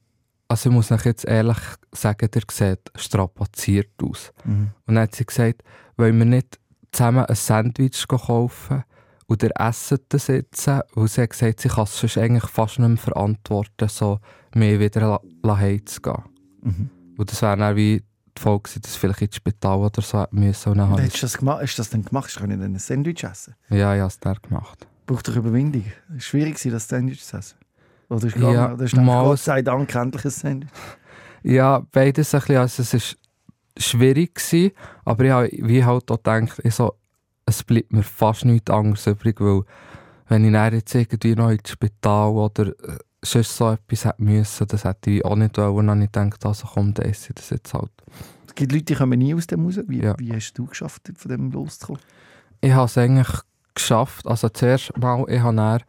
also 0.47 0.69
ich 0.69 0.75
muss 0.75 0.91
euch 0.91 1.05
jetzt 1.05 1.25
ehrlich 1.25 1.57
sagen, 1.91 2.29
ihr 2.33 2.41
seht 2.51 2.91
strapaziert 2.95 3.91
aus. 4.01 4.31
Mhm. 4.43 4.71
Und 4.85 4.95
dann 4.95 4.99
hat 5.03 5.15
sie 5.15 5.25
gesagt, 5.25 5.63
wollen 5.97 6.17
wir 6.17 6.25
nicht 6.25 6.59
zusammen 6.91 7.25
ein 7.25 7.35
Sandwich 7.35 8.07
kaufen 8.07 8.83
und 9.27 9.43
ihr 9.43 9.51
esset 9.59 10.03
das 10.09 10.27
jetzt? 10.27 10.67
Weil 10.67 11.07
sie 11.07 11.21
hat 11.23 11.31
gesagt, 11.31 11.59
sie 11.59 11.69
kann 11.69 11.83
es 11.83 11.99
sonst 11.99 12.17
eigentlich 12.17 12.49
fast 12.49 12.79
nicht 12.79 12.87
mehr 12.87 12.97
verantworten, 12.97 13.89
so 13.89 14.19
mehr 14.53 14.79
wieder 14.79 15.19
la- 15.43 15.57
heimzugehen. 15.57 16.23
Mhm. 16.61 16.89
Und 17.17 17.31
das 17.31 17.41
wäre 17.41 17.57
dann 17.57 17.75
wie 17.75 18.03
Folge 18.41 18.63
gewesen, 18.63 18.81
dass 18.81 18.93
ich 18.93 18.99
vielleicht 18.99 19.21
ins 19.21 19.35
Spital 19.35 19.77
oder 19.77 20.01
so 20.01 20.25
müssen. 20.31 20.69
Und 20.71 20.77
dann 20.79 20.89
habe 20.89 21.01
Hast 21.01 21.13
ich, 21.15 21.19
du 21.21 21.25
das, 21.25 21.37
gemacht? 21.37 21.61
Hast 21.61 21.75
du 21.75 21.79
das 21.81 21.89
dann 21.89 22.03
gemacht? 22.05 22.25
Hast 22.27 22.35
du 22.35 22.39
können 22.41 22.61
ein 22.61 22.79
Sandwich 22.79 23.23
essen? 23.23 23.55
ja, 23.69 23.93
ich 23.93 23.99
habe 23.99 24.07
es 24.07 24.19
dann 24.19 24.35
gemacht. 24.41 24.87
Braucht 25.05 25.27
doch 25.27 25.35
Überwindung. 25.35 25.85
Es 26.09 26.17
ist 26.17 26.23
schwierig, 26.25 26.59
das 26.61 26.87
Sandwich 26.87 27.23
zu 27.23 27.37
essen. 27.37 27.57
Oder 28.09 28.27
ist, 28.27 28.35
Ja, 28.37 28.73
oder 28.73 28.83
ist 28.83 28.95
mal- 28.95 29.23
Gott 29.23 29.39
sei 29.39 29.61
Dank 29.61 29.93
endlich 29.95 30.25
ein 30.25 30.31
Sandwich? 30.31 30.69
Ja, 31.43 31.85
beides 31.91 32.33
ein 32.33 32.39
bisschen. 32.39 32.57
Also 32.57 32.81
es 32.81 32.93
ist 32.93 33.17
schwierig 33.77 34.35
gewesen, 34.35 34.71
aber 35.03 35.23
ich 35.25 35.31
habe 35.31 35.49
wie 35.51 35.83
halt 35.83 36.09
auch 36.11 36.17
gedacht, 36.17 36.59
ich 36.63 36.73
so, 36.73 36.95
es 37.45 37.63
bleibt 37.63 37.91
mir 37.93 38.03
fast 38.03 38.45
nichts 38.45 38.71
anderes 38.71 39.05
übrig, 39.07 39.39
weil 39.39 39.61
wenn 40.27 40.43
ich 40.45 40.51
dann 40.53 40.73
jetzt 40.73 40.95
irgendwie 40.95 41.35
noch 41.35 41.51
ins 41.51 41.69
Spital 41.69 42.29
oder 42.31 42.67
äh, 42.69 42.97
sonst 43.25 43.55
so 43.57 43.71
etwas 43.71 44.05
hätte 44.05 44.23
müssen, 44.23 44.67
das 44.67 44.83
hätte 44.83 45.09
ich 45.09 45.25
auch 45.25 45.35
nicht 45.35 45.57
wollen. 45.57 45.75
Und 45.75 45.87
dann 45.87 45.95
habe 45.97 46.05
ich 46.05 46.11
gedacht, 46.11 46.45
also 46.45 46.67
komm, 46.73 46.93
dann 46.93 47.05
esse 47.07 47.29
ich 47.29 47.35
das 47.35 47.49
jetzt 47.49 47.73
halt. 47.73 47.91
Es 48.47 48.55
gibt 48.55 48.71
Leute, 48.71 48.85
die 48.85 48.95
kommen 48.95 49.19
nie 49.19 49.33
aus 49.35 49.47
dem 49.47 49.65
raus. 49.65 49.79
Wie, 49.87 50.01
Ja. 50.01 50.15
wie 50.17 50.33
hast 50.33 50.53
du 50.53 50.65
geschafft, 50.65 51.11
von 51.15 51.31
dem 51.31 51.51
loszukommen? 51.51 52.01
Ich 52.61 52.71
habe 52.71 52.85
es 52.85 52.97
eigentlich 52.97 53.27
geschafft. 53.73 54.25
Also 54.27 54.49
zuerst 54.49 54.95
mal, 54.97 55.25
ich 55.27 55.41
habe 55.41 55.55
dann 55.55 55.81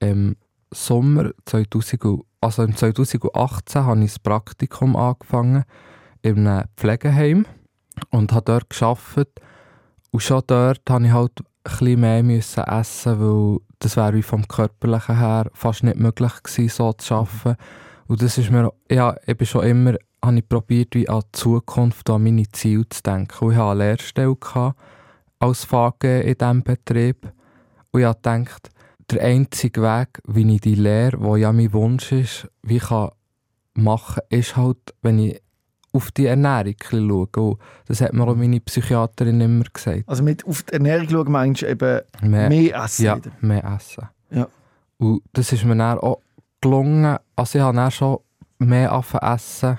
im 0.00 0.36
Sommer 0.72 1.30
2000, 1.44 2.04
und- 2.04 2.24
also 2.40 2.62
im 2.62 2.76
2018 2.76 3.84
habe 3.84 4.00
ich 4.04 4.12
das 4.12 4.18
Praktikum 4.18 4.96
angefangen 4.96 5.64
in 6.22 6.46
einem 6.46 6.64
Pflegeheim 6.76 7.46
und 8.10 8.32
habe 8.32 8.44
dort 8.44 8.70
gearbeitet. 8.70 9.40
Und 10.10 10.20
schon 10.22 10.42
dort 10.46 10.82
habe 10.88 11.06
ich 11.06 11.12
halt 11.12 11.32
ein 11.40 11.44
bisschen 11.64 12.00
mehr 12.00 12.22
müssen 12.22 12.64
essen, 12.64 13.20
weil 13.20 13.58
das 13.84 13.98
wäre 13.98 14.22
vom 14.22 14.48
Körperlichen 14.48 15.18
her 15.18 15.50
fast 15.52 15.82
nicht 15.82 15.98
möglich 15.98 16.32
gewesen, 16.42 16.68
so 16.70 16.92
zu 16.94 17.14
arbeiten. 17.14 17.56
Und 18.06 18.22
das 18.22 18.38
ist 18.38 18.50
mir, 18.50 18.72
ja, 18.90 19.14
bin 19.26 19.46
schon 19.46 19.66
immer, 19.66 19.94
habe 20.24 20.38
ich 20.38 20.48
probiert, 20.48 20.94
wie 20.94 21.08
an 21.08 21.20
die 21.20 21.32
Zukunft, 21.32 22.08
an 22.08 22.24
meine 22.24 22.50
Ziele 22.50 22.88
zu 22.88 23.02
denken. 23.02 23.44
Und 23.44 23.52
ich 23.52 23.58
hatte 23.58 23.70
eine 23.70 23.84
Lehrstelle 23.84 24.36
gehabt, 24.36 24.80
als 25.38 25.64
VG 25.64 26.22
in 26.22 26.38
diesem 26.38 26.62
Betrieb. 26.62 27.30
Und 27.90 28.00
ich 28.00 28.06
habe 28.06 28.16
gedacht, 28.16 28.70
der 29.10 29.22
einzige 29.22 29.82
Weg, 29.82 30.20
wie 30.26 30.54
ich 30.54 30.60
die 30.62 30.76
Lehre, 30.76 31.18
die 31.18 31.40
ja 31.40 31.52
mein 31.52 31.72
Wunsch 31.74 32.10
ist, 32.12 32.48
wie 32.62 32.76
ich 32.76 32.90
machen 33.74 34.22
kann, 34.30 34.38
ist 34.38 34.56
halt, 34.56 34.78
wenn 35.02 35.18
ich 35.18 35.42
auf 35.94 36.10
die 36.10 36.26
Ernährung 36.26 36.66
ein 36.66 36.74
bisschen 36.76 37.08
schaue. 37.08 37.28
Und 37.50 37.58
das 37.86 38.00
hat 38.00 38.12
mir 38.12 38.26
auch 38.26 38.34
meine 38.34 38.60
Psychiaterin 38.60 39.40
immer 39.40 39.64
gesagt. 39.72 40.02
Also 40.06 40.22
mit 40.22 40.44
auf 40.46 40.62
die 40.64 40.72
Ernährung 40.74 41.08
schauen 41.08 41.32
meinst 41.32 41.62
du 41.62 41.68
eben 41.68 42.00
Mehr, 42.22 42.48
mehr 42.48 42.76
essen 42.84 43.04
ja, 43.04 43.16
wieder? 43.16 43.30
mehr 43.40 43.64
essen. 43.64 44.08
Ja. 44.30 44.48
Und 44.98 45.22
das 45.32 45.52
ist 45.52 45.64
mir 45.64 45.76
dann 45.76 45.98
auch 45.98 46.20
gelungen. 46.60 47.16
Also 47.36 47.58
ich 47.58 47.64
habe 47.64 47.76
dann 47.76 47.90
schon 47.90 48.18
mehr 48.58 48.92
angefangen 48.92 49.34
essen, 49.34 49.78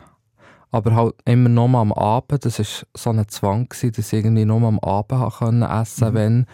aber 0.72 0.96
halt 0.96 1.16
immer 1.26 1.50
nur 1.50 1.70
am 1.76 1.92
Abend. 1.94 2.46
Das 2.46 2.60
war 2.60 2.66
so 2.96 3.10
ein 3.10 3.28
Zwang, 3.28 3.68
gewesen, 3.70 3.92
dass 3.96 4.14
ich 4.14 4.20
irgendwie 4.20 4.46
nur 4.46 4.62
am 4.62 4.80
Abend 4.80 5.34
können 5.38 5.64
essen 5.64 6.10
Mhm. 6.10 6.14
wenn. 6.14 6.46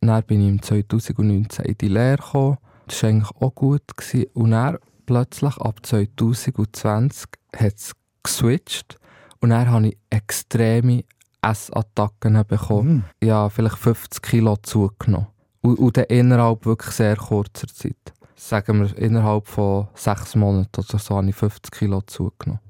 Dann 0.00 0.22
bin 0.24 0.40
ich 0.42 0.48
im 0.48 0.62
2019 0.62 1.64
in 1.64 1.78
die 1.78 1.88
Lehre 1.88 2.18
gekommen. 2.18 2.58
Das 2.86 3.02
war 3.02 3.10
eigentlich 3.10 3.30
auch 3.40 3.54
gut. 3.54 3.82
Gewesen. 3.96 4.26
Und 4.34 4.50
dann 4.52 4.78
plötzlich 5.06 5.56
ab 5.58 5.80
2020 5.84 7.26
hat 7.56 7.74
es 7.76 7.92
geswitcht. 8.22 8.98
Und 9.40 9.50
dann 9.50 9.70
habe 9.70 9.88
ich 9.88 9.98
extreme 10.10 11.04
Essattacken 11.42 12.44
bekommen 12.46 13.04
Mhm. 13.20 13.26
ja, 13.26 13.48
vielleicht 13.48 13.78
50 13.78 14.22
Kilo 14.22 14.56
zugenommen. 14.56 15.28
Und, 15.60 15.78
und 15.78 15.96
dann 15.96 16.04
innerhalb 16.04 16.64
wirklich 16.66 16.94
sehr 16.94 17.16
kurzer 17.16 17.68
Zeit. 17.68 17.96
Sagen 18.36 18.80
wir, 18.80 18.96
innerhalb 18.98 19.46
von 19.48 19.88
sechs 19.94 20.34
Monaten 20.34 20.80
oder 20.80 20.98
so 20.98 21.16
habe 21.16 21.28
ich 21.28 21.34
50 21.36 21.72
Kilo 21.72 22.00
zugenommen. 22.02 22.60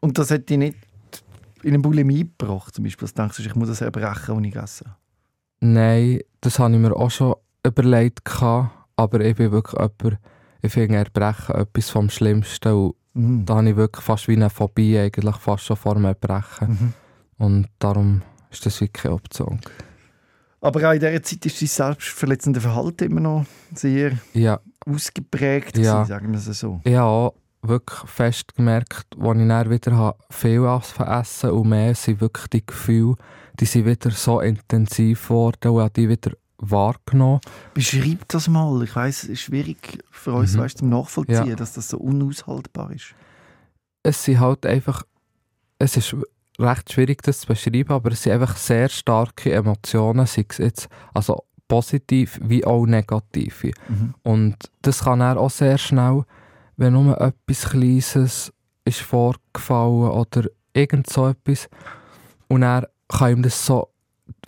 Und 0.00 0.16
das 0.18 0.30
hat 0.30 0.48
dich 0.48 0.58
nicht 0.58 0.76
in 1.62 1.74
eine 1.74 1.80
Bulimie 1.80 2.24
gebracht, 2.24 2.74
zum 2.74 2.84
Beispiel? 2.84 3.06
Dass 3.06 3.14
du 3.14 3.22
denkst, 3.22 3.38
ich 3.40 3.54
muss 3.54 3.68
das 3.68 3.80
erbrechen, 3.80 4.36
was 4.36 4.44
ich 4.44 4.56
esse. 4.56 4.84
Nein, 5.60 6.20
das 6.40 6.58
habe 6.58 6.74
ich 6.74 6.80
mir 6.80 6.94
auch 6.94 7.10
schon 7.10 7.34
überlegt. 7.64 8.20
Aber 8.96 9.20
ich 9.20 9.36
bin 9.36 9.52
wirklich 9.52 9.80
jemand, 9.80 10.20
ich 10.62 10.72
finde 10.72 10.96
Erbrechen 10.96 11.54
etwas 11.54 11.90
vom 11.90 12.10
Schlimmsten. 12.10 12.72
Und 12.72 12.94
Mhm. 13.18 13.44
da 13.46 13.56
habe 13.56 13.70
ich 13.70 13.76
wirklich 13.76 14.04
fast 14.04 14.28
wie 14.28 14.36
eine 14.36 14.50
Phobie, 14.50 14.98
eigentlich 14.98 15.36
fast 15.36 15.64
schon 15.64 15.76
vor 15.76 15.94
dem 15.94 16.04
Erbrechen. 16.04 16.68
Mhm. 16.68 16.92
Und 17.44 17.66
darum 17.78 18.22
ist 18.50 18.64
das 18.66 18.80
wirklich 18.80 19.02
keine 19.02 19.14
Option. 19.14 19.60
Aber 20.60 20.88
auch 20.88 20.92
in 20.92 21.00
dieser 21.00 21.22
Zeit 21.22 21.46
ist 21.46 21.60
dein 21.62 21.68
selbstverletzende 21.68 22.60
Verhalten 22.60 23.04
immer 23.04 23.20
noch 23.20 23.46
sehr 23.74 24.12
Ja, 24.32 24.58
ausgeprägt, 24.86 25.78
Ja. 25.78 25.94
gewesen, 26.02 26.08
sagen 26.08 26.32
wir 26.32 26.38
es 26.38 26.46
so. 26.58 26.80
Ich 26.84 26.94
habe 26.94 27.06
auch 27.08 27.34
wirklich 27.62 28.00
fest 28.10 28.54
gemerkt, 28.56 29.06
als 29.20 29.38
ich 29.38 29.48
dann 29.48 29.70
wieder 29.70 29.96
habe, 29.96 30.18
viel 30.30 30.64
essen 31.06 31.50
und 31.50 31.68
mehr 31.68 31.94
sind 31.94 32.20
wirklich 32.20 32.46
die 32.48 32.66
Gefühle, 32.66 33.14
die 33.60 33.66
sind 33.66 33.86
wieder 33.86 34.10
so 34.10 34.40
intensiv 34.40 35.28
geworden 35.28 35.70
und 35.70 35.86
ich 35.86 35.92
die 35.92 36.08
wieder 36.08 36.32
wahrgenommen. 36.58 37.40
Beschreib 37.74 38.26
das 38.28 38.48
mal. 38.48 38.82
Ich 38.82 38.94
weiß, 38.94 39.24
es 39.24 39.28
ist 39.28 39.40
schwierig 39.42 39.98
für 40.10 40.32
uns 40.32 40.54
Mhm. 40.54 40.58
weißt, 40.60 40.78
zum 40.78 40.88
Nachvollziehen, 40.90 41.46
Ja. 41.46 41.56
dass 41.56 41.72
das 41.74 41.88
so 41.88 41.98
unaushaltbar 41.98 42.90
ist. 42.92 43.14
Es 44.02 44.24
sind 44.24 44.40
halt 44.40 44.66
einfach, 44.66 45.04
es 45.78 45.96
ist 45.96 46.14
recht 46.58 46.92
schwierig 46.92 47.22
das 47.22 47.40
zu 47.40 47.46
beschreiben, 47.46 47.92
aber 47.92 48.12
es 48.12 48.22
sind 48.22 48.32
einfach 48.32 48.56
sehr 48.56 48.88
starke 48.88 49.52
Emotionen, 49.52 50.26
sei 50.26 50.44
es 50.48 50.58
jetzt 50.58 50.88
also 51.14 51.44
positiv 51.68 52.40
wie 52.42 52.64
auch 52.64 52.86
negative. 52.86 53.72
Mhm. 53.88 54.14
Und 54.22 54.56
das 54.82 55.04
kann 55.04 55.20
er 55.20 55.38
auch 55.38 55.50
sehr 55.50 55.78
schnell, 55.78 56.24
wenn 56.76 56.94
nur 56.94 57.20
etwas 57.20 57.70
Kleines 57.70 58.52
ist 58.84 59.00
vorgefallen 59.00 60.10
oder 60.10 60.48
irgend 60.72 61.08
so 61.10 61.28
etwas 61.28 61.68
und 62.48 62.62
er 62.62 62.88
kann 63.08 63.32
ihm 63.32 63.42
das 63.42 63.64
so 63.66 63.88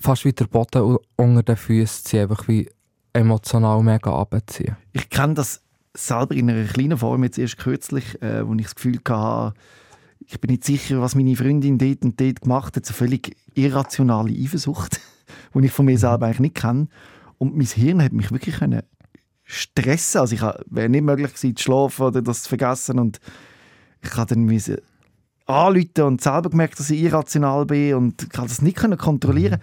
fast 0.01 0.25
wie 0.25 0.33
der 0.33 0.47
Boden 0.47 0.97
unter 1.17 1.43
den 1.43 1.57
Füßen 1.57 2.05
ziehen, 2.05 2.23
einfach 2.23 2.49
wie 2.49 2.69
emotional 3.13 3.83
mega 3.83 4.13
abziehen. 4.13 4.77
Ich 4.93 5.09
kenne 5.11 5.35
das 5.35 5.63
selber 5.95 6.35
in 6.35 6.51
einer 6.51 6.67
kleinen 6.67 6.99
Form, 6.99 7.25
jetzt 7.25 7.39
erst 7.39 7.59
kürzlich, 7.59 8.21
äh, 8.23 8.47
wo 8.47 8.55
ich 8.55 8.63
das 8.63 8.75
Gefühl 8.75 9.01
hatte, 9.09 9.55
ich 10.27 10.41
bin 10.41 10.51
nicht 10.51 10.65
sicher, 10.65 11.01
was 11.01 11.15
meine 11.15 11.35
Freundin 11.35 11.79
dort 11.79 12.03
und 12.05 12.21
dort 12.21 12.43
gemacht 12.43 12.77
hat, 12.77 12.87
so 12.87 12.95
völlig 12.95 13.37
irrationale 13.55 14.33
Eifersucht, 14.33 15.01
die 15.55 15.67
ich 15.67 15.73
von 15.73 15.87
mir 15.87 15.99
selber 15.99 16.27
eigentlich 16.27 16.41
nicht 16.41 16.57
kenne. 16.57 16.89
Und 17.39 17.57
mein 17.57 17.67
Hirn 17.67 18.03
hat 18.03 18.13
mich 18.13 18.31
wirklich 18.31 18.57
können 18.57 18.83
stressen. 19.43 20.21
Also 20.21 20.35
ich 20.35 20.43
wäre 20.43 20.89
nicht 20.89 21.03
möglich 21.03 21.35
gewesen, 21.35 21.57
zu 21.57 21.65
schlafen 21.65 22.07
oder 22.07 22.23
das 22.23 22.45
zu 22.45 22.49
vergessen 22.49 22.99
und 22.99 23.21
ich 24.03 24.17
habe 24.17 24.35
dann 24.35 24.45
müssen 24.45 24.79
anrufen 25.47 26.03
und 26.03 26.21
selber 26.21 26.51
gemerkt, 26.51 26.79
dass 26.79 26.91
ich 26.91 27.03
irrational 27.03 27.67
bin 27.67 27.95
und 27.95 28.23
ich 28.23 28.29
kann 28.29 28.47
das 28.47 28.63
nicht 28.63 28.77
kontrollieren. 28.77 29.61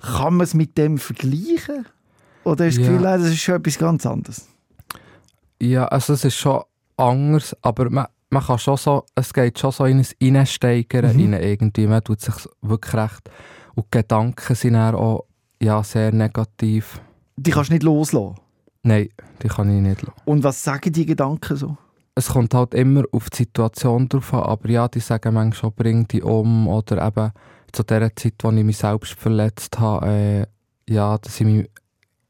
Kann 0.00 0.34
man 0.34 0.44
es 0.44 0.54
mit 0.54 0.76
dem 0.78 0.98
vergleichen? 0.98 1.86
Oder 2.44 2.66
ist 2.66 2.78
das. 2.78 2.86
Gefühl, 2.86 3.02
das 3.02 3.22
ist 3.22 3.38
schon 3.40 3.56
etwas 3.56 3.78
ganz 3.78 4.06
anderes? 4.06 4.48
Ja, 5.60 5.86
also 5.86 6.14
es 6.14 6.24
ist 6.24 6.36
schon 6.36 6.62
anders, 6.96 7.54
aber 7.62 7.90
man, 7.90 8.06
man 8.30 8.42
kann 8.42 8.58
schon 8.58 8.76
so, 8.76 9.04
es 9.14 9.32
geht 9.32 9.58
schon 9.58 9.72
so 9.72 9.84
in 9.84 9.98
ein 9.98 10.36
Reinsteigern 10.36 11.14
Mhm. 11.16 11.34
rein 11.34 11.42
irgendwie. 11.42 11.86
Man 11.86 12.02
tut 12.02 12.20
sich 12.20 12.34
wirklich 12.62 12.94
recht. 12.94 13.30
Und 13.74 13.86
die 13.86 13.98
Gedanken 13.98 14.54
sind 14.54 14.72
dann 14.74 14.94
auch 14.94 15.24
ja, 15.62 15.82
sehr 15.82 16.12
negativ. 16.12 17.00
Die 17.36 17.50
kannst 17.50 17.68
du 17.70 17.74
nicht 17.74 17.82
loslassen. 17.82 18.36
Nein, 18.82 19.10
die 19.42 19.48
kann 19.48 19.68
ich 19.74 19.82
nicht 19.82 20.02
lassen. 20.02 20.14
Und 20.24 20.42
was 20.42 20.62
sagen 20.64 20.90
die 20.92 21.04
Gedanken 21.04 21.56
so? 21.56 21.76
Es 22.14 22.28
kommt 22.28 22.54
halt 22.54 22.74
immer 22.74 23.04
auf 23.12 23.30
die 23.30 23.38
Situation 23.38 24.08
drauf 24.08 24.32
an, 24.34 24.42
aber 24.42 24.68
ja, 24.68 24.88
die 24.88 25.00
sagen 25.00 25.34
manchmal 25.34 25.54
schon, 25.54 25.72
bring 25.72 26.08
die 26.08 26.22
um 26.22 26.66
oder 26.68 27.06
eben 27.06 27.30
zu 27.72 27.82
der 27.82 28.14
Zeit, 28.16 28.34
wo 28.42 28.50
ich 28.50 28.64
mich 28.64 28.78
selbst 28.78 29.14
verletzt 29.14 29.78
habe, 29.78 30.06
äh, 30.06 30.46
ja, 30.92 31.18
dass 31.18 31.40
ich 31.40 31.46
mich, 31.46 31.70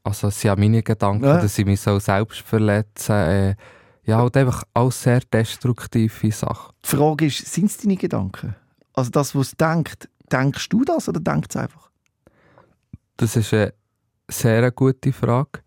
also 0.03 0.27
es 0.27 0.39
sind 0.41 0.49
ja 0.49 0.55
meine 0.55 0.83
Gedanken, 0.83 1.25
Ja. 1.25 1.41
dass 1.41 1.57
ich 1.57 1.65
mich 1.65 1.79
so 1.81 1.99
selbst 1.99 2.41
verletze, 2.41 3.13
äh, 3.13 3.55
ja, 4.03 4.17
halt 4.17 4.35
einfach 4.37 4.63
alles 4.73 5.03
sehr 5.03 5.19
destruktive 5.31 6.31
Sachen. 6.31 6.73
Die 6.83 6.95
Frage 6.95 7.25
ist, 7.27 7.45
sind 7.45 7.65
es 7.65 7.77
deine 7.77 7.97
Gedanken? 7.97 8.55
Also 8.93 9.11
das, 9.11 9.35
was 9.35 9.51
denkt, 9.51 10.09
denkst 10.31 10.69
du 10.69 10.83
das 10.83 11.07
oder 11.07 11.19
denkt 11.19 11.51
es 11.51 11.55
einfach? 11.61 11.89
Das 13.17 13.35
ist 13.35 13.53
eine 13.53 13.73
sehr 14.29 14.71
gute 14.71 15.13
Frage. 15.13 15.61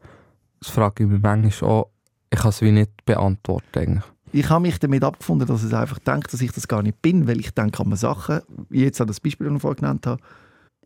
Das 0.61 0.71
frage 0.71 1.05
ich 1.05 1.11
mich 1.11 1.23
manchmal 1.23 1.71
auch, 1.71 1.91
ich 2.31 2.39
kann 2.41 2.49
es 2.49 2.61
wie 2.61 2.73
nicht 2.73 3.05
beantworten 3.05 3.79
eigentlich. 3.79 4.05
Ich 4.37 4.51
habe 4.51 4.63
mich 4.63 4.81
damit 4.81 5.05
abgefunden, 5.05 5.47
dass 5.47 5.63
es 5.63 5.73
einfach 5.73 6.01
denkt, 6.01 6.33
dass 6.33 6.41
ich 6.41 6.51
das 6.51 6.67
gar 6.67 6.83
nicht 6.83 7.01
bin, 7.03 7.29
weil 7.29 7.39
ich 7.39 7.53
denke 7.55 7.81
an 7.85 7.95
Sachen, 7.95 8.41
wie 8.69 8.83
jetzt 8.83 9.01
an 9.01 9.07
das 9.07 9.21
Beispiel, 9.21 9.47
das 9.47 9.55
ich 9.57 9.63
vorhin 9.63 9.77
genannt 9.77 10.07
habe, 10.09 10.21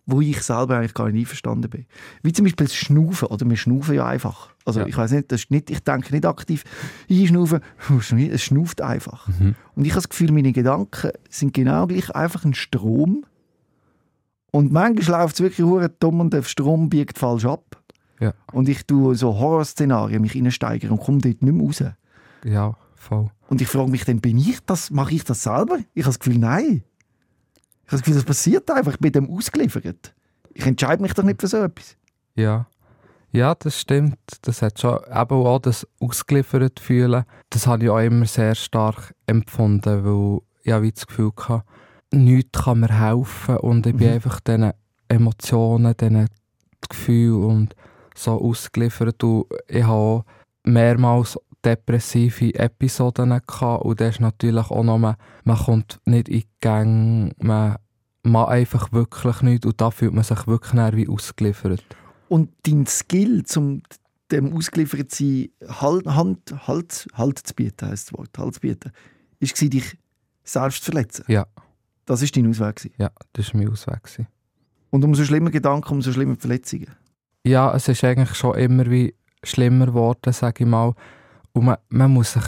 wo 0.05 0.21
ich 0.21 0.43
selber 0.43 0.77
eigentlich 0.77 0.93
gar 0.93 1.09
nicht 1.09 1.21
einverstanden 1.21 1.71
bin. 1.71 1.87
Wie 2.23 2.33
zum 2.35 2.45
Beispiel 2.45 2.67
das 2.67 2.75
Schnaufen, 2.77 3.29
oder 3.29 3.49
wir 3.49 3.57
schnaufen 3.57 3.95
ja 3.95 4.07
einfach. 4.07 4.51
Also 4.67 4.81
Ja. 4.81 4.87
ich 4.87 4.97
weiß 4.97 5.13
nicht, 5.13 5.33
das 5.33 5.41
ist 5.45 5.51
nicht, 5.51 5.71
ich 5.71 5.81
denke 5.83 6.13
nicht 6.13 6.27
aktiv, 6.27 6.65
einschnaufen, 7.11 7.61
es 8.31 8.43
schnauft 8.43 8.83
einfach. 8.83 9.29
Mhm. 9.29 9.55
Und 9.75 9.85
ich 9.87 9.93
habe 9.93 10.03
das 10.03 10.11
Gefühl, 10.11 10.31
meine 10.31 10.53
Gedanken 10.53 11.13
sind 11.31 11.55
genau 11.55 11.87
gleich 11.87 12.15
einfach 12.15 12.45
ein 12.45 12.53
Strom. 12.53 13.25
Und 14.51 14.73
manchmal 14.73 15.23
läuft 15.23 15.37
es 15.37 15.41
wirklich 15.41 15.67
hure 15.67 15.89
dumm 15.89 16.21
und 16.21 16.35
der 16.35 16.43
Strom 16.43 16.91
biegt 16.91 17.19
falsch 17.19 17.47
ab. 17.47 17.83
Ja. 18.21 18.35
Und 18.53 18.69
ich 18.69 18.85
tue 18.87 19.15
so 19.15 19.39
Horrorszenarien 19.39 20.21
mich 20.21 20.35
reinsteigern 20.35 20.91
und 20.91 21.01
komme 21.01 21.19
dort 21.19 21.43
nicht 21.43 21.55
mehr 21.55 21.65
raus. 21.67 21.83
Ja, 22.45 22.77
voll. 22.95 23.31
Und 23.49 23.61
ich 23.61 23.69
frage 23.69 23.91
mich 23.91 24.05
dann, 24.05 24.21
bin 24.21 24.39
ich 24.39 24.61
das, 24.67 24.91
mache 24.91 25.15
ich 25.15 25.25
das 25.25 25.43
selber? 25.43 25.79
Ich 25.95 26.05
habe 26.05 26.11
das 26.11 26.19
Gefühl, 26.19 26.39
nein. 26.39 26.85
Ich 27.85 27.93
habe 27.93 27.93
das 27.93 28.01
Gefühl, 28.03 28.15
das 28.15 28.25
passiert 28.25 28.71
einfach, 28.71 28.93
ich 28.93 28.99
bin 28.99 29.13
dem 29.13 29.31
ausgeliefert. 29.31 30.15
Ich 30.53 30.67
entscheide 30.67 31.03
mich 31.03 31.15
doch 31.15 31.25
nicht 31.25 31.41
für 31.41 31.47
so 31.49 31.57
etwas. 31.59 31.97
Ja. 32.35 32.67
Ja, 33.31 33.55
das 33.55 33.81
stimmt. 33.81 34.19
Das 34.43 34.63
hat 34.63 34.81
schon 34.81 34.99
eben 35.05 35.47
auch 35.47 35.59
das 35.59 35.87
ausgeliefert 36.01 36.81
fühlen. 36.81 37.25
Das 37.51 37.67
habe 37.67 37.85
ich 37.85 37.91
auch 37.91 37.99
immer 37.99 38.27
sehr 38.27 38.55
stark 38.55 39.15
empfunden, 39.27 40.05
weil 40.05 40.41
ich 40.63 40.73
habe 40.73 40.91
das 40.93 41.07
Gefühl 41.07 41.33
hatte, 41.37 41.63
nichts 42.13 42.63
kann 42.65 42.81
mir 42.81 42.89
helfen 43.01 43.59
und 43.59 43.87
ich 43.87 43.95
bin 43.97 44.09
Mhm. 44.09 44.15
einfach 44.15 44.41
diesen 44.41 44.73
Emotionen, 45.09 45.95
diesen 45.97 46.27
Gefühlen 46.89 47.43
und 47.45 47.77
so 48.15 48.33
ausgeliefert. 48.41 49.23
Und 49.23 49.47
ich 49.69 49.83
habe 49.83 49.93
auch 49.93 50.25
mehrmals 50.65 51.39
depressive 51.65 52.55
Episoden 52.55 53.31
gehabt 53.31 53.85
und 53.85 54.01
das 54.01 54.17
ist 54.17 54.21
natürlich 54.21 54.71
auch 54.71 54.85
noch, 54.85 54.99
man, 54.99 55.17
man 55.45 55.59
kommt 55.59 56.01
nicht 56.05 56.29
in 56.29 56.41
die 56.41 56.49
Gänge, 56.61 57.33
man 57.39 57.77
macht 58.23 58.51
einfach 58.51 58.93
wirklich 58.93 59.43
nichts 59.43 59.67
und 59.67 59.81
da 59.81 59.91
fühlt 59.91 60.15
man 60.15 60.25
sich 60.25 60.47
wirklich 60.47 60.73
näher 60.73 60.95
wie 60.95 61.09
ausgeliefert. 61.09 61.85
Und 62.29 62.51
dein 62.63 62.87
Skill, 62.87 63.43
um 63.57 63.83
dem 64.31 64.55
ausgeliefert 64.55 65.11
zu 65.11 65.25
sein, 65.25 65.49
halt, 65.81 66.07
Hand, 66.07 66.55
halt, 66.67 67.09
halt 67.15 67.39
zu 67.39 67.55
bieten, 67.55 67.89
heisst 67.89 68.13
das 68.13 68.19
Wort, 68.19 68.39
halt 68.39 68.55
zu 68.55 68.61
bieten, 68.61 68.93
ist 69.41 69.61
war, 69.61 69.69
dich 69.69 69.99
selbst 70.45 70.85
zu 70.85 70.93
verletzen. 70.93 71.25
Ja. 71.29 71.47
Das 72.05 72.23
war 72.23 72.29
dein 72.29 72.49
Ausweg. 72.49 72.93
Ja, 72.99 73.11
das 73.33 73.53
war 73.53 73.61
mein 73.61 73.71
Ausweg. 73.71 74.27
Und 74.91 75.05
umso 75.05 75.25
schlimmer 75.25 75.51
Gedanken, 75.51 75.93
umso 75.93 76.13
schlimmer 76.13 76.37
Verletzungen. 76.37 76.91
Ja, 77.45 77.75
es 77.75 77.89
ist 77.89 78.05
eigentlich 78.05 78.35
schon 78.35 78.57
immer 78.57 78.91
wie 78.91 79.15
schlimmer 79.43 79.87
geworden, 79.87 80.33
sage 80.33 80.65
ich 80.65 80.71
mal. 80.71 80.95
Und 81.59 81.65
man, 81.65 81.77
man 81.89 82.13
muss 82.13 82.35
sich, 82.35 82.45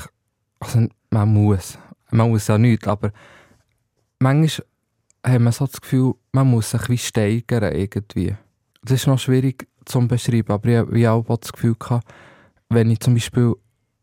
also 0.61 0.87
man 1.11 1.29
muss, 1.29 1.77
man 2.13 2.31
muss 2.31 2.47
ja 2.47 2.57
nicht, 2.57 2.87
aber 2.87 3.11
manchmal 4.21 4.67
hat 5.25 5.41
man 5.41 5.53
so 5.53 5.67
das 5.67 5.81
Gefühl, 5.81 6.15
man 6.31 6.47
muss 6.47 6.71
sich 6.71 6.89
wie 6.89 6.97
steigern 6.97 7.75
irgendwie. 7.75 8.37
Das 8.83 8.93
ist 8.93 9.09
noch 9.09 9.19
schwierig 9.19 9.67
zu 9.85 10.07
beschreiben, 10.07 10.53
aber 10.53 10.93
ich 10.93 11.07
habe 11.07 11.29
auch 11.29 11.39
das 11.39 11.53
Gefühl 11.53 11.75
gehabt, 11.77 12.07
wenn 12.69 12.89
ich 12.89 13.01
zum 13.01 13.15
Beispiel 13.15 13.55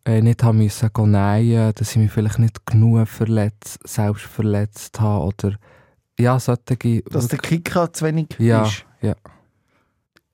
äh, 0.03 0.21
nicht 0.21 0.43
haben 0.43 0.57
müssen 0.57 0.89
gehen 0.93 1.11
nähen, 1.11 1.71
dass 1.73 1.91
ich 1.91 1.97
mich 1.97 2.11
vielleicht 2.11 2.39
nicht 2.39 2.65
genug 2.65 3.07
verletzt, 3.07 3.79
selbst 3.87 4.25
verletzt 4.25 4.99
habe 4.99 5.23
oder 5.23 5.57
ja, 6.19 6.37
solche... 6.37 7.01
Dass 7.03 7.29
der 7.29 7.39
Kicker 7.39 7.93
zu 7.93 8.03
wenig 8.03 8.27
Ja, 8.39 8.63
ist. 8.63 8.85
ja. 9.01 9.15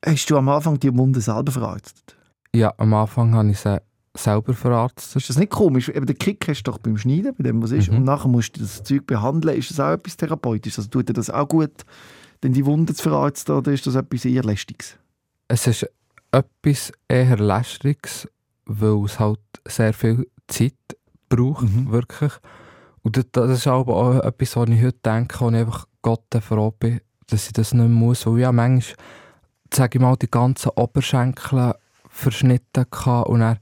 Hast 0.04 0.32
du 0.32 0.36
am 0.36 0.50
Anfang 0.50 0.80
die 0.80 0.98
Wunde 0.98 1.22
selber 1.22 1.52
verarztet? 1.52 2.18
Ja, 2.56 2.74
am 2.78 2.92
Anfang 2.96 3.36
habe 3.36 3.52
ich 3.52 3.60
sie 3.60 3.80
selber 4.16 4.54
verarztet. 4.54 5.16
Ist 5.16 5.30
das 5.30 5.38
nicht 5.38 5.52
komisch? 5.52 5.90
Eben 5.90 6.06
den 6.06 6.18
Kick 6.18 6.48
hast 6.48 6.64
du 6.64 6.72
doch 6.72 6.78
beim 6.78 6.98
Schneiden, 6.98 7.34
bei 7.36 7.44
dem, 7.44 7.62
was 7.64 7.72
ist. 7.72 7.90
Mhm. 7.90 7.98
Und 7.98 8.04
nachher 8.04 8.28
musst 8.28 8.56
du 8.58 8.62
das 8.62 8.84
Zeug 8.84 9.08
behandeln. 9.08 9.58
Ist 9.58 9.72
das 9.72 9.80
auch 9.80 9.92
etwas 9.94 10.18
Therapeutisches? 10.18 10.80
Also 10.80 10.90
tut 10.90 11.10
dir 11.10 11.14
das 11.14 11.30
auch 11.30 11.48
gut, 11.48 11.72
denn 12.44 12.54
die 12.54 12.66
Wunde 12.66 12.94
zu 12.94 13.02
verarzten, 13.04 13.56
oder 13.56 13.72
ist 13.72 13.88
das 13.88 13.96
etwas 13.96 14.26
eher 14.26 14.44
Lästiges? 14.44 14.98
Es 15.48 15.66
ist 15.68 15.90
etwas 16.32 16.92
eher 17.08 17.38
lästiges, 17.38 18.28
weil 18.66 19.04
es 19.06 19.20
halt 19.20 19.40
sehr 19.68 19.94
viel 19.94 20.28
Zeit 20.48 20.74
braucht, 21.30 21.64
Mhm. 21.64 21.92
wirklich. 21.92 22.34
Und 23.02 23.18
das- 23.34 23.50
ist 23.50 23.68
aber 23.68 23.96
auch 23.96 24.24
etwas, 24.24 24.56
was 24.56 24.70
ich 24.70 24.82
heute 24.84 25.00
denke, 25.04 25.40
wo 25.42 25.50
ich 25.50 25.56
einfach 25.56 25.86
Gott 26.02 26.24
froh 26.42 26.72
bin, 26.72 27.02
dass 27.28 27.48
ich 27.48 27.54
das 27.54 27.74
nicht 27.74 27.82
mehr 27.82 27.90
muss. 27.90 28.26
Weil 28.26 28.40
ich 28.40 28.46
habe 28.46 28.56
manchmal, 28.56 28.96
sage 29.74 29.98
ich 29.98 30.02
mal, 30.02 30.16
die 30.18 30.30
ganzen 30.30 30.70
Oberschenkel 30.76 31.74
verschnitten 32.08 32.86
hatte 32.92 33.30
und 33.30 33.40
dann, 33.42 33.58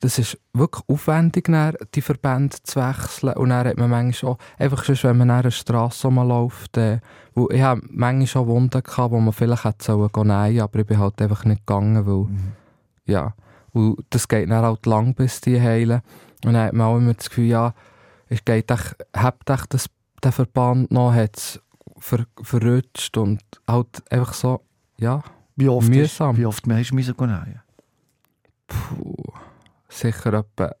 das 0.00 0.18
ist 0.18 0.38
wirklich 0.52 0.82
aufwendig, 0.88 1.44
dann 1.44 1.74
die 1.94 2.02
Verbände 2.02 2.56
zu 2.62 2.80
wechseln. 2.80 3.34
Und 3.34 3.50
dann 3.50 3.66
hat 3.66 3.78
man 3.78 3.90
manchmal 3.90 4.32
auch, 4.32 4.38
einfach 4.58 4.84
sonst, 4.84 5.04
wenn 5.04 5.18
man 5.18 5.30
eine 5.30 5.50
Strasse 5.50 6.08
rumläuft, 6.08 6.76
äh, 6.76 7.00
wo 7.34 7.48
ich 7.50 7.62
habe 7.62 7.82
manchmal 7.90 8.26
schon 8.26 8.46
Wunden 8.46 8.82
gehabt, 8.82 9.12
wo 9.12 9.20
man 9.20 9.32
vielleicht 9.32 9.64
hätte 9.64 9.84
sollen 9.84 10.10
gehen 10.12 10.26
nähen, 10.26 10.60
aber 10.60 10.78
ich 10.80 10.86
bin 10.86 10.98
halt 10.98 11.20
einfach 11.20 11.44
nicht 11.44 11.66
gegangen, 11.66 12.06
weil, 12.06 12.26
ja. 13.06 13.34
Und 13.72 13.98
das 14.10 14.26
geht 14.28 14.50
dann 14.50 14.64
halt 14.64 14.86
lang, 14.86 15.14
bis 15.14 15.40
die 15.40 15.60
heilen. 15.60 16.00
Und 16.44 16.54
dann 16.54 16.66
hat 16.66 16.72
man 16.72 16.86
auch 16.86 16.96
immer 16.98 17.14
das 17.14 17.28
Gefühl, 17.28 17.46
ja, 17.46 17.74
es 18.28 18.44
geht 18.44 18.70
echt, 18.70 18.96
habt 19.14 19.48
echt 19.50 19.72
das, 19.74 19.88
den 20.22 20.32
Verband 20.32 20.90
noch, 20.90 21.12
hat 21.12 21.36
es 21.36 21.60
ver, 21.98 22.24
verrutscht 22.42 23.16
und 23.16 23.42
halt 23.68 24.02
einfach 24.10 24.34
so, 24.34 24.60
ja, 24.98 25.22
Wie 25.56 25.68
oft, 25.68 25.88
Mühsam. 25.88 26.30
Hast, 26.30 26.38
wie 26.38 26.46
oft 26.46 26.66
hast 26.66 26.90
du 26.90 26.94
müssen 26.94 27.16
gehen 27.16 27.60
puh, 28.66 29.25
sicher 29.98 30.34
etwa 30.34 30.74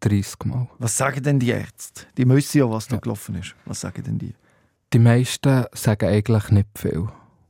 30 0.00 0.44
Mal. 0.46 0.68
Was 0.78 0.96
sagen 0.96 1.22
denn 1.22 1.38
die 1.38 1.50
Ärzte? 1.50 2.02
Die 2.16 2.26
wissen 2.28 2.58
ja, 2.58 2.70
was 2.70 2.86
da 2.88 2.96
Ja. 2.96 3.00
gelaufen 3.00 3.34
ist. 3.36 3.54
Was 3.66 3.80
sagen 3.80 4.02
denn 4.02 4.18
die? 4.18 4.34
Die 4.92 4.98
meisten 4.98 5.64
sagen 5.72 6.08
eigentlich 6.08 6.50
nicht 6.50 6.68
viel, 6.76 7.06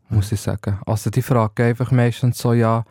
muss 0.08 0.32
ich 0.32 0.40
sagen. 0.40 0.78
Also 0.84 1.10
die 1.10 1.22
fragen 1.22 1.62
einfach 1.66 1.90
meistens 1.90 2.38
so, 2.38 2.52
ja, 2.52 2.84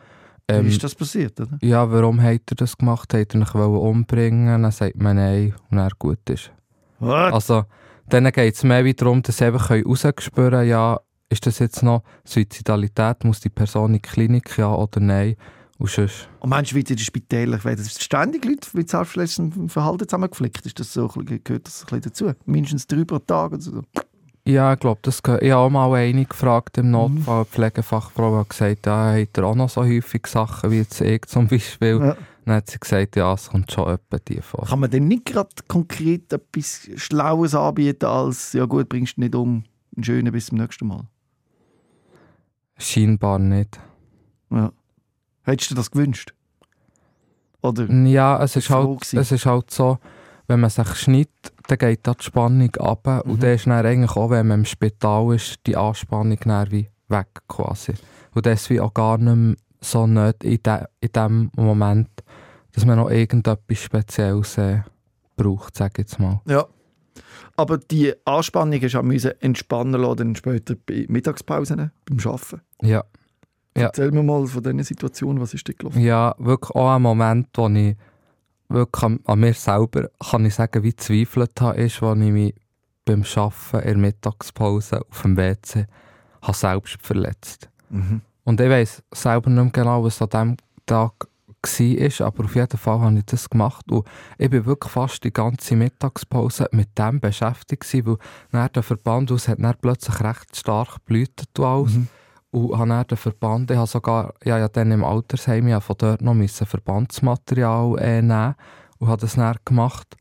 Wie 0.48 0.54
ähm, 0.56 0.68
ist 0.68 0.84
das 0.84 0.96
passiert, 0.96 1.40
oder? 1.40 1.58
ja, 1.62 1.92
warum 1.92 2.22
hat 2.22 2.42
er 2.50 2.56
das 2.56 2.78
gemacht? 2.78 3.14
Hat 3.14 3.34
er 3.36 3.40
mich 3.40 3.54
umbringen? 3.54 4.62
Dann 4.64 4.72
sagt 4.72 4.96
man 4.96 5.18
nein 5.18 5.54
und 5.70 5.78
dann 5.78 5.92
gut 6.00 6.28
ist. 6.30 6.52
What? 7.00 7.34
Also, 7.34 7.66
dann 8.08 8.32
geht 8.32 8.56
es 8.56 8.64
mehr 8.64 8.84
wie 8.86 8.94
darum, 8.96 9.22
dass 9.22 9.38
sie 9.38 9.46
einfach 9.46 9.70
rausspüren 9.70 10.52
können, 10.52 10.68
ja, 10.70 11.00
ist 11.30 11.46
das 11.46 11.60
jetzt 11.60 11.84
noch 11.84 12.02
Suizidalität, 12.24 13.24
muss 13.24 13.40
die 13.40 13.50
Person 13.50 13.92
in 13.94 14.02
die 14.02 14.02
Klinik, 14.02 14.58
ja 14.58 14.74
oder 14.74 15.00
nein? 15.00 15.36
Und 15.80 15.90
sonst, 15.90 16.28
Und 16.42 16.50
meinst 16.50 16.72
du, 16.72 16.76
wie 16.76 16.82
in 16.82 16.86
den 16.86 16.98
Spitälern 17.00 17.64
werden 17.64 17.86
ständig 17.86 18.44
Leute 18.46 18.68
mit 18.74 18.90
selbstverletzendem 18.90 19.70
Verhalten 19.70 20.08
zusammengeflickt? 20.08 20.66
Ist 20.66 20.80
das 20.80 20.94
so, 20.94 21.08
gehört 21.08 21.68
das 21.68 21.82
ein 21.84 21.86
bisschen 21.86 22.02
dazu? 22.02 22.32
Mindestens 22.46 22.86
drei 22.86 23.06
pro 23.06 23.20
Tag 23.20 23.54
oder 23.54 23.62
so? 23.62 23.82
ja, 24.46 24.74
ich 24.74 24.80
glaube, 24.80 25.00
das 25.04 25.24
gehört- 25.24 25.42
ich 25.42 25.52
habe 25.52 25.62
auch 25.62 25.70
mal 25.70 25.94
eine 25.94 26.26
gefragt 26.26 26.78
im 26.80 26.92
Notfall, 26.92 27.36
eine 27.38 27.46
Pflegefachfrau 27.46 28.40
hat 28.40 28.50
gesagt, 28.50 28.86
ja, 28.88 29.14
hat 29.14 29.38
er 29.38 29.44
auch 29.46 29.56
noch 29.56 29.70
so 29.70 29.82
häufig 29.84 30.28
Sachen 30.28 30.72
wie 30.72 30.78
jetzt 30.80 31.00
ich 31.02 31.26
zum 31.28 31.48
Beispiel. 31.48 32.00
Ja. 32.00 32.18
Dann 32.46 32.56
hat 32.56 32.70
sie 32.70 32.80
gesagt, 32.80 33.16
ja, 33.16 33.34
es 33.34 33.50
kommt 33.50 33.72
schon 33.72 33.88
etwa 33.88 34.18
die 34.18 34.42
vor. 34.42 34.66
Kann 34.66 34.80
man 34.80 34.90
denn 34.90 35.08
nicht 35.08 35.26
gerade 35.28 35.50
konkret 35.68 36.34
etwas 36.34 36.90
Schlaues 36.96 37.54
anbieten, 37.56 38.06
als 38.06 38.54
«Ja 38.54 38.66
gut, 38.66 38.90
bringst 38.90 39.18
du 39.18 39.22
nicht 39.22 39.36
um, 39.36 39.64
einen 39.96 40.04
schönen 40.04 40.34
bis 40.34 40.48
zum 40.48 40.58
nächsten 40.58 40.88
Mal»? 40.88 41.04
Scheinbar 42.78 43.40
nicht. 43.40 43.80
Ja. 44.50 44.72
Hättest 45.50 45.72
du 45.72 45.76
dir 45.76 45.80
das 45.80 45.92
gewünscht? 45.92 46.34
Oder? 47.62 47.90
Ja, 47.90 48.42
es 48.42 48.56
ist, 48.56 48.70
halt, 48.70 49.02
gewesen? 49.02 49.20
es 49.20 49.32
ist 49.32 49.46
halt 49.46 49.72
so, 49.72 49.98
wenn 50.48 50.60
man 50.60 50.70
sich 50.70 50.88
schneidet, 50.96 51.30
dann 51.68 51.78
geht 51.78 52.08
da 52.08 52.14
die 52.14 52.24
Spannung 52.24 52.76
ab. 52.78 53.06
Mhm. 53.06 53.32
Und 53.32 53.44
dann 53.44 53.54
ist 53.54 53.66
dann 53.66 53.86
eigentlich 53.86 54.12
auch, 54.12 54.30
wenn 54.30 54.48
man 54.48 54.60
im 54.60 54.66
Spital 54.66 55.36
ist, 55.36 55.60
die 55.66 55.76
Anspannung 55.76 56.40
dann 56.44 56.72
wie 56.72 56.90
weg 57.10 57.28
quasi. 57.48 57.94
Und 58.34 58.46
das 58.46 58.62
ist 58.62 58.70
wie 58.70 58.80
auch 58.80 58.94
gar 58.94 59.18
nicht 59.18 59.36
mehr 59.36 59.56
so 59.82 60.08
nicht 60.08 60.44
in, 60.44 60.62
de, 60.62 60.86
in 61.02 61.12
dem 61.14 61.52
Moment, 61.56 62.10
dass 62.74 62.86
man 62.86 62.98
noch 62.98 63.10
irgendetwas 63.10 63.78
Spezielles 63.78 64.58
äh, 64.58 64.82
braucht, 65.36 65.76
sage 65.76 65.94
ich 65.94 65.98
jetzt 66.00 66.20
mal. 66.20 66.42
Ja. 66.46 66.66
Aber 67.56 67.78
die 67.78 68.14
Anspannung 68.26 68.80
hast 68.82 68.94
du 68.94 69.00
auch 69.00 69.04
müssen 69.04 69.34
entspannen 69.42 70.00
lassen, 70.00 70.18
dann 70.18 70.36
später 70.36 70.76
bei 70.76 71.06
Mittagspausen, 71.10 71.92
beim 72.06 72.20
Arbeiten. 72.20 72.62
Ja. 72.82 73.04
Ja. 73.78 73.86
Erzähl 73.86 74.12
mir 74.12 74.24
mal 74.24 74.46
von 74.48 74.64
diesen 74.64 74.84
Situationen, 74.84 75.42
was 75.42 75.54
ist 75.54 75.68
da 75.68 75.74
gelaufen? 75.74 76.02
Ja, 76.02 76.36
wirklich 76.38 76.76
auch 76.76 76.96
ein 76.96 77.02
Moment, 77.02 77.48
wo 77.54 77.68
ich 77.70 77.96
wirklich 78.68 79.04
an, 79.04 79.20
an 79.26 79.40
mir 79.40 79.54
selber, 79.54 80.10
kann 80.30 80.46
ich 80.46 80.56
sagen, 80.56 80.84
wie 80.84 80.96
zweifelt 80.96 81.60
habe, 81.62 81.78
ist, 81.78 82.02
wo 82.02 82.14
ich 82.14 82.32
mich 82.32 82.56
beim 83.06 83.24
Arbeiten 83.24 83.78
in 83.78 83.84
der 83.84 83.98
Mittagspause 83.98 85.02
auf 85.10 85.22
dem 85.22 85.38
WC 85.38 85.86
habe 86.42 86.58
selbst 86.58 86.98
verletzt. 87.02 87.70
Mhm. 87.90 88.22
Und 88.44 88.62
ich 88.62 88.70
weiss 88.70 89.04
selber 89.14 89.50
nicht 89.50 89.64
mehr 89.64 89.72
genau, 89.72 90.04
was 90.04 90.22
an 90.22 90.30
diesem 90.30 90.58
Tag 90.86 91.28
war, 91.62 92.28
aber 92.28 92.46
auf 92.46 92.56
jeden 92.56 92.78
Fall 92.78 93.00
habe 93.02 93.18
ich 93.18 93.26
das 93.26 93.50
gemacht. 93.50 93.92
Und 93.92 94.08
ich 94.38 94.50
bin 94.50 94.66
wirklich 94.66 94.92
fast 94.92 95.24
die 95.24 95.34
ganze 95.34 95.76
Mittagspause 95.76 96.70
mit 96.72 96.98
dem 96.98 97.20
beschäftigt 97.20 97.86
weil 98.06 98.18
dann 98.52 98.70
der 98.74 98.84
Verband, 98.84 99.32
es 99.32 99.48
hat 99.48 99.60
dann 99.60 99.76
plötzlich 99.82 100.22
recht 100.22 100.56
stark 100.56 100.96
geblutet 101.06 101.50
und 101.58 101.66
alles. 101.66 101.94
Mhm. 101.94 102.08
Und 102.52 102.78
habe 102.78 102.90
dann 102.90 103.06
den 103.08 103.18
Verband, 103.18 103.70
ich 103.70 103.78
habe 103.78 103.88
sogar, 103.88 104.34
ja, 104.44 104.58
ja 104.58 104.68
dann 104.68 104.92
im 104.92 105.04
Altersheim, 105.04 105.68
ja, 105.68 105.80
von 105.80 105.96
dort 106.00 106.22
noch 106.22 106.34
müssen 106.34 106.66
Verbandsmaterial 106.66 108.00
äh, 108.00 108.22
nehmen 108.22 108.56
und 108.98 109.08
habe 109.08 109.22
das 109.22 109.36
dann 109.36 109.56
gemacht. 109.66 110.18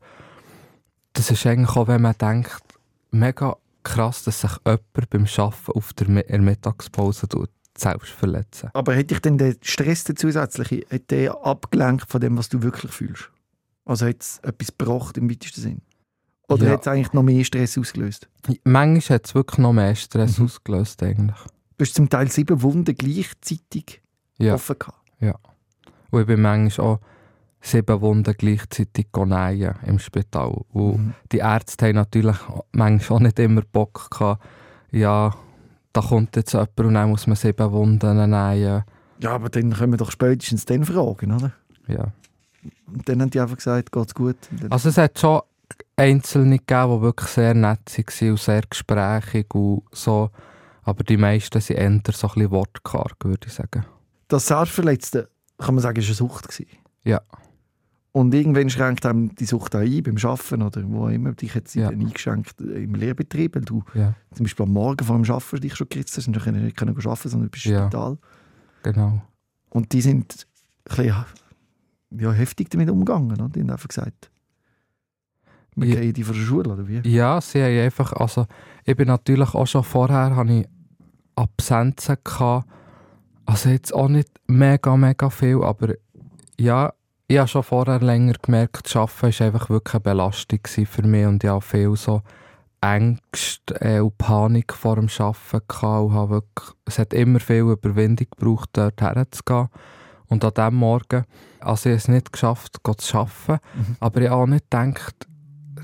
Das 1.13 1.31
ist 1.31 1.45
eigentlich 1.45 1.75
auch, 1.75 1.87
wenn 1.87 2.01
man 2.03 2.15
denkt, 2.19 2.61
mega 3.11 3.57
krass, 3.83 4.23
dass 4.23 4.41
sich 4.41 4.51
jemand 4.65 5.09
beim 5.09 5.25
Arbeiten 5.37 5.71
auf 5.73 5.93
der, 5.93 6.39
Mittagspause 6.39 7.27
tut, 7.27 7.49
selbst 7.75 8.11
verletzen. 8.11 8.69
Aber 8.73 8.93
hätte 8.93 9.07
dich 9.15 9.21
denn 9.21 9.37
der 9.39 9.55
Stress, 9.61 10.03
der 10.03 10.15
zusätzliche, 10.15 10.85
hat 10.91 11.09
der 11.09 11.35
abgelenkt 11.43 12.09
von 12.11 12.21
dem, 12.21 12.37
was 12.37 12.49
du 12.49 12.61
wirklich 12.61 12.91
fühlst? 12.91 13.31
Also 13.85 14.05
hat 14.05 14.21
es 14.21 14.37
etwas 14.43 14.67
gebracht 14.77 15.17
im 15.17 15.29
weitesten 15.31 15.61
Sinn? 15.61 15.81
Oder 16.47 16.65
Ja. 16.67 16.71
hat 16.73 16.81
es 16.81 16.87
eigentlich 16.87 17.13
noch 17.13 17.23
mehr 17.23 17.43
Stress 17.43 17.75
ausgelöst? 17.77 18.27
Manchmal 18.63 19.15
hat 19.15 19.25
es 19.25 19.33
wirklich 19.33 19.57
noch 19.57 19.73
mehr 19.73 19.95
Stress 19.95 20.37
Mhm. 20.37 20.45
ausgelöst, 20.45 21.01
eigentlich. 21.01 21.37
Du 21.79 21.85
hast 21.85 21.95
zum 21.95 22.09
Teil 22.09 22.29
sieben 22.29 22.61
Wunden 22.61 22.93
gleichzeitig 22.93 24.01
Ja. 24.37 24.55
offen 24.55 24.75
gehabt. 24.77 24.97
Und 26.11 26.21
ich 26.21 26.27
bin 26.27 26.41
manchmal 26.41 26.87
auch 26.87 26.99
sieben 27.61 28.01
Wunden 28.01 28.33
gleichzeitig 28.37 29.07
nähen 29.15 29.75
im 29.85 29.97
Spital. 29.99 30.61
Und 30.73 30.97
Mhm. 30.97 31.13
die 31.31 31.37
Ärzte 31.37 31.85
haben 31.87 31.95
natürlich 31.95 32.35
manchmal 32.73 33.17
auch 33.17 33.21
nicht 33.21 33.39
immer 33.39 33.61
Bock 33.61 34.09
gehabt, 34.11 34.43
ja, 34.91 35.33
da 35.93 36.01
kommt 36.01 36.35
jetzt 36.35 36.51
jemand 36.51 36.77
und 36.81 36.93
dann 36.95 37.09
muss 37.11 37.27
man 37.27 37.37
sieben 37.37 37.71
Wunden 37.71 38.29
nähen. 38.29 38.83
Ja, 39.21 39.31
aber 39.31 39.47
dann 39.49 39.71
können 39.73 39.93
wir 39.93 39.97
doch 39.97 40.11
spätestens 40.11 40.65
dann 40.65 40.83
fragen, 40.83 41.31
oder? 41.31 41.53
Ja. 41.87 42.11
Und 42.87 43.07
dann 43.07 43.21
haben 43.21 43.29
die 43.29 43.39
einfach 43.39 43.55
gesagt, 43.55 43.91
geht's 43.93 44.13
gut. 44.13 44.35
Also 44.69 44.89
es 44.89 44.97
hat 44.97 45.17
schon 45.17 45.41
Einzelne 45.95 46.57
gegeben, 46.59 46.95
die 46.97 47.01
wirklich 47.03 47.29
sehr 47.29 47.53
nett 47.53 47.79
waren 47.97 48.31
und 48.31 48.39
sehr 48.39 48.61
gesprächig 48.69 49.53
und 49.55 49.83
so. 49.93 50.29
Aber 50.89 51.03
die 51.03 51.17
meisten 51.17 51.61
sind 51.61 51.77
eher 51.77 51.89
so 52.11 52.27
ein 52.27 52.33
bisschen 52.33 52.49
wortkarg, 52.51 53.15
würde 53.23 53.47
ich 53.47 53.53
sagen. 53.53 53.85
Das 54.27 54.47
Selbstverletzte, 54.47 55.29
kann 55.59 55.75
man 55.75 55.81
sagen, 55.83 55.99
ist 55.99 56.07
eine 56.07 56.15
Sucht 56.15 56.47
gewesen. 56.47 56.67
Ja. 57.03 57.21
Und 58.11 58.33
irgendwann 58.33 58.71
schränkt 58.71 59.05
einem 59.05 59.35
die 59.35 59.45
Sucht 59.45 59.75
auch 59.75 59.81
ein, 59.81 60.01
beim 60.03 60.17
Arbeiten 60.17 60.63
oder 60.63 60.83
wo 60.89 61.07
immer. 61.09 61.33
Dich 61.33 61.53
hat 61.53 61.67
sie 61.67 61.81
Ja. 61.81 61.91
dann 61.91 61.99
eingeschränkt 62.01 62.59
im 62.59 62.95
Lehrbetrieb, 62.95 63.55
weil 63.55 63.61
du 63.65 63.83
Ja, 63.93 64.15
zum 64.33 64.45
Beispiel 64.45 64.63
am 64.65 64.73
Morgen 64.73 65.05
vor 65.05 65.15
dem 65.15 65.29
Arbeiten 65.31 65.61
dich 65.61 65.75
schon 65.75 65.89
geritzt 65.89 66.17
hast 66.17 66.25
und 66.27 66.33
du 66.35 66.51
nicht 66.51 66.75
können 66.75 66.95
arbeiten 66.97 67.29
sondern 67.29 67.47
du 67.47 67.51
bist 67.51 67.65
Ja. 67.65 67.83
Spital. 67.85 68.17
genau. 68.81 69.21
Und 69.69 69.93
die 69.93 70.01
sind 70.01 70.47
ein 70.89 70.95
bisschen 70.95 71.25
ja, 72.17 72.31
heftig 72.31 72.69
damit 72.71 72.89
umgegangen. 72.89 73.31
Oder? 73.31 73.47
Die 73.49 73.59
haben 73.61 73.69
einfach 73.69 73.87
gesagt, 73.87 74.31
wir 75.75 75.87
Ja. 75.87 75.99
gehen 76.01 76.13
die 76.13 76.23
von 76.23 76.33
der 76.35 76.41
Schule, 76.41 76.73
oder 76.73 76.87
wie? 76.87 77.07
Ja, 77.07 77.39
sie 77.39 77.61
haben 77.61 77.79
einfach, 77.79 78.11
also 78.13 78.47
ich 78.85 78.95
bin 78.97 79.07
natürlich 79.07 79.53
auch 79.53 79.67
schon 79.67 79.83
vorher, 79.83 80.35
habe 80.35 80.51
ich 80.51 80.67
Absenzen 81.39 82.17
gehabt, 82.23 82.67
also 83.45 83.69
jetzt 83.69 83.93
auch 83.93 84.09
nicht 84.09 84.29
mega, 84.47 84.95
mega 84.97 85.29
viel, 85.29 85.63
aber 85.63 85.93
ja, 86.59 86.93
ich 87.27 87.37
habe 87.37 87.47
schon 87.47 87.63
vorher 87.63 87.99
länger 87.99 88.33
gemerkt, 88.41 88.85
das 88.85 88.95
Arbeiten 88.95 89.39
war 89.39 89.47
einfach 89.47 89.69
wirklich 89.69 89.93
eine 89.95 90.01
Belastung 90.01 90.59
für 90.65 91.03
mich 91.03 91.25
und 91.25 91.43
ich 91.43 91.49
habe 91.49 91.61
viel 91.61 91.95
so 91.95 92.21
Ängste 92.81 93.79
äh, 93.81 93.99
und 93.99 94.17
Panik 94.17 94.73
vor 94.73 94.95
dem 94.95 95.09
Arbeiten 95.17 95.67
gehabt 95.67 96.03
und 96.05 96.13
habe 96.13 96.29
wirklich, 96.29 96.69
es 96.85 96.99
hat 96.99 97.13
immer 97.13 97.39
viel 97.39 97.69
Überwindung 97.69 98.27
gebraucht, 98.37 98.69
dort 98.73 99.01
herzugehen. 99.01 99.69
Und 100.27 100.45
an 100.45 100.53
diesem 100.53 100.75
Morgen, 100.75 101.25
also 101.59 101.89
ich 101.89 101.93
habe 101.93 101.97
es 101.97 102.07
nicht 102.07 102.31
geschafft, 102.31 102.77
zu 102.97 103.17
arbeiten, 103.17 103.63
Mhm. 103.75 103.95
aber 103.99 104.21
ich 104.21 104.29
habe 104.29 104.41
auch 104.43 104.47
nicht 104.47 104.69
gedacht, 104.69 105.27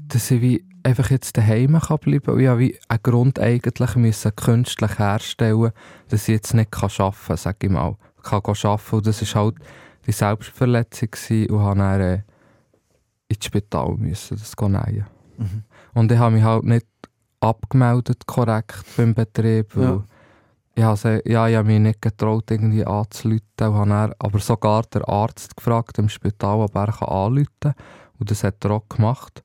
dass 0.07 0.31
ich 0.31 0.41
wie 0.41 0.65
einfach 0.85 1.09
jetzt 1.09 1.37
daheim 1.37 1.79
kann 1.79 1.97
bleiben 1.97 2.23
kann. 2.23 2.39
Ich 2.39 2.47
habe 2.47 2.59
wie 2.59 2.79
einen 2.87 3.03
Grund 3.03 3.39
eigentlich 3.39 3.95
müssen 3.95 4.35
künstlich 4.35 4.99
herstellen, 4.99 5.71
dass 6.09 6.27
ich 6.27 6.35
jetzt 6.35 6.53
nicht 6.53 6.71
kann 6.71 6.89
arbeiten 6.97 7.17
kann, 7.27 7.37
sage 7.37 7.57
ich 7.67 7.69
mal. 7.71 7.95
Ich 8.17 8.23
kann 8.23 8.41
arbeiten 8.45 8.95
und 8.95 9.07
das 9.07 9.35
war 9.35 9.43
halt 9.43 9.55
die 10.07 10.11
Selbstverletzung 10.11 11.09
und 11.49 11.59
habe 11.61 11.79
dann 11.79 12.01
äh, 12.01 12.21
ins 13.27 13.45
Spital 13.45 13.95
müssen, 13.97 14.37
das 14.37 14.55
gehen 14.55 14.71
nähen. 14.73 15.05
Mhm. 15.37 15.63
Und 15.93 16.11
ich 16.11 16.17
habe 16.19 16.35
mich 16.35 16.43
halt 16.43 16.63
nicht 16.63 16.85
abgemeldet 17.39 18.25
korrekt 18.25 18.83
beim 18.97 19.13
Betrieb, 19.13 19.75
weil 19.75 19.83
Ja. 19.83 20.03
ich, 20.75 20.83
habe, 20.83 21.21
ja, 21.25 21.47
ich 21.47 21.55
habe 21.55 21.67
mich 21.67 21.79
nicht 21.79 22.01
getraut, 22.01 22.51
irgendwie 22.51 22.85
anzurufen. 22.85 23.41
Und 23.59 23.89
dann, 23.89 24.13
aber 24.19 24.39
sogar 24.39 24.83
der 24.93 25.07
Arzt 25.07 25.55
gefragt 25.55 25.97
im 25.97 26.09
Spital, 26.09 26.59
ob 26.61 26.75
er 26.75 27.01
anrufen 27.01 27.47
kann. 27.59 27.73
Und 28.19 28.29
das 28.31 28.43
hat 28.43 28.63
er 28.63 28.71
auch 28.71 28.87
gemacht. 28.89 29.41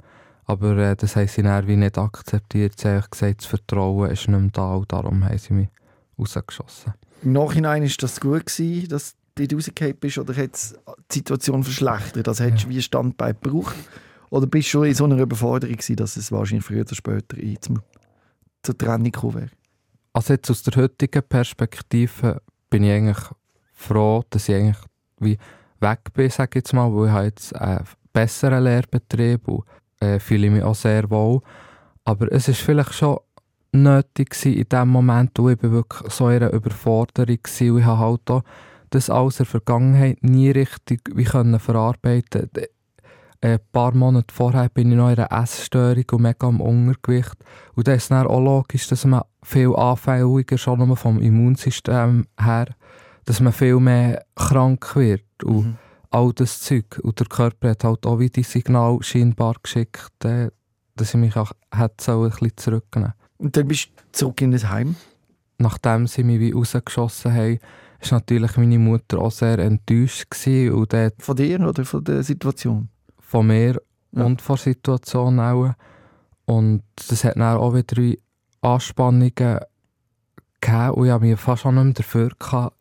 Aber 0.51 0.77
äh, 0.79 0.97
das 0.97 1.15
haben 1.15 1.29
sie 1.29 1.43
dann 1.43 1.69
wie 1.69 1.77
nicht 1.77 1.97
akzeptiert. 1.97 2.75
Sie 2.77 2.89
haben 2.89 3.05
gesagt, 3.09 3.43
das 3.43 3.47
Vertrauen 3.47 4.11
ist 4.11 4.27
nicht 4.27 4.41
mehr 4.41 4.51
da 4.53 4.75
und 4.75 4.93
darum 4.93 5.25
haben 5.25 5.39
sie 5.39 5.55
mich 5.55 5.69
rausgeschossen. 6.19 6.93
Im 7.23 7.33
Nachhinein 7.33 7.85
ist 7.85 8.03
das 8.03 8.21
gut 8.21 8.47
gewesen, 8.47 8.89
dass 8.89 9.15
du 9.37 9.47
dort 9.47 9.55
rausgefallen 9.55 9.97
bist 10.01 10.19
oder 10.19 10.35
hat 10.37 10.55
es 10.55 10.75
die 11.13 11.19
Situation 11.19 11.63
verschlechtert? 11.63 12.27
Also 12.27 12.43
hättest 12.43 12.65
du 12.65 12.69
wie 12.69 12.79
ein 12.79 12.83
Standbein 12.83 13.37
gebraucht? 13.41 13.77
Oder 14.31 14.49
bist 14.49 14.67
du 14.69 14.71
schon 14.71 14.85
in 14.87 14.95
so 14.95 15.05
einer 15.05 15.19
Überforderung 15.19 15.77
gewesen, 15.77 15.97
dass 15.97 16.17
es 16.17 16.33
wahrscheinlich 16.33 16.65
früher 16.65 16.81
oder 16.81 16.97
später 16.97 17.37
zum, 17.61 17.81
zur 18.63 18.77
Trennung 18.77 19.13
gekommen 19.13 19.35
wäre? 19.35 19.51
Also 20.13 20.33
jetzt 20.33 20.51
aus 20.51 20.65
der 20.65 20.83
heutigen 20.83 21.23
Perspektive 21.23 22.43
bin 22.69 22.83
ich 22.83 22.91
eigentlich 22.91 23.25
froh, 23.73 24.25
dass 24.31 24.49
ich 24.49 24.57
eigentlich 24.57 24.85
wie 25.21 25.39
weg 25.79 26.01
bin, 26.13 26.29
sage 26.29 26.51
ich 26.51 26.65
jetzt 26.65 26.73
mal, 26.73 26.93
weil 26.93 27.07
ich 27.07 27.13
habe 27.13 27.25
jetzt 27.27 27.55
einen 27.55 27.85
besseren 28.13 28.65
Lehrbetrieb 28.65 29.47
und 29.47 29.65
äh, 30.01 30.19
fühle 30.19 30.51
mich 30.51 30.63
auch 30.63 30.75
sehr 30.75 31.09
wohl. 31.11 31.41
Aber 32.05 32.31
es 32.33 32.49
ist 32.49 32.61
vielleicht 32.61 32.95
schon 32.95 33.19
nötig 33.73 34.35
in 34.45 34.69
dem 34.69 34.89
Moment, 34.89 35.33
wo 35.39 35.49
ich 35.49 35.63
wirklich 35.63 36.13
so 36.13 36.29
in 36.29 36.43
einer 36.43 36.53
Überforderung 36.53 37.39
war 37.45 37.79
ich 37.79 37.85
habe 37.85 37.99
halt 37.99 38.31
auch 38.31 38.43
das 38.91 39.09
in 39.09 39.31
der 39.39 39.47
Vergangenheit 39.47 40.19
nie 40.23 40.51
richtig 40.51 41.03
wie 41.15 41.25
können 41.25 41.61
verarbeiten 41.61 42.51
D- 42.53 42.69
Ein 43.43 43.61
paar 43.73 43.95
Monate 43.95 44.35
vorher 44.35 44.69
bin 44.69 44.91
ich 44.91 44.97
noch 44.97 45.11
in 45.11 45.19
einer 45.19 45.43
Essstörung 45.43 46.05
und 46.13 46.23
mega 46.23 46.47
am 46.49 46.61
Untergewicht. 46.61 47.37
Und 47.75 47.87
dann 47.87 47.95
ist 47.95 48.11
es 48.11 48.13
auch 48.13 48.41
logisch, 48.41 48.89
dass 48.89 49.05
man 49.07 49.23
viel 49.43 49.75
anfälliger, 49.77 50.59
schon 50.59 50.87
nur 50.87 50.97
vom 50.97 51.23
Immunsystem 51.23 52.27
her, 52.39 52.67
dass 53.25 53.41
man 53.41 53.53
viel 53.53 53.81
mehr 53.81 54.25
krank 54.35 54.95
wird. 54.97 55.45
Und 55.45 55.67
Mhm. 55.67 55.79
All 56.11 56.33
das 56.33 56.61
Zeug. 56.61 56.99
Und 57.03 57.19
der 57.21 57.27
Körper 57.27 57.71
hat 57.71 57.85
halt 57.85 58.07
auch 58.07 58.19
wie 58.19 58.31
die 58.31 58.43
Signal 58.43 58.99
scheinbar 59.03 59.55
geschickt, 59.63 60.25
äh, 60.25 60.51
dass 60.97 61.15
ich 61.15 61.21
mich 61.21 61.37
auch 61.37 61.53
hätte 61.73 62.03
sollen 62.05 62.25
ein 62.25 62.31
bisschen 62.31 62.57
zurücknehmen 62.57 63.15
Und 63.39 63.57
dann 63.57 63.69
bist 63.69 63.87
du 63.97 64.03
zurück 64.13 64.41
in 64.43 64.51
das 64.51 64.69
Heim. 64.69 64.97
Nachdem 65.59 66.07
sie 66.07 66.25
mich 66.25 66.41
wie 66.41 66.53
rausgeschossen 66.53 67.35
haben, 67.35 67.59
ist 68.01 68.13
natürlich 68.13 68.57
meine 68.57 68.79
Mutter 68.79 69.19
auch 69.19 69.31
sehr 69.31 69.59
enttäuscht 69.59 70.31
gewesen 70.31 70.73
und 70.75 70.93
dort 70.93 71.23
Von 71.23 71.37
dir 71.37 71.61
oder 71.61 71.85
von 71.85 72.03
der 72.05 72.23
Situation? 72.23 72.89
von 73.21 73.47
mir 73.47 73.81
Ja. 74.13 74.25
und 74.25 74.41
von 74.43 74.57
der 74.57 74.63
Situation 74.65 75.39
auch. 75.39 75.73
Und 76.47 76.83
das 77.09 77.23
hat 77.23 77.37
dann 77.37 77.57
auch 77.59 77.75
wieder 77.75 77.97
wie 78.03 78.19
Anspannungen 78.61 79.31
gegeben 79.31 80.91
und 80.95 81.07
ich 81.07 81.13
habe 81.13 81.27
mich 81.27 81.39
fast 81.39 81.65
auch 81.65 81.71
nicht 81.73 81.85
mehr 81.85 81.93
dafür 81.95 82.31
gehabt, 82.39 82.77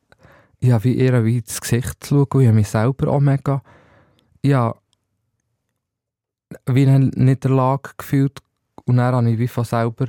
habe 0.74 0.84
wie 0.84 0.94
ihr 0.94 1.24
wie 1.26 1.38
ins 1.38 1.62
Gesicht 1.62 2.04
zu 2.04 2.16
schauen 2.16 2.28
und 2.34 2.42
ich 2.42 2.48
habe 2.48 2.56
mich 2.56 2.68
selber 2.68 3.08
auch 3.12 3.20
mega 3.20 3.62
ja, 4.44 4.74
wie 6.66 6.88
eine 6.88 7.00
Niederlage 7.16 7.92
gefühlt 7.98 8.40
und 8.86 8.98
dann 8.98 9.14
habe 9.16 9.30
ich 9.32 9.38
wie 9.40 9.48
von 9.48 9.64
selber 9.64 10.06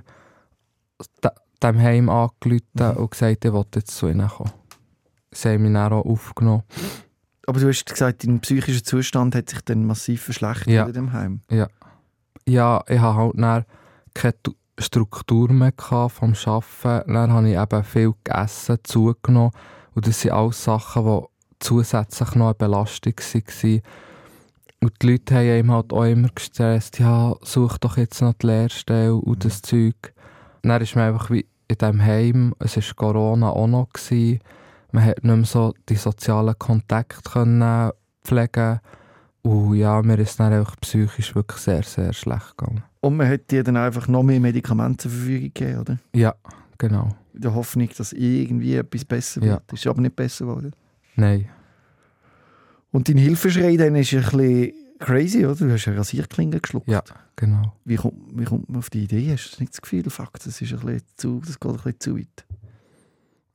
de- 1.22 1.30
dem 1.62 1.78
Heim 1.78 2.08
angerufen 2.08 2.60
Mhm. 2.74 2.96
und 2.96 3.10
gesagt, 3.10 3.44
ich 3.44 3.52
will 3.52 3.64
jetzt 3.74 3.94
zu 3.96 4.08
ihnen 4.08 4.28
kommen. 4.28 4.52
Sie 5.32 5.48
haben 5.50 5.62
mich 5.62 5.72
dann 5.72 5.92
auch 5.92 6.04
aufgenommen. 6.04 6.62
Aber 7.46 7.60
du 7.60 7.68
hast 7.68 7.84
gesagt, 7.84 8.24
dein 8.24 8.40
psychischer 8.40 8.82
Zustand 8.82 9.34
hat 9.34 9.50
sich 9.50 9.60
dann 9.62 9.84
massiv 9.84 10.22
verschlechtert 10.22 10.68
Ja. 10.68 10.86
in 10.86 10.92
dem 10.92 11.12
Heim. 11.12 11.40
Ja, 12.48 12.82
ich 12.88 12.98
hatte 12.98 13.14
halt 13.16 13.32
dann 13.36 13.64
keine 14.14 14.42
Tu- 14.42 14.54
Struktur 14.78 15.52
mehr 15.52 15.72
vom 15.76 16.34
Arbeiten. 16.46 17.12
Dann 17.12 17.32
habe 17.32 17.50
ich 17.50 17.56
eben 17.58 17.84
viel 17.84 18.14
gegessen, 18.24 18.78
zugenommen. 18.82 19.52
Und 19.94 20.06
das 20.06 20.20
sind 20.20 20.32
alles 20.32 20.64
Sachen, 20.64 21.04
die 21.04 21.26
zusätzlich 21.58 22.34
noch 22.34 22.46
eine 22.46 22.54
Belastung 22.54 23.14
waren. 23.18 23.82
Und 24.82 24.92
die 25.02 25.10
Leute 25.10 25.34
haben 25.34 25.58
ihm 25.58 25.72
halt 25.72 25.92
auch 25.92 26.04
immer 26.04 26.28
gestresst, 26.34 26.98
ja, 26.98 27.34
such 27.42 27.78
doch 27.78 27.96
jetzt 27.96 28.22
noch 28.22 28.32
die 28.34 28.46
Lehrstelle 28.46 29.14
und 29.14 29.44
das 29.44 29.60
Zeug. 29.60 30.14
Dann 30.62 30.80
ist 30.80 30.96
man 30.96 31.08
einfach 31.08 31.30
wie 31.30 31.46
in 31.68 31.78
diesem 31.78 32.02
Heim, 32.02 32.54
es 32.58 32.76
war 32.76 32.94
Corona 32.96 33.50
auch 33.50 33.66
noch. 33.66 33.88
Gewesen. 33.92 34.40
Man 34.92 35.04
hat 35.04 35.22
nicht 35.22 35.36
mehr 35.36 35.44
so 35.44 35.74
die 35.88 35.96
sozialen 35.96 36.58
Kontakte 36.58 37.30
können 37.30 37.90
pflegen 38.24 38.80
und 39.42 39.74
ja, 39.76 40.02
mir 40.02 40.18
ist 40.18 40.38
dann 40.38 40.52
einfach 40.52 40.76
psychisch 40.80 41.34
wirklich 41.34 41.60
sehr, 41.60 41.82
sehr 41.82 42.12
schlecht 42.12 42.56
gegangen. 42.56 42.82
Und 43.00 43.16
man 43.16 43.28
hat 43.28 43.50
dir 43.50 43.64
dann 43.64 43.76
einfach 43.76 44.08
noch 44.08 44.22
mehr 44.22 44.40
Medikamente 44.40 45.04
zur 45.04 45.10
Verfügung 45.12 45.52
gegeben, 45.54 45.80
oder? 45.80 45.98
Ja, 46.14 46.34
genau. 46.76 47.14
In 47.34 47.40
der 47.40 47.54
Hoffnung, 47.54 47.88
dass 47.96 48.12
irgendwie 48.12 48.74
etwas 48.76 49.04
besser 49.04 49.42
Ja. 49.42 49.52
wird. 49.54 49.72
Ist 49.72 49.86
aber 49.86 50.00
nicht 50.02 50.16
besser 50.16 50.46
geworden. 50.46 50.72
Nein. 51.16 51.48
Und 52.92 53.08
dein 53.08 53.16
Hilfeschrei 53.18 53.76
dann 53.76 53.94
ist 53.94 54.12
ein 54.12 54.20
bisschen 54.22 54.72
crazy, 54.98 55.46
oder? 55.46 55.54
Du 55.54 55.72
hast 55.72 55.86
eine 55.88 55.98
Rasierklinge 55.98 56.60
geschluckt. 56.60 56.88
Ja, 56.88 57.02
genau. 57.36 57.74
Wie, 57.84 57.96
kommt, 57.96 58.14
wie 58.38 58.44
kommt 58.44 58.68
man 58.68 58.78
auf 58.78 58.90
die 58.90 59.04
Idee? 59.04 59.32
Hast 59.32 59.56
du 59.56 59.62
nicht 59.62 59.72
das 59.72 59.80
Gefühl, 59.80 60.08
fuck, 60.10 60.32
das, 60.38 60.46
ist 60.60 60.60
ein 60.72 60.80
bisschen 60.80 61.02
zu, 61.16 61.40
das 61.44 61.58
geht 61.58 61.70
ein 61.70 61.76
bisschen 61.76 62.00
zu 62.00 62.18
weit? 62.18 62.44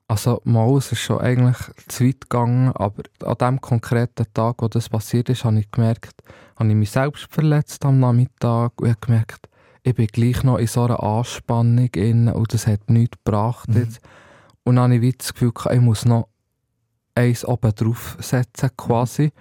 Also 0.07 0.39
mal, 0.43 0.77
es 0.77 0.91
ist 0.91 0.99
schon 0.99 1.19
eigentlich 1.19 1.57
zu 1.87 2.05
weit 2.05 2.21
gegangen, 2.21 2.71
aber 2.73 3.03
an 3.23 3.35
dem 3.41 3.61
konkreten 3.61 4.25
Tag, 4.33 4.61
wo 4.61 4.67
das 4.67 4.87
passiert 4.87 5.29
ist, 5.29 5.43
habe 5.43 5.59
ich 5.59 5.71
gemerkt, 5.71 6.21
habe 6.57 6.69
ich 6.69 6.75
mich 6.75 6.91
selbst 6.91 7.27
verletzt 7.31 7.83
am 7.85 7.99
Nachmittag 7.99 8.79
und 8.79 8.89
habe 8.89 8.99
gemerkt, 9.01 9.49
ich 9.87 9.93
bin 9.95 10.07
gleich 10.07 10.43
noch 10.43 10.57
in 10.57 10.65
so 10.67 10.83
einer 10.83 11.01
Anspannung 11.03 11.89
inne 11.95 12.33
und 12.33 12.53
das 12.53 12.65
hat 12.67 12.89
nichts 12.89 13.17
gebracht 13.23 13.69
Mhm. 13.69 13.87
Und 14.63 14.77
dann 14.77 14.85
habe 14.85 14.95
ich 14.95 15.01
wie 15.01 15.11
das 15.11 15.31
Gefühl, 15.31 15.51
ich 15.71 15.79
muss 15.81 16.05
noch 16.05 16.27
eins 17.13 17.45
oben 17.45 17.71
drauf 17.75 18.17
setzen 18.19 18.71
quasi. 18.75 19.31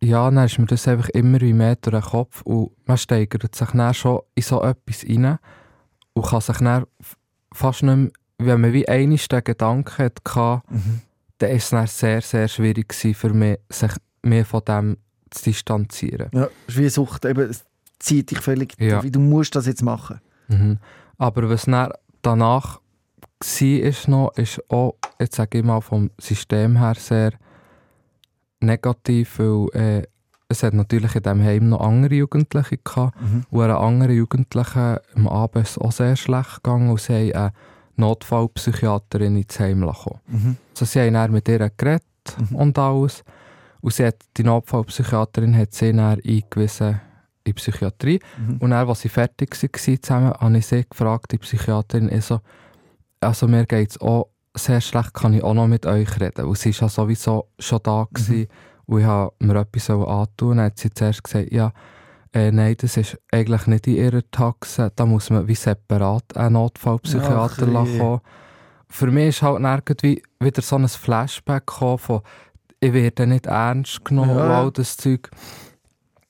Ja, 0.00 0.30
dann 0.30 0.44
ist 0.44 0.58
mir 0.60 0.66
das 0.66 0.86
einfach 0.86 1.08
immer 1.08 1.40
wie 1.40 1.52
mehr 1.52 1.74
durch 1.76 1.94
den 2.04 2.10
Kopf 2.10 2.42
und 2.42 2.70
man 2.86 2.98
steigert 2.98 3.52
sich 3.54 3.68
dann 3.70 3.94
schon 3.94 4.20
in 4.36 4.42
so 4.44 4.62
etwas 4.62 5.04
rein 5.08 5.38
und 6.12 6.26
kann 6.26 6.40
sich 6.40 6.58
dann 6.58 6.84
fast 7.52 7.82
nicht 7.82 7.96
mehr, 7.96 8.10
wenn 8.38 8.60
man 8.60 8.72
wie 8.72 8.86
einmal 8.88 9.18
den 9.18 9.42
Gedanken 9.44 9.98
hatte, 9.98 10.62
Mhm. 10.70 11.00
dann 11.38 11.50
ist 11.50 11.64
es 11.64 11.70
dann 11.70 11.86
sehr, 11.88 12.20
sehr 12.22 12.46
schwierig 12.48 12.94
für 12.94 13.30
mich, 13.34 13.58
sich 13.70 13.92
mehr 14.22 14.44
von 14.44 14.62
dem 14.68 14.98
zu 15.30 15.44
distanzieren. 15.44 16.28
Ja, 16.32 16.48
es 16.68 16.74
ist 16.74 16.80
wie 16.80 16.88
Sucht. 16.90 17.24
Eben, 17.24 17.50
zieht 17.98 18.30
dich 18.30 18.40
völlig. 18.40 18.74
Ja. 18.80 19.02
Wie 19.02 19.10
du 19.10 19.20
musst 19.20 19.54
das 19.56 19.66
jetzt 19.66 19.82
machen. 19.82 20.20
Mhm. 20.48 20.78
Aber 21.18 21.48
was 21.48 21.64
dann 21.64 21.90
danach 22.22 22.80
war, 23.40 23.62
ist 23.68 24.08
noch, 24.08 24.32
ist 24.36 24.60
auch, 24.70 24.94
jetzt 25.20 25.36
sage 25.36 25.58
ich 25.58 25.64
mal, 25.64 25.80
vom 25.80 26.10
System 26.18 26.76
her 26.78 26.94
sehr 26.96 27.32
negativ, 28.60 29.38
weil 29.38 29.68
äh, 30.00 30.02
es 30.48 30.62
hat 30.62 30.74
natürlich 30.74 31.14
in 31.16 31.22
diesem 31.22 31.42
Heim 31.42 31.68
noch 31.68 31.80
andere 31.80 32.14
Jugendliche 32.14 32.78
gehabt 32.78 33.20
Mhm. 33.20 33.44
und 33.50 33.62
einer 33.62 33.80
anderen 33.80 34.14
Jugendlichen 34.16 34.96
am 35.14 35.28
Abend 35.28 35.66
ist 35.66 35.78
auch 35.78 35.92
sehr 35.92 36.16
schlecht 36.16 36.62
gegangen 36.62 36.90
und 36.90 37.00
sie 37.00 37.12
haben 37.12 37.32
eine 37.34 37.52
Notfallpsychiaterin 37.96 39.36
ins 39.36 39.58
Heim 39.58 39.82
lassen. 39.82 40.20
Mhm. 40.28 40.56
Also 40.70 40.84
sie 40.84 41.00
haben 41.00 41.14
dann 41.14 41.32
mit 41.32 41.48
ihr 41.48 41.70
geredet 41.76 42.02
Mhm. 42.50 42.56
und 42.56 42.78
alles. 42.78 43.24
Und 43.80 43.92
sie 43.92 44.06
hat, 44.06 44.16
die 44.36 44.44
Notfallpsychiaterin 44.44 45.56
hat 45.56 45.74
sie 45.74 45.92
dann 45.92 46.20
eingewiesen 46.24 47.00
in 47.46 47.54
Psychiatrie. 47.54 48.20
Mhm. 48.38 48.56
Und 48.58 48.70
dann, 48.70 48.88
als 48.88 49.00
sie 49.00 49.08
fertig 49.08 49.50
waren 49.62 50.02
zusammen, 50.02 50.32
habe 50.32 50.58
ich 50.58 50.66
sie 50.66 50.84
gefragt, 50.88 51.32
die 51.32 51.38
Psychiaterin, 51.38 52.10
ich 52.12 52.24
so, 52.24 52.40
also 53.20 53.48
mir 53.48 53.66
geht 53.66 53.90
es 53.90 54.00
auch 54.00 54.28
sehr 54.54 54.80
schlecht, 54.80 55.14
kann 55.14 55.34
ich 55.34 55.42
auch 55.42 55.54
noch 55.54 55.66
mit 55.66 55.86
euch 55.86 56.20
reden? 56.20 56.46
Und 56.46 56.58
sie 56.58 56.72
war 56.74 56.82
ja 56.82 56.88
sowieso 56.88 57.48
schon 57.58 57.80
da 57.82 58.06
gewesen, 58.12 58.48
und 58.86 59.00
ich 59.00 59.04
habe 59.06 59.32
mir 59.40 59.56
etwas 59.56 59.90
antun. 59.90 60.56
Dann 60.58 60.66
hat 60.66 60.78
sie 60.78 60.90
zuerst 60.90 61.24
gesagt, 61.24 61.52
ja, 61.52 61.72
äh, 62.32 62.52
nein, 62.52 62.76
das 62.78 62.96
ist 62.96 63.18
eigentlich 63.32 63.66
nicht 63.66 63.86
in 63.86 63.96
ihrer 63.96 64.22
Taxe, 64.30 64.92
da 64.94 65.06
muss 65.06 65.30
man 65.30 65.48
wie 65.48 65.54
separat 65.54 66.36
einen 66.36 66.54
Notfallpsychiater 66.54 67.66
lassen 67.66 67.92
je. 67.94 67.98
kommen. 67.98 68.20
Für 68.88 69.06
mich 69.08 69.28
ist 69.28 69.42
halt 69.42 69.60
irgendwie 69.60 70.22
wieder 70.38 70.62
so 70.62 70.76
ein 70.76 70.86
Flashback 70.86 71.66
gekommen 71.66 71.98
von, 71.98 72.20
ich 72.78 72.92
werde 72.92 73.26
nicht 73.26 73.46
ernst 73.46 74.04
genommen 74.04 74.36
Ja. 74.36 74.44
und 74.44 74.50
all 74.50 74.70
das 74.70 74.96
Zeug. 74.96 75.30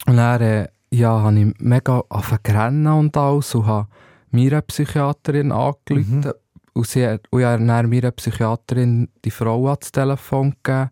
Und 0.06 0.16
dann, 0.16 0.40
äh, 0.40 0.68
ja, 0.99 1.20
habe 1.22 1.38
ich 1.38 1.55
mega 1.59 2.03
angefangen 2.09 2.86
und 2.86 3.16
alles 3.16 3.55
und 3.55 3.66
habe 3.66 3.88
meiner 4.30 4.62
Psychiaterin 4.62 5.53
angerufen. 5.53 6.20
Mhm. 6.20 6.32
Und, 6.74 6.86
sie 6.86 7.07
hat, 7.07 7.22
und 7.30 7.40
ich 7.40 7.47
habe 7.47 7.64
dann 7.64 7.88
meiner 7.88 8.11
Psychiaterin 8.11 9.09
die 9.24 9.30
Frau 9.30 9.66
ans 9.68 9.92
Telefon 9.92 10.55
gegeben. 10.62 10.90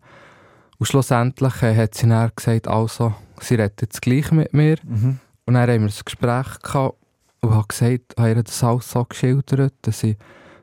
Und 0.77 0.85
schlussendlich 0.87 1.61
hat 1.61 1.95
sie 1.95 2.07
dann 2.07 2.31
gesagt, 2.35 2.67
also, 2.67 3.13
sie 3.39 3.55
redet 3.55 3.81
jetzt 3.81 4.01
gleich 4.01 4.31
mit 4.31 4.53
mir. 4.53 4.77
Mhm. 4.83 5.19
Und 5.45 5.53
dann 5.53 5.69
haben 5.69 5.83
wir 5.83 5.89
ein 5.89 6.03
Gespräch 6.05 6.59
gehabt 6.63 6.97
und 7.41 7.53
habe 7.53 7.67
gesagt, 7.67 8.15
habe 8.17 8.29
ihr 8.29 8.43
das 8.43 8.63
alles 8.63 8.89
so 8.89 9.05
geschildert, 9.05 9.73
dass 9.83 10.03
ich 10.03 10.17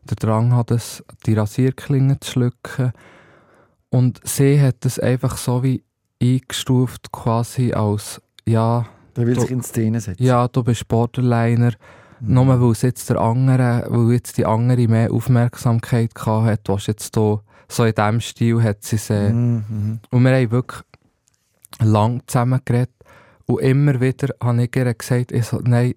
den 0.05 0.16
Drang 0.16 0.62
das, 0.66 1.05
die 1.26 1.34
Rasierklinge 1.34 2.18
zu 2.18 2.32
schlucken. 2.32 2.93
Und 3.90 4.20
sie 4.24 4.61
hat 4.61 4.84
das 4.84 4.99
einfach 4.99 5.36
so 5.36 5.62
wie 5.62 5.84
eingestuft, 6.20 7.12
quasi 7.12 7.72
als, 7.72 8.20
ja, 8.45 8.86
Der 9.16 9.26
will 9.26 9.34
Du- 9.34 9.40
sich 9.42 9.50
in 9.50 9.62
Szene 9.62 10.00
setzen. 10.00 10.22
ja, 10.22 10.48
du 10.48 10.62
bist 10.64 10.86
Borderliner. 10.88 11.72
Mhm. 12.20 12.34
Nur 12.34 12.60
weil 12.60 12.72
jetzt 12.80 13.10
der 13.10 13.20
andere, 13.20 13.84
weil 13.88 14.12
jetzt 14.14 14.38
die 14.38 14.46
andere 14.46 14.86
mehr 14.88 15.12
Aufmerksamkeit 15.12 16.14
gehabt 16.14 16.46
hat, 16.46 16.60
was 16.68 16.86
jetzt 16.86 17.16
da 17.16 17.40
so 17.68 17.84
in 17.84 17.94
diesem 17.94 18.20
Stil 18.20 18.62
hat 18.62 18.82
sie 18.84 18.96
sie. 18.98 19.32
Mhm. 19.32 19.64
Mhm. 19.68 20.00
Und 20.10 20.22
wir 20.24 20.34
haben 20.36 20.50
wirklich 20.50 20.82
lang 21.80 22.22
zusammen 22.26 22.60
geredet. 22.64 22.90
Und 23.46 23.60
immer 23.60 24.00
wieder 24.00 24.28
habe 24.42 24.62
ich 24.62 24.76
ihr 24.76 24.94
gesagt, 24.94 25.32
ich 25.32 25.44
so, 25.44 25.60
nein. 25.64 25.94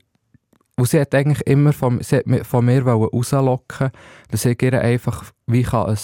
Und 0.77 0.89
sie 0.89 0.99
hat 0.99 1.13
eigentlich 1.15 1.45
immer 1.47 1.71
von, 1.73 2.01
sie 2.01 2.17
hat 2.17 2.25
von 2.45 2.65
mir 2.65 2.83
rauslocken, 2.83 3.91
dass 4.31 4.45
ich 4.45 4.61
ihr 4.61 4.81
einfach 4.81 5.23
wie 5.47 5.63
kann 5.63 5.85
ein 5.87 5.97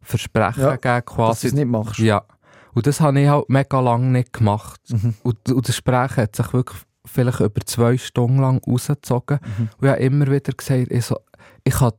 Versprechen 0.00 0.62
Ja, 0.62 0.76
geben 0.76 0.82
Dass 0.82 1.04
du 1.04 1.14
quasi. 1.14 1.46
es 1.48 1.52
nicht 1.52 1.66
machst. 1.66 1.98
Ja. 1.98 2.22
Und 2.76 2.86
das 2.86 3.00
habe 3.00 3.18
ich 3.18 3.26
halt 3.26 3.48
mega 3.48 3.80
lange 3.80 4.08
nicht 4.08 4.34
gemacht. 4.34 4.82
Mhm. 4.90 5.14
Und, 5.22 5.50
und 5.50 5.66
das 5.66 5.76
Gespräch 5.76 6.18
hat 6.18 6.36
sich 6.36 6.52
wirklich 6.52 6.82
vielleicht 7.06 7.40
über 7.40 7.62
zwei 7.64 7.96
Stunden 7.96 8.38
lang 8.38 8.60
rausgezogen. 8.66 9.38
Mhm. 9.42 9.68
Und 9.78 9.84
ich 9.84 9.88
habe 9.88 10.02
immer 10.02 10.26
wieder 10.26 10.52
gesagt, 10.52 10.92
ich, 10.92 11.06
so, 11.06 11.16
ich, 11.64 11.72
kann, 11.72 11.92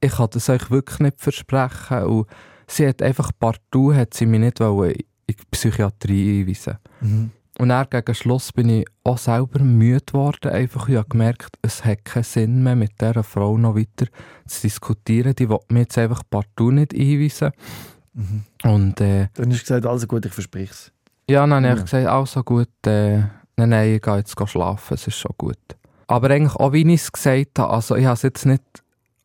ich 0.00 0.10
kann 0.10 0.28
das 0.32 0.50
euch 0.50 0.68
wirklich 0.68 0.98
nicht 0.98 1.20
versprechen. 1.20 2.02
Und 2.06 2.26
sie 2.66 2.88
hat 2.88 3.02
einfach 3.02 3.30
partout 3.38 3.94
hat 3.94 4.12
sie 4.14 4.26
mich 4.26 4.40
nicht 4.40 4.58
wollen 4.58 4.94
in 4.94 5.04
die 5.28 5.44
Psychiatrie 5.52 6.40
einweisen 6.40 6.78
Mhm. 7.02 7.30
Und 7.58 7.68
dann 7.68 7.86
gegen 7.88 8.14
Schluss 8.14 8.52
bin 8.52 8.68
ich 8.68 8.86
auch 9.04 9.18
selber 9.18 9.60
müde 9.60 10.04
geworden. 10.04 10.50
Einfach, 10.50 10.88
ich 10.88 10.96
habe 10.96 11.08
gemerkt, 11.08 11.56
es 11.62 11.84
hat 11.84 12.04
keinen 12.04 12.24
Sinn 12.24 12.62
mehr, 12.62 12.74
mit 12.74 13.00
dieser 13.00 13.22
Frau 13.22 13.56
noch 13.56 13.76
weiter 13.76 14.06
zu 14.46 14.62
diskutieren. 14.62 15.34
Die 15.36 15.48
will 15.48 15.58
mich 15.68 15.82
jetzt 15.82 15.98
einfach 15.98 16.22
partout 16.28 16.72
nicht 16.72 16.94
einweisen. 16.94 17.52
Mhm. 18.20 18.70
Und 18.70 19.00
äh, 19.00 19.28
Dann 19.34 19.50
hast 19.50 19.58
du 19.58 19.62
gesagt, 19.62 19.86
also 19.86 20.06
gut, 20.06 20.26
ich 20.26 20.32
verspreche 20.32 20.72
es. 20.72 20.92
ja, 21.28 21.48
habe 21.48 21.66
Ja. 21.66 21.74
ich 21.74 21.82
gesagt, 21.84 22.06
also 22.06 22.42
gut, 22.42 22.68
äh, 22.86 23.18
nein, 23.56 23.68
nein, 23.70 23.94
ich 23.94 24.02
gehe 24.02 24.16
jetzt 24.16 24.34
schlafen, 24.48 24.94
es 24.94 25.06
ist 25.06 25.16
schon 25.16 25.32
gut. 25.38 25.58
Aber 26.06 26.30
eigentlich 26.30 26.54
auch, 26.56 26.72
wie 26.72 26.82
ich 26.82 27.00
es 27.02 27.12
gesagt 27.12 27.58
habe, 27.58 27.72
also 27.72 27.94
ich 27.96 28.04
habe 28.04 28.14
es 28.14 28.22
jetzt 28.22 28.44
nicht 28.46 28.62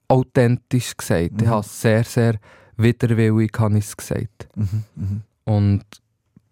authentisch 0.08 0.96
gesagt, 0.96 1.32
ich 1.42 1.48
Mhm. 1.48 1.50
habe 1.50 1.62
es 1.62 1.82
sehr, 1.82 2.04
sehr 2.04 2.36
widerwillig 2.78 3.52
habe 3.58 3.78
ich 3.78 3.86
es 3.86 3.98
gesagt. 3.98 4.48
Mhm. 4.56 4.84
Mhm. 4.96 5.22
Und 5.46 5.84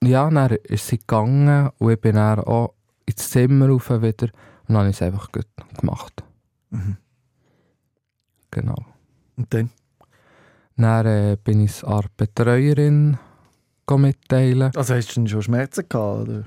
ja, 0.04 0.30
dann 0.30 0.52
ist 0.64 0.88
sie 0.88 0.98
gegangen 0.98 1.70
und 1.78 1.92
ich 1.92 2.02
bin 2.02 2.16
dann 2.16 2.40
auch 2.40 2.74
ins 3.06 3.30
Zimmer 3.30 3.68
rauf 3.70 3.90
wieder 3.90 4.28
und 4.68 4.70
dann 4.70 4.78
habe 4.78 4.90
ich 4.90 4.96
es 4.96 5.02
einfach 5.02 5.32
gut 5.32 5.48
gemacht. 5.80 6.24
Mhm. 6.72 6.98
Genau. 8.52 8.86
Und 9.38 9.54
dann? 9.54 9.70
Dann 10.76 11.06
äh, 11.06 11.38
bin 11.44 11.62
ich 11.62 11.72
es 11.72 11.84
an 11.84 12.02
der 12.02 12.10
Betreuerin 12.26 13.18
mitteilen. 13.96 14.72
Also 14.76 14.96
hast 14.96 15.16
du 15.16 15.28
schon 15.28 15.42
Schmerzen 15.42 15.86
gehabt? 15.88 16.28
Oder? 16.28 16.44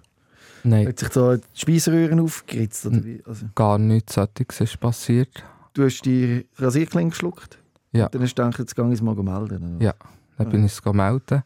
Nein, 0.64 0.89
Hat 0.89 0.99
sich 0.99 1.09
da 1.11 1.37
die 1.37 1.43
Speiseröhren 1.55 2.18
aufgeritzt? 2.18 2.87
Oder 2.87 3.05
wie? 3.05 3.22
Also, 3.24 3.47
gar 3.55 3.79
nichts 3.79 4.14
solches 4.14 4.61
ist 4.61 4.81
passiert. 4.81 5.45
du 5.74 5.85
hast 5.85 6.03
die 6.03 6.45
Rasierklinge 6.57 7.11
geschluckt? 7.11 7.59
Ja. 7.93 8.09
Dann 8.09 8.22
hast 8.22 8.35
du 8.35 8.43
gedacht, 8.43 8.59
jetzt 8.59 8.74
gehe 8.74 8.85
ich 8.87 8.95
es 8.95 9.03
mal 9.03 9.14
melden? 9.14 9.77
oder? 9.77 9.85
Ja. 9.85 9.95
Dann 10.39 10.51
bin 10.51 10.64
ich 10.64 10.72
es 10.72 10.85
melden. 10.93 11.43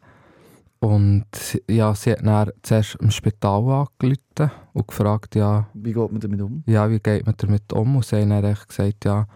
Und 0.78 1.26
ja, 1.68 1.95
sie 1.95 2.12
hat 2.12 2.24
dann 2.24 2.51
zuerst 2.62 2.95
im 2.97 3.11
Spital 3.11 3.61
angerufen 4.01 4.51
und 4.72 4.89
gefragt, 4.89 5.35
ja, 5.35 5.68
Wie 5.74 5.93
geht 5.93 6.11
man 6.11 6.20
damit 6.20 6.41
um? 6.41 6.62
ja, 6.66 6.89
wie 6.91 6.99
geht 6.99 7.26
man 7.26 7.35
damit 7.37 7.70
um? 7.74 7.97
Und 7.97 8.05
sie 8.07 8.16
haben 8.16 8.31
dann 8.31 8.57
gesagt, 8.66 9.05
ja, 9.05 9.26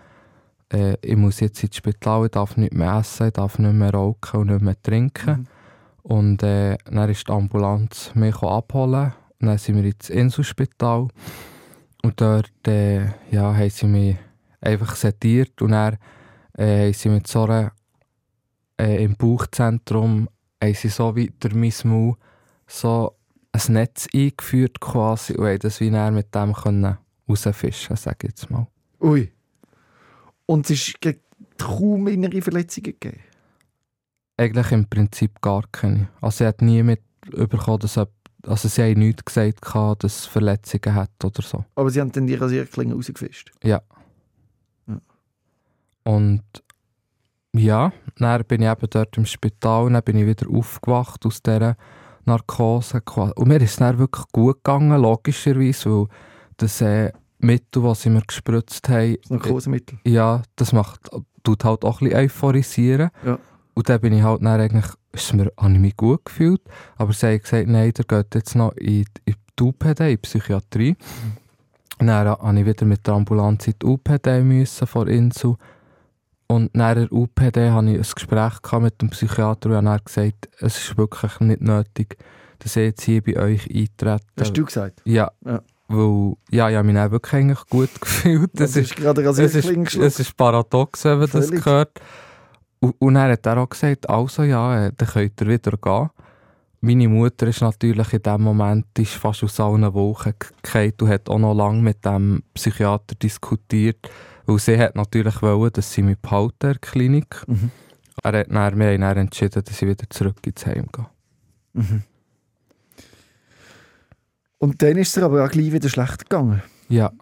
äh, 0.73 0.97
ich 1.03 1.17
muss 1.17 1.41
jetzt 1.41 1.62
ins 1.62 1.77
Spital, 1.77 2.25
ich 2.27 2.31
darf 2.33 2.57
nicht 2.57 2.75
mehr 2.75 2.99
essen, 2.99 3.29
ich 3.29 3.33
darf 3.33 3.59
nicht 3.59 3.73
mehr 3.73 3.93
rauchen 3.93 4.41
und 4.41 4.47
nicht 4.49 4.62
mehr 4.62 4.83
trinken. 4.83 5.41
Mhm. 5.41 5.47
Und 6.03 6.43
äh, 6.43 6.77
dann 6.85 7.11
ist 7.11 7.29
die 7.29 7.33
Ambulanz 7.33 8.12
mich 8.15 8.43
abholen. 8.43 9.12
Und 9.41 9.49
dann 9.49 9.59
sind 9.59 9.77
wir 9.77 9.85
ins 9.85 10.11
Inselspital. 10.11 11.09
Und 12.03 12.21
dort 12.21 12.51
äh, 12.67 13.07
ja, 13.31 13.55
haben 13.55 13.71
sie 13.71 13.87
mich 13.87 14.17
einfach 14.61 14.97
sediert. 14.97 15.62
Und 15.62 15.73
dann 15.73 15.97
äh, 16.57 16.87
haben 16.87 16.93
sie 16.93 17.09
mit 17.09 17.27
so 17.27 17.45
einer, 17.45 17.73
äh, 18.79 19.03
im 19.03 19.17
Bauchzentrum 19.17 20.29
haben 20.62 20.75
sie 20.75 20.89
so 20.89 21.12
durch 21.12 21.55
mein 21.55 21.73
Maul 21.85 22.15
so 22.67 23.17
ein 23.53 23.73
Netz 23.73 24.09
eingeführt 24.12 24.81
quasi 24.81 25.35
und 25.35 25.47
haben 25.47 25.59
das 25.61 25.81
wie 25.81 25.91
mit 25.91 26.35
dem 26.35 26.53
können 26.53 26.99
rausfischen, 27.29 27.97
sage 27.97 28.19
ich 28.23 28.31
jetzt 28.31 28.51
mal. 28.51 28.67
Ui. 29.01 29.31
Und 30.47 30.69
es 30.71 30.89
ist 30.89 30.99
kaum 31.59 32.09
innere 32.09 32.43
Verletzungen 32.43 32.85
gegeben. 32.85 33.21
Eigentlich 34.37 34.73
im 34.73 34.89
Prinzip 34.89 35.41
gar 35.41 35.63
keine. 35.71 36.09
Also 36.21 36.39
sie 36.39 36.47
hat 36.47 36.61
nie 36.61 36.83
mitbekommen, 36.83 37.79
dass 37.79 37.95
jemand- 37.95 38.11
also 38.47 38.69
sie 38.69 38.83
haben 38.83 38.99
nichts 38.99 39.25
gesagt, 39.25 39.63
gehabt, 39.63 40.05
dass 40.05 40.19
es 40.21 40.27
Verletzungen 40.27 40.95
hat 40.95 41.25
oder 41.25 41.41
so. 41.43 41.65
Aber 41.77 41.89
sie 41.91 42.01
haben 42.01 42.13
dann 42.13 42.27
die 42.27 42.35
Rasierklinge 42.35 42.95
rausgefischt. 42.95 43.53
Und 46.03 46.43
ja, 47.57 47.93
dann 48.19 48.45
bin 48.45 48.63
ich 48.63 48.69
eben 48.69 48.87
dort 48.91 49.17
im 49.17 49.25
Spital, 49.25 49.91
dann 49.91 50.03
bin 50.03 50.17
ich 50.17 50.27
wieder 50.27 50.51
aufgewacht 50.51 51.25
aus 51.25 51.43
dieser 51.43 51.77
Narkose. 52.27 53.01
Und 53.37 53.49
mir 53.49 53.57
ist 53.63 53.71
es 53.71 53.77
dann 53.77 53.99
wirklich 53.99 54.27
gut 54.33 54.57
gegangen, 54.57 55.01
logischerweise, 55.01 55.91
weil 55.91 56.07
das 56.59 56.81
äh, 56.81 57.13
Mittel, 57.45 57.83
das 57.83 58.03
sie 58.03 58.11
mir 58.11 58.23
gespritzt 58.27 58.89
haben, 58.89 59.17
Das 59.23 59.31
Narkosemittel. 59.31 59.99
ja, 60.05 60.43
das 60.57 60.73
macht, 60.73 61.01
tut 61.43 61.65
halt 61.65 61.85
auch 61.85 62.01
ein 62.01 62.09
bisschen 62.09 62.25
euphorisieren. 62.25 63.11
Ja. 63.25 63.39
Und 63.75 63.89
dann 63.89 64.01
bin 64.01 64.13
ich 64.13 64.23
halt 64.23 64.43
dann 64.43 64.61
eigentlich, 64.61 64.87
ist 65.13 65.33
mir, 65.35 65.53
habe 65.59 65.73
ich 65.73 65.79
mich 65.79 65.97
gut 65.97 66.25
gefühlt, 66.25 66.61
aber 66.97 67.13
sie 67.13 67.27
haben 67.27 67.41
gesagt, 67.41 67.69
nein, 67.69 67.93
der 67.93 68.05
geht 68.05 68.35
jetzt 68.35 68.55
noch 68.55 68.73
in, 68.77 69.05
in 69.25 69.35
die 69.59 69.63
UPD, 69.63 70.01
in 70.05 70.11
die 70.11 70.17
Psychiatrie. 70.19 70.97
Und 71.99 72.07
dann 72.09 72.29
habe 72.29 72.59
ich 72.61 72.67
wieder 72.67 72.85
mit 72.87 73.07
der 73.07 73.15
Ambulanz 73.15 73.67
in 73.67 73.75
die 73.81 73.87
UPD 73.87 74.43
müssen, 74.43 74.87
vor 74.87 75.07
Insel. 75.09 75.57
Und 76.47 76.75
nach 76.75 76.95
der 76.95 77.11
UPD 77.13 77.71
hatte 77.71 77.91
ich 77.91 77.97
ein 77.99 78.15
Gespräch 78.15 78.81
mit 78.81 79.01
dem 79.01 79.11
Psychiater 79.11 79.71
und 79.79 79.87
er 79.87 79.93
hat 79.93 80.05
gesagt, 80.05 80.49
es 80.61 80.77
ist 80.79 80.97
wirklich 80.99 81.41
nicht 81.41 81.61
nötig, 81.63 82.17
dass 82.59 82.77
ich 82.77 82.83
jetzt 82.85 83.03
hier 83.03 83.23
bei 83.23 83.37
euch 83.39 83.69
eintrete. 83.71 84.25
Hast 84.39 84.57
du 84.57 84.65
gesagt? 84.65 85.03
Ja, 85.05 85.31
Ja. 85.45 85.63
Weil 85.97 86.35
ja, 86.51 86.71
ich 86.71 86.77
habe 86.77 86.93
mich 86.93 87.11
wirklich 87.11 87.33
eigentlich 87.35 87.67
gut 87.69 87.91
gefühlt. 88.01 88.51
Das 88.55 88.77
ist 88.77 88.97
gerade 88.97 89.23
es 89.23 89.39
ist, 89.39 89.97
es 89.97 90.21
ist 90.21 90.37
paradox, 90.37 91.05
wenn 91.05 91.19
man 91.19 91.31
das 91.31 91.49
Völlig. 91.49 91.67
hört. 91.67 92.01
Und, 92.81 92.95
und 92.99 93.15
dann 93.15 93.31
hat 93.31 93.47
er 93.47 93.59
auch 93.59 93.69
gesagt, 93.69 94.09
also 94.09 94.43
ja, 94.43 94.87
äh, 94.87 94.93
dann 94.97 95.09
könnt 95.09 95.41
ihr 95.41 95.47
wieder 95.47 95.77
gehen. 95.77 96.11
Meine 96.81 97.09
Mutter 97.09 97.47
ist 97.47 97.63
natürlich 97.63 98.13
in 98.13 98.23
dem 98.23 98.43
Moment 98.43 98.87
ist 98.99 99.15
fast 99.15 99.43
aus 99.43 99.59
allen 99.59 99.95
Wochen 99.95 100.35
gefallen 100.63 100.93
und 101.01 101.09
hat 101.09 101.31
auch 101.31 101.39
noch 101.39 101.55
lange 101.55 101.81
mit 101.81 102.05
dem 102.05 102.43
Psychiater 102.53 103.15
diskutiert, 103.15 104.11
weil 104.45 104.59
sie 104.59 104.79
hat 104.79 104.95
natürlich 104.95 105.41
wollen, 105.41 105.73
dass 105.73 105.91
sie 105.91 106.03
mich 106.03 106.19
behalten 106.19 106.67
in 106.67 106.73
der 106.73 106.79
Klinik. 106.79 107.43
Mhm. 107.47 107.71
Er 108.23 108.41
hat 108.41 108.49
dann, 108.51 108.79
wir 108.79 108.87
haben 108.93 109.01
dann 109.01 109.17
entschieden, 109.17 109.63
dass 109.65 109.81
ich 109.81 109.89
wieder 109.89 110.05
zurück 110.11 110.47
ins 110.47 110.67
Heim 110.67 110.87
gehe. 110.93 111.07
Mhm. 111.73 112.03
Und 114.65 114.81
dann 114.81 114.97
ist 114.97 115.15
es 115.15 115.23
aber 115.23 115.45
auch 115.45 115.51
gleich 115.51 115.71
wieder 115.73 115.91
schlecht 115.91 116.21
gegangen. 116.31 116.62
Ja. 116.89 117.12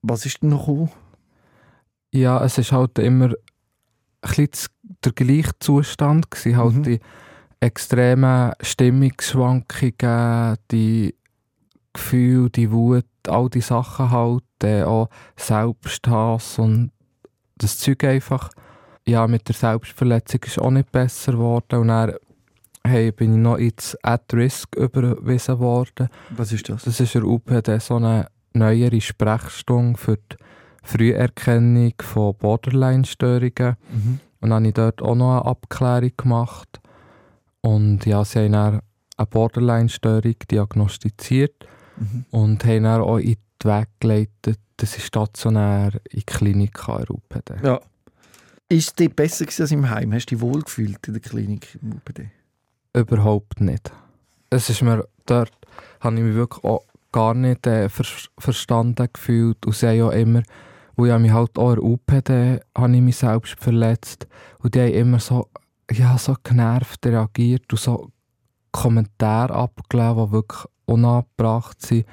Was 0.00 0.24
ist 0.24 0.40
denn 0.42 0.48
noch 0.48 0.60
gekommen? 0.66 0.88
Ja, 2.14 2.42
es 2.42 2.56
ist 2.56 2.72
halt 2.72 2.98
immer 2.98 3.26
ein 3.26 3.34
bisschen 4.22 4.70
der 5.04 5.12
gleiche 5.12 5.50
Zustand 5.58 6.30
gewesen, 6.30 6.56
halt 6.56 6.74
Mhm. 6.76 6.82
die 6.84 7.00
extremen 7.60 8.52
Stimmungsschwankungen, 8.62 10.56
die 10.70 11.14
Gefühle, 11.92 12.48
die 12.48 12.72
Wut, 12.72 13.04
all 13.28 13.50
die 13.50 13.60
Sachen 13.60 14.10
halt, 14.10 14.44
äh, 14.62 14.82
auch 14.82 15.10
Selbsthass 15.36 16.58
und 16.58 16.90
das 17.58 17.76
Zeug 17.76 18.02
einfach. 18.04 18.48
Ja, 19.06 19.26
mit 19.26 19.46
der 19.48 19.54
Selbstverletzung 19.56 20.40
ist 20.46 20.58
auch 20.58 20.70
nicht 20.70 20.90
besser 20.90 21.32
geworden 21.32 21.80
und 21.80 21.88
dann 21.88 22.14
hey, 22.86 23.12
bin 23.12 23.32
ich 23.34 23.38
noch 23.38 23.56
ins 23.56 23.96
At-Risk 24.02 24.76
überwiesen 24.76 25.58
worden. 25.58 26.08
Was 26.30 26.52
ist 26.52 26.68
das? 26.68 26.84
Das 26.84 27.00
ist 27.00 27.14
der 27.14 27.24
UPD 27.24 27.78
so 27.78 27.96
eine 27.96 28.26
neuere 28.52 29.00
Sprechstunde 29.00 29.98
für 29.98 30.16
die 30.16 30.36
Früherkennung 30.82 31.94
von 32.00 32.36
Borderline-Störungen. 32.36 33.76
Mhm. 33.92 34.20
Und 34.40 34.50
dann 34.50 34.52
habe 34.52 34.68
ich 34.68 34.74
dort 34.74 35.02
auch 35.02 35.14
noch 35.14 35.40
eine 35.40 35.44
Abklärung 35.46 36.12
gemacht. 36.16 36.80
Und 37.62 38.04
ja, 38.04 38.24
sie 38.24 38.40
haben 38.40 38.52
dann 38.52 38.80
eine 39.16 39.26
Borderline-Störung 39.26 40.34
diagnostiziert 40.50 41.66
Mhm. 41.96 42.24
und 42.30 42.64
haben 42.64 42.82
dann 42.82 43.00
auch 43.00 43.18
in 43.18 43.36
die 43.62 43.68
Weg 43.68 43.88
geleitet, 44.00 44.58
dass 44.76 44.96
ich 44.96 45.06
stationär 45.06 45.92
in 46.10 46.18
die 46.20 46.24
Klinik 46.24 46.78
in 46.88 46.96
der 46.96 47.10
UPD. 47.10 47.54
Ja. 47.62 47.80
Ist 48.68 49.00
es 49.00 49.08
besser 49.10 49.46
als 49.46 49.70
im 49.70 49.88
Heim? 49.88 50.12
Hast 50.12 50.26
du 50.26 50.34
dich 50.34 50.42
wohl 50.42 50.62
gefühlt 50.62 51.06
in 51.06 51.14
der 51.14 51.22
Klinik 51.22 51.78
im 51.80 51.92
UPD? 51.92 52.30
Überhaupt 52.94 53.60
nicht. 53.60 53.92
Es 54.50 54.70
ist 54.70 54.82
mir 54.82 55.06
dort, 55.26 55.52
habe 56.00 56.16
ich 56.16 56.22
mich 56.22 56.34
wirklich 56.34 56.64
auch 56.64 56.84
gar 57.12 57.34
nicht 57.34 57.66
äh, 57.66 57.88
ver 57.88 58.04
verstanden 58.38 59.08
gefühlt 59.12 59.64
und 59.66 59.74
sie 59.74 59.86
haben 59.86 59.96
ja 59.96 60.10
immer, 60.10 60.42
wo 60.96 61.06
ich 61.06 61.18
mich 61.18 61.32
halt 61.32 61.58
auch 61.58 61.72
in 61.72 61.76
der 61.76 61.84
UPD 61.84 62.60
habe 62.76 62.94
ich 62.94 63.02
mich 63.02 63.16
selbst 63.16 63.56
verletzt 63.58 64.26
und 64.60 64.74
die 64.74 64.80
haben 64.80 64.92
immer 64.92 65.20
so, 65.20 65.48
ja, 65.90 66.16
so 66.18 66.36
genervt 66.42 67.04
reagiert 67.06 67.72
und 67.72 67.78
so 67.80 68.10
Kommentare 68.72 69.54
abgegeben, 69.54 70.26
die 70.26 70.32
wirklich 70.32 70.64
unangebracht 70.86 71.80
sind 71.82 72.06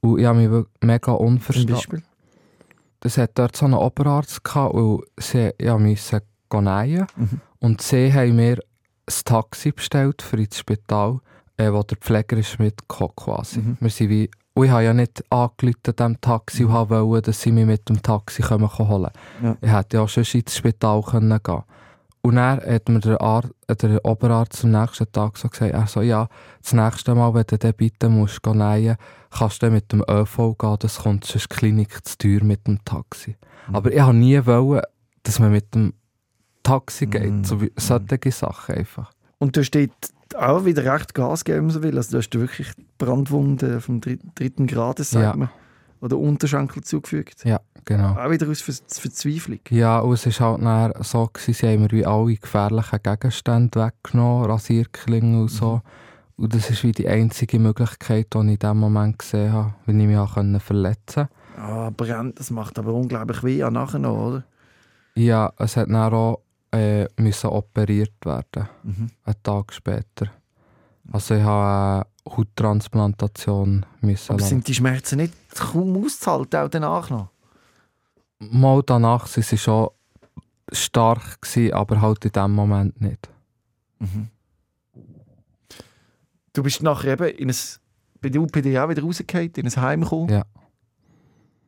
und 0.00 0.18
ich 0.20 0.26
habe 0.26 0.38
mich 0.38 0.66
mega 0.82 1.12
unverstanden. 1.12 2.04
Es 3.00 3.18
hat 3.18 3.30
dort 3.34 3.56
so 3.56 3.64
einen 3.64 3.74
Oberarzt 3.74 4.42
gehabt 4.42 4.74
und 4.74 5.04
sie 5.18 5.52
ja, 5.60 5.78
mussten 5.78 6.20
gehen 6.50 6.64
nähen. 6.64 7.06
Mhm. 7.16 7.40
Und 7.60 7.82
sie 7.82 8.12
haben 8.12 8.36
mir 8.36 8.58
ein 9.08 9.24
Taxi 9.24 9.72
bestellt 9.72 10.22
für 10.22 10.36
ins 10.36 10.58
Spital, 10.58 11.20
äh, 11.56 11.72
wo 11.72 11.82
der 11.82 11.96
Pfleger 11.96 12.36
ist 12.36 12.58
mitgekommen 12.58 13.12
quasi. 13.16 13.60
Mhm. 13.60 13.76
Wir 13.80 13.90
sind 13.90 14.10
wie, 14.10 14.30
und 14.54 14.66
ich 14.66 14.70
habe 14.70 14.84
ja 14.84 14.94
nicht 14.94 15.24
angerufen 15.30 15.76
an 15.86 15.94
diesem 15.96 16.20
Taxi 16.20 16.64
und 16.64 16.72
habe 16.72 17.00
wollen, 17.02 17.22
dass 17.22 17.40
sie 17.40 17.52
mich 17.52 17.66
mit 17.66 17.88
dem 17.88 18.02
Taxi 18.02 18.42
kommen 18.42 18.70
holen 18.78 19.10
Ja. 19.42 19.56
Ich 19.60 19.70
hätte 19.70 19.96
ja 19.98 20.08
schon 20.08 20.24
ins 20.24 20.56
Spital 20.56 21.02
können 21.02 21.38
gehen 21.42 21.62
Und 22.22 22.36
dann 22.36 22.60
hat 22.60 22.88
mir 22.88 23.00
der, 23.00 23.20
Ar 23.20 23.44
äh, 23.66 23.76
der 23.76 24.04
Oberarzt 24.04 24.64
am 24.64 24.72
nächsten 24.72 25.10
Tag 25.12 25.36
so 25.36 25.48
gesagt, 25.48 25.74
also, 25.74 26.02
ja, 26.02 26.28
das 26.62 26.72
nächste 26.72 27.14
Mal, 27.14 27.32
wenn 27.34 27.44
du 27.46 27.58
dann 27.58 27.74
bitte 27.74 28.08
musst 28.08 28.42
gehen 28.42 28.58
nähen, 28.58 28.96
kannst 29.30 29.62
du 29.62 29.70
mit 29.70 29.92
dem 29.92 30.02
ÖV 30.08 30.56
gehen, 30.58 30.76
das 30.80 30.98
kommt 31.00 31.24
sonst 31.24 31.52
die 31.52 31.56
Klinik 31.56 32.06
zu 32.06 32.18
teuer 32.18 32.44
mit 32.44 32.66
dem 32.66 32.84
Taxi. 32.84 33.36
Mhm. 33.68 33.74
Aber 33.74 33.92
ich 33.92 34.00
habe 34.00 34.16
nie 34.16 34.44
wollen, 34.44 34.82
dass 35.22 35.38
man 35.38 35.52
mit 35.52 35.74
dem 35.74 35.94
Taxi 36.68 37.06
geht, 37.06 37.30
Mhm. 37.32 37.44
so 37.44 37.60
wie 37.60 37.72
solche 37.76 38.30
Sachen 38.32 38.74
einfach. 38.76 39.10
Und 39.38 39.56
du 39.56 39.60
hast 39.60 39.70
dort 39.74 39.90
auch 40.36 40.64
wieder 40.64 40.84
recht 40.92 41.14
Gas 41.14 41.44
gegeben, 41.44 41.66
wenn 41.66 41.70
so 41.74 41.82
will. 41.82 41.96
Also 41.96 42.12
du 42.12 42.18
hast 42.18 42.34
wirklich 42.34 42.70
Brandwunden 42.98 43.80
vom 43.80 44.00
dri- 44.00 44.18
dritten 44.34 44.66
Grades, 44.66 45.10
sagt 45.10 45.24
Ja. 45.24 45.36
man, 45.36 45.48
oder 46.00 46.16
Unterschenkel 46.18 46.82
zugefügt. 46.84 47.44
Ja, 47.44 47.60
genau. 47.84 48.14
Auch 48.16 48.30
wieder 48.30 48.48
aus 48.48 48.60
Ver 48.60 48.74
Verzweiflung. 48.88 49.60
Ja, 49.70 50.00
und 50.00 50.12
es 50.14 50.40
war 50.40 50.52
halt 50.52 50.62
dann 50.94 51.02
so, 51.02 51.26
gewesen, 51.32 51.54
sie 51.54 51.66
haben 51.66 51.82
mir 51.82 51.90
wie 51.90 52.06
alle 52.06 52.34
gefährlichen 52.36 52.98
Gegenstände 53.02 53.80
weggenommen, 53.86 54.50
Rasierklingen 54.50 55.40
und 55.42 55.48
so. 55.50 55.80
Und 56.36 56.54
das 56.54 56.70
ist 56.70 56.84
wie 56.84 56.92
die 56.92 57.08
einzige 57.08 57.58
Möglichkeit, 57.58 58.28
die 58.32 58.38
ich 58.38 58.44
in 58.52 58.58
dem 58.58 58.76
Moment 58.78 59.18
gesehen 59.18 59.52
habe, 59.52 59.74
wenn 59.86 59.98
ich 59.98 60.06
mich 60.06 60.16
auch 60.18 60.34
verletzen 60.60 61.26
konnte. 61.26 61.28
Ah, 61.56 61.90
brennt, 61.96 62.38
das 62.38 62.50
macht 62.52 62.78
aber 62.78 62.92
unglaublich 62.94 63.42
weh 63.42 63.56
ja, 63.56 63.70
nachher 63.70 63.98
noch, 63.98 64.16
oder? 64.28 64.44
Ja, 65.16 65.52
es 65.58 65.76
hat 65.76 65.88
dann 65.88 65.96
auch 66.12 66.38
äh, 66.72 67.06
müssen 67.16 67.48
operiert 67.50 68.14
werden, 68.24 68.68
Mhm. 68.82 69.10
einen 69.24 69.42
Tag 69.42 69.72
später. 69.72 70.30
Also 71.10 71.34
ich 71.36 71.42
habe 71.42 72.04
eine 72.26 72.36
Hauttransplantation 72.36 73.86
müssen 74.02 74.30
Aber 74.32 74.40
lassen. 74.40 74.48
sind 74.50 74.68
die 74.68 74.74
Schmerzen 74.74 75.16
nicht 75.16 75.32
kaum 75.54 76.04
auszuhalten, 76.04 76.60
auch 76.60 76.68
danach 76.68 77.08
noch? 77.10 77.30
Mal 78.38 78.82
danach 78.84 79.26
waren 79.34 79.42
sie 79.42 79.56
schon 79.58 79.88
stark, 80.70 81.40
gewesen, 81.40 81.72
aber 81.72 82.00
halt 82.02 82.24
in 82.26 82.32
dem 82.32 82.52
Moment 82.52 83.00
nicht. 83.00 83.28
Mhm. 84.00 84.28
Du 86.52 86.62
bist 86.62 86.82
nachher 86.82 87.12
eben 87.12 87.36
in 87.38 87.50
ein, 87.50 87.56
bei 88.20 88.28
der 88.28 88.42
UPD 88.42 88.78
auch 88.78 88.88
wieder 88.88 89.02
rausgefallen, 89.02 89.52
in 89.56 89.66
ein 89.66 89.76
Heim 89.76 90.00
gekommen. 90.02 90.28
Ja. 90.28 90.44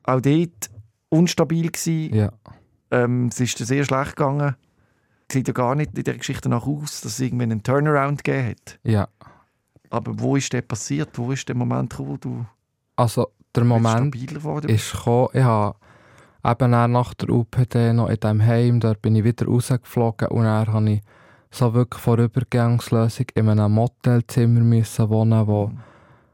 Auch 0.03 0.21
dort 0.21 0.71
unstabil 1.09 1.71
gewesen. 1.71 2.15
Ja. 2.15 2.33
Ähm, 2.91 3.29
es 3.29 3.41
ist 3.41 3.59
dir 3.59 3.65
sehr 3.67 3.85
schlecht 3.85 4.17
gegangen. 4.17 4.57
Sieht 5.33 5.49
ja 5.49 5.55
gar 5.55 5.75
nicht 5.75 5.97
in 5.97 6.05
der 6.05 6.17
Geschichte 6.17 6.49
nach 6.49 6.67
aus, 6.67 7.01
dass 7.01 7.13
es 7.13 7.21
irgendwie 7.21 7.45
einen 7.45 7.63
Turnaround 7.63 8.25
gegeben 8.25 8.49
hat. 8.51 8.79
Ja. 8.83 9.09
Aber 9.91 10.19
wo 10.19 10.37
ist 10.37 10.53
der 10.53 10.63
passiert? 10.63 11.19
Wo 11.19 11.33
ist 11.33 11.49
der 11.49 11.57
Moment 11.57 11.91
gekommen, 11.91 12.11
wo 12.11 12.17
du 12.17 12.47
Also 12.97 13.29
der 13.55 13.65
Moment 13.65 14.15
ist 14.15 14.93
gekommen, 14.93 15.29
ich 15.33 15.43
habe 15.43 15.77
eben 16.45 16.71
nach 16.71 17.15
der 17.15 17.31
UPD 17.31 17.93
noch 17.93 18.09
in 18.09 18.21
diesem 18.21 18.45
Heim, 18.45 18.81
da 18.81 18.95
bin 18.95 19.17
ich 19.17 19.25
wieder 19.25 19.47
rausgeflogen 19.47 20.29
und 20.29 20.45
dann 20.45 20.73
habe 20.73 20.91
ich 20.91 21.03
so 21.51 21.75
wirklich 21.75 22.01
vor 22.01 22.19
Übergangslösung 22.19 23.27
in 23.35 23.49
einem 23.49 23.73
Motelzimmer 23.73 24.61
müssen 24.61 25.09
wohnen, 25.09 25.47
wo, 25.47 25.73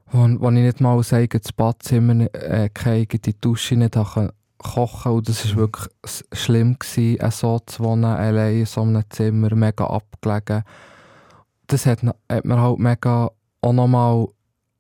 wo, 0.09 0.29
wo 0.41 0.49
ich 0.51 0.55
nicht 0.55 0.81
mal 0.81 0.99
ein 0.99 1.15
eigenes 1.15 1.53
Badzimmer, 1.53 2.33
äh, 2.35 2.69
keine 2.69 2.97
eigene 2.97 3.35
Dusche 3.41 3.77
nicht 3.77 3.97
habe 3.97 4.35
kochen 4.59 5.13
und 5.13 5.29
das 5.29 5.49
war 5.51 5.57
wirklich 5.57 5.89
schlimm, 6.33 6.79
gewesen, 6.79 7.31
so 7.31 7.59
zu 7.61 7.83
wohnen, 7.85 8.05
allein 8.05 8.61
in 8.61 8.67
so 8.67 8.83
einem 8.83 9.03
Zimmer, 9.11 9.55
mega 9.55 9.87
abgelegen. 9.87 10.65
Das 11.67 11.87
hat, 11.87 12.03
hat 12.03 12.45
mir 12.45 12.61
halt 12.61 12.79
mega 12.79 13.31
auch 13.61 13.73
nochmal 13.73 14.27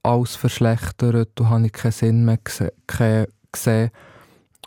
alles 0.02 0.36
verschlechtert, 0.36 1.30
da 1.34 1.48
habe 1.48 1.66
ich 1.66 1.72
keinen 1.72 1.92
Sinn 1.92 2.24
mehr 2.24 2.38
gesehen. 2.42 3.90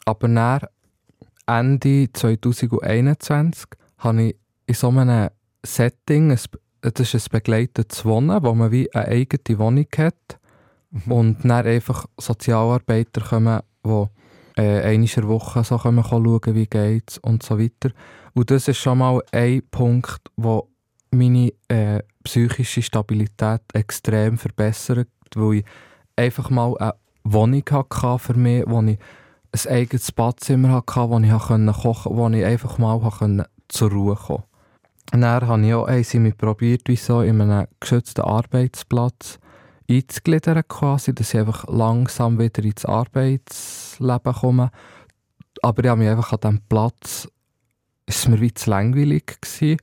Aber 0.05 0.28
dann, 0.28 0.62
Ende 1.47 2.12
2021, 2.12 3.66
habe 3.99 4.24
ich 4.24 4.36
in 4.68 4.74
so 4.76 4.89
einem 4.89 5.30
Setting, 5.66 6.30
das 6.82 7.14
ist 7.14 7.16
ein 7.16 7.32
begleitetes 7.32 8.05
Wohnen, 8.05 8.43
wo 8.43 8.53
man 8.53 8.72
wie 8.72 8.93
eine 8.93 9.07
eigene 9.07 9.60
Wohnung 9.60 9.88
hat 9.97 10.39
Mhm. 10.91 11.12
und 11.12 11.43
dann 11.43 11.66
einfach 11.66 12.05
Sozialarbeiter 12.18 13.22
kommen, 13.22 13.62
die 13.86 14.05
äh, 14.60 14.82
einmal 14.82 14.93
in 14.93 15.05
der 15.05 15.28
Woche 15.28 15.64
so 15.64 15.78
kommen, 15.78 16.03
schauen, 16.03 16.55
wie 16.55 16.68
geht's 16.68 17.18
und 17.18 17.43
so 17.43 17.57
weiter. 17.57 17.91
Und 18.34 18.51
das 18.51 18.68
ist 18.68 18.78
schon 18.78 18.97
mal 18.97 19.22
ein 19.32 19.62
Punkt, 19.72 20.22
wo 20.36 20.68
meine 21.12 21.53
äh, 21.70 22.03
psychische 22.24 22.82
Stabilität 22.82 23.62
extrem 23.74 24.38
verbessert, 24.38 25.07
weil 25.36 25.55
ich 25.55 25.66
einfach 26.16 26.49
mal 26.49 26.78
eine 26.78 26.93
Wohnung 27.24 27.64
hatte 27.72 28.20
für 28.20 28.34
mich, 28.34 28.64
wo 28.68 28.82
ich 28.82 28.97
ein 29.51 29.72
eigenes 29.72 30.12
Badzimmer 30.12 30.74
hatte, 30.74 31.10
wo 31.10 31.20
ich 31.20 31.30
kochen 31.30 31.66
konnte, 31.66 32.10
wo 32.10 32.30
ich 32.30 32.45
einfach 32.45 32.78
mal 32.78 32.99
konnte 32.99 33.49
zur 33.70 33.91
Ruhe 33.91 34.16
kommen 34.16 34.43
Und 35.14 35.22
dann 35.22 35.47
habe 35.47 35.66
ich 35.66 35.74
auch 35.74 35.86
einmal 35.86 36.34
probiert, 36.34 36.82
wie 36.88 36.95
so 36.97 37.22
in 37.22 37.41
einem 37.41 37.68
geschützten 37.80 38.22
Arbeitsplatz 38.26 39.39
einzugliedern 39.90 40.64
quasi, 40.68 41.14
dass 41.14 41.34
ich 41.34 41.40
einfach 41.40 41.66
langsam 41.68 42.40
wieder 42.40 42.64
ins 42.64 42.86
Arbeitsleben 42.86 44.34
komme. 44.34 44.72
Aber 45.62 45.84
ich 45.84 45.90
habe 45.90 46.00
mich 46.00 46.10
einfach 46.10 46.34
an 46.34 46.40
diesem 46.40 46.62
Platz, 46.70 47.28
es 48.06 48.20
ist 48.20 48.30
mir 48.30 48.40
wie 48.40 48.54
zu 48.54 48.70
langweilig 48.70 49.40
gewesen, 49.42 49.78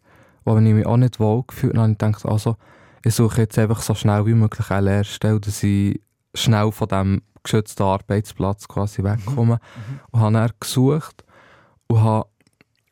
wo 0.45 0.57
ich 0.57 0.63
mich 0.63 0.87
auch 0.87 0.97
nicht 0.97 1.21
wohl 1.21 1.43
gefühlt 1.47 1.77
habe. 1.77 1.87
Und 1.87 1.93
ich 1.93 1.99
dachte, 1.99 2.29
also, 2.29 2.57
ich 3.05 3.15
suche 3.15 3.43
jetzt 3.43 3.59
einfach 3.59 3.83
so 3.83 3.95
schnell 3.95 4.27
wie 4.27 4.35
möglich 4.35 4.71
eine 4.71 4.87
Lehrstelle, 4.87 5.41
dass 5.41 5.63
ich 5.63 6.01
schnell 6.35 6.73
von 6.73 6.89
diesem 6.89 7.23
geschützten 7.43 7.83
Arbeitsplatz 7.83 8.67
quasi 8.67 9.03
wegkomme. 9.05 9.59
Und 10.11 10.21
habe 10.21 10.33
dann 10.33 10.51
gesucht 10.59 11.25
und 11.89 12.03
habe 12.03 12.29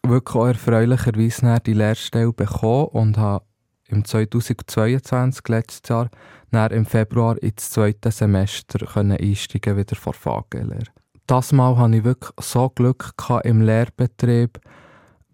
wirklich 0.02 0.36
auch 0.36 0.46
erfreulicherweise 0.46 1.58
die 1.64 1.72
Lehrstelle 1.72 2.32
bekommen 2.32 2.88
und 2.88 3.18
habe 3.18 3.44
im 3.88 4.04
2022, 4.04 5.42
letztes 5.48 5.88
Jahr, 5.88 6.08
dann 6.54 6.72
im 6.72 6.86
Februar 6.86 7.40
ins 7.42 7.70
zweite 7.70 8.10
Semester 8.10 8.86
können 8.86 9.18
einsteigen 9.18 9.76
wieder 9.76 9.96
vor 9.96 10.14
VG-Lehre. 10.14 10.92
Das 11.26 11.52
Mal 11.52 11.76
hatte 11.76 11.96
ich 11.96 12.04
wirklich 12.04 12.32
so 12.40 12.68
Glück 12.68 13.16
gehabt 13.16 13.46
im 13.46 13.62
Lehrbetrieb. 13.62 14.60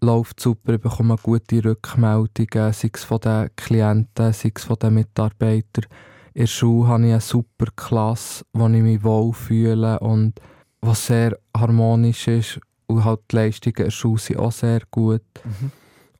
Läuft 0.01 0.39
super, 0.39 0.73
ich 0.73 0.81
bekomme 0.81 1.15
gute 1.21 1.63
Rückmeldungen, 1.63 2.73
sei 2.73 2.89
es 2.93 3.03
von 3.03 3.19
den 3.19 3.49
Klienten, 3.55 4.33
sei 4.33 4.51
es 4.55 4.63
von 4.63 4.77
den 4.77 4.95
Mitarbeitern. 4.95 5.85
In 6.33 6.41
der 6.41 6.47
Schule 6.47 6.87
habe 6.87 7.05
ich 7.05 7.11
eine 7.11 7.21
super 7.21 7.67
Klasse, 7.75 8.45
wo 8.53 8.67
ich 8.67 8.81
mich 8.81 9.03
wohlfühle 9.03 9.99
und 9.99 10.33
was 10.79 11.07
sehr 11.07 11.37
harmonisch 11.55 12.27
ist. 12.27 12.59
Und 12.87 13.03
halt 13.03 13.19
die 13.31 13.35
Leistungen 13.35 13.75
in 13.75 13.83
der 13.83 13.91
Schule 13.91 14.19
sind 14.19 14.39
auch 14.39 14.51
sehr 14.51 14.81
gut. 14.89 15.21
Mhm. 15.43 15.71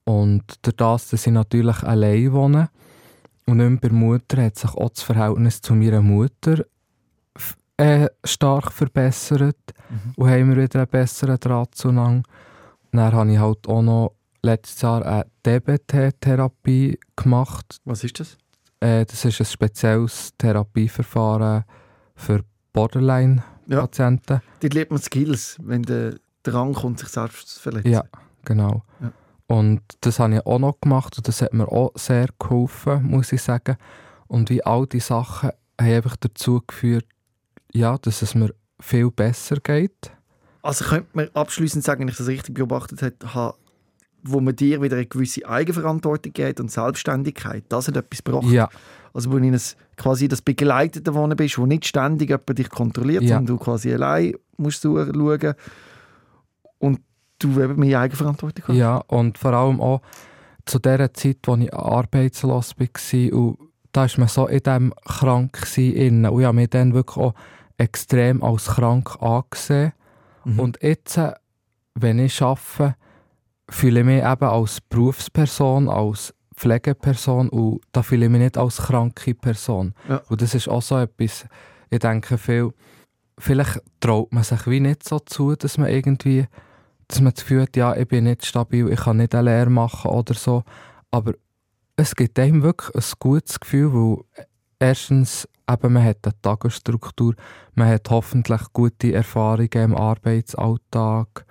Und 0.04 0.44
durch 0.62 0.76
das, 0.76 1.10
dass 1.10 1.26
ich 1.26 1.34
natürlich 1.34 1.82
allein 1.84 2.34
wohne 2.34 2.70
und 3.48 3.58
nicht 3.58 3.70
mehr 3.70 3.78
bei 3.80 3.88
der 3.90 3.98
Mutter, 3.98 4.44
hat 4.44 4.58
sich 4.58 4.72
auch 4.72 4.90
das 4.90 5.04
Verhältnis 5.04 5.62
zu 5.62 5.74
meiner 5.76 6.02
Mutter 6.02 6.66
äh, 7.78 8.08
stark 8.24 8.72
verbessert 8.72 9.56
Mhm. 9.90 10.14
und 10.16 10.30
haben 10.30 10.50
wir 10.56 10.64
wieder 10.64 10.80
einen 10.82 10.88
besseren 10.90 11.38
Draht 11.40 11.76
zueinander. 11.76 12.24
Dann 12.92 13.12
habe 13.14 13.32
ich 13.32 13.40
halt 13.40 13.68
auch 13.68 13.82
noch 13.82 14.14
letztes 14.44 14.82
Jahr 14.82 15.06
eine 15.06 15.26
DBT-Therapie 15.46 17.00
gemacht. 17.16 17.78
Was 17.86 18.04
ist 18.04 18.20
das? 18.20 18.38
Äh, 18.80 19.06
das 19.06 19.26
ist 19.26 19.40
ein 19.42 19.46
spezielles 19.46 20.32
Therapieverfahren 20.38 21.64
für 22.16 22.42
Borderline-Patienten. 22.74 24.42
Dort 24.60 24.74
lernt 24.74 24.92
man 24.92 25.02
Skills, 25.02 25.58
wenn 25.62 25.84
der 25.84 26.16
Drang 26.44 26.74
kommt, 26.74 27.00
sich 27.00 27.10
selbst 27.10 27.48
zu 27.50 27.60
verletzen. 27.62 27.92
Ja, 27.92 28.04
genau. 28.46 28.84
Ja. 29.02 29.12
Und 29.52 29.82
das 30.02 30.20
habe 30.20 30.36
ich 30.36 30.46
auch 30.46 30.60
noch 30.60 30.80
gemacht 30.80 31.18
und 31.18 31.28
das 31.28 31.42
hat 31.42 31.54
mir 31.54 31.68
auch 31.68 31.92
sehr 31.96 32.28
geholfen, 32.40 33.04
muss 33.04 33.32
ich 33.34 33.42
sagen. 33.42 33.76
Und 34.28 34.50
wie 34.50 34.64
all 34.64 34.88
die 34.88 35.00
Sachen 35.02 35.50
haben 35.80 35.94
einfach 35.94 36.16
dazu 36.16 36.62
geführt, 36.66 37.06
ja, 37.74 37.98
dass 37.98 38.22
es 38.22 38.34
mir 38.34 38.54
viel 38.80 39.12
besser 39.12 39.58
geht. 39.58 40.12
Also 40.62 40.86
könnte 40.86 41.10
man 41.14 41.30
abschließend 41.34 41.84
sagen, 41.84 42.02
wenn 42.02 42.08
ich 42.08 42.18
das 42.18 42.28
richtig 42.28 42.56
beobachtet 42.56 43.02
habe, 43.02 43.34
ha- 43.34 43.56
wo 44.24 44.40
man 44.40 44.56
dir 44.56 44.82
wieder 44.82 44.96
eine 44.98 45.06
gewisse 45.08 45.48
Eigenverantwortung 45.48 46.32
gibt 46.34 46.60
und 46.60 46.72
Selbstständigkeit, 46.72 47.64
das 47.70 47.88
hat 47.88 47.98
etwas 47.98 48.24
gebracht. 48.24 48.46
Ja, 48.52 48.70
Also 49.14 49.32
wo 49.32 49.40
du 49.40 49.46
in 49.46 49.60
quasi 49.98 50.28
das 50.28 50.42
begleitete 50.42 51.14
Wohnen 51.16 51.36
bist, 51.36 51.58
wo 51.58 51.66
nicht 51.66 51.86
ständig 51.88 52.30
jemand 52.30 52.58
dich 52.58 52.70
kontrolliert, 52.70 53.24
Ja. 53.24 53.38
sondern 53.38 53.58
du 53.58 53.64
quasi 53.64 53.92
allein 53.94 54.34
musst 54.58 54.84
schauen 54.84 55.56
und 56.78 57.00
du 57.44 57.62
eben 57.62 57.80
mehr 57.80 58.00
Eigenverantwortung 58.00 58.66
hast. 58.68 58.76
ja, 58.76 58.98
und 59.08 59.38
vor 59.38 59.54
allem 59.54 59.82
auch 59.82 60.02
zu 60.66 60.80
der 60.80 61.14
Zeit, 61.14 61.38
als 61.48 61.62
ich 61.62 61.74
arbeitslos 61.74 62.76
war 62.78 63.34
und 63.34 63.58
da 63.92 64.06
ist 64.06 64.18
man 64.18 64.28
so 64.28 64.48
in 64.48 64.60
diesem 64.60 64.94
Kranksein 65.06 66.26
Und 66.26 66.40
ich 66.40 66.46
habe 66.46 66.56
mich 66.56 66.70
dann 66.70 66.94
wirklich 66.94 67.18
auch 67.18 67.34
extrem 67.78 68.44
als 68.44 68.68
krank 68.68 69.22
angesehen. 69.22 69.94
Mhm. 70.46 70.60
Und 70.60 70.80
jetzt, 70.82 71.20
wenn 71.96 72.20
ich 72.20 72.42
arbeite, 72.42 72.96
fühle 73.70 74.02
ich 74.02 74.06
mich 74.06 74.24
eben 74.24 74.46
als 74.46 74.82
Berufsperson, 74.82 75.90
als 75.90 76.34
Pflegeperson 76.56 77.50
und 77.50 77.82
da 77.92 78.04
fühle 78.04 78.26
ich 78.26 78.32
mich 78.32 78.42
nicht 78.42 78.58
als 78.58 78.78
kranke 78.78 79.34
Person. 79.34 79.94
Ja. 80.08 80.22
Und 80.30 80.42
das 80.42 80.54
ist 80.54 80.68
auch 80.68 80.82
so 80.82 80.98
etwas, 80.98 81.46
ich 81.90 82.00
denke 82.00 82.38
viel, 82.38 82.72
vielleicht 83.38 83.82
traut 84.00 84.32
man 84.32 84.44
sich 84.44 84.68
wie 84.68 84.80
nicht 84.80 85.08
so 85.08 85.20
zu, 85.20 85.56
dass 85.56 85.78
man 85.78 85.90
irgendwie, 85.90 86.46
dass 87.12 87.20
man 87.20 87.34
das 87.34 87.44
Gefühl 87.44 87.64
hat, 87.64 87.76
ja, 87.76 87.96
ich 87.96 88.08
bin 88.08 88.24
nicht 88.24 88.46
stabil, 88.46 88.90
ich 88.90 89.02
kann 89.02 89.18
nicht 89.18 89.36
eine 89.36 89.50
Lehre 89.50 89.70
machen 89.70 90.12
oder 90.12 90.34
so. 90.34 90.64
Aber 91.12 91.34
es 91.98 92.16
gibt 92.16 92.40
einem 92.40 92.64
wirklich 92.64 92.96
ein 92.96 93.14
gutes 93.20 93.60
Gefühl, 93.60 93.94
weil 93.94 94.46
erstens 94.80 95.48
eben, 95.70 95.94
man 95.94 96.06
hat 96.06 96.20
eine 96.24 96.42
Tagesstruktur, 96.42 97.36
man 97.76 97.90
hat 97.90 98.10
hoffentlich 98.10 98.62
gute 98.72 99.14
Erfahrungen 99.14 99.70
im 99.74 99.96
Arbeitsalltag 99.96 101.46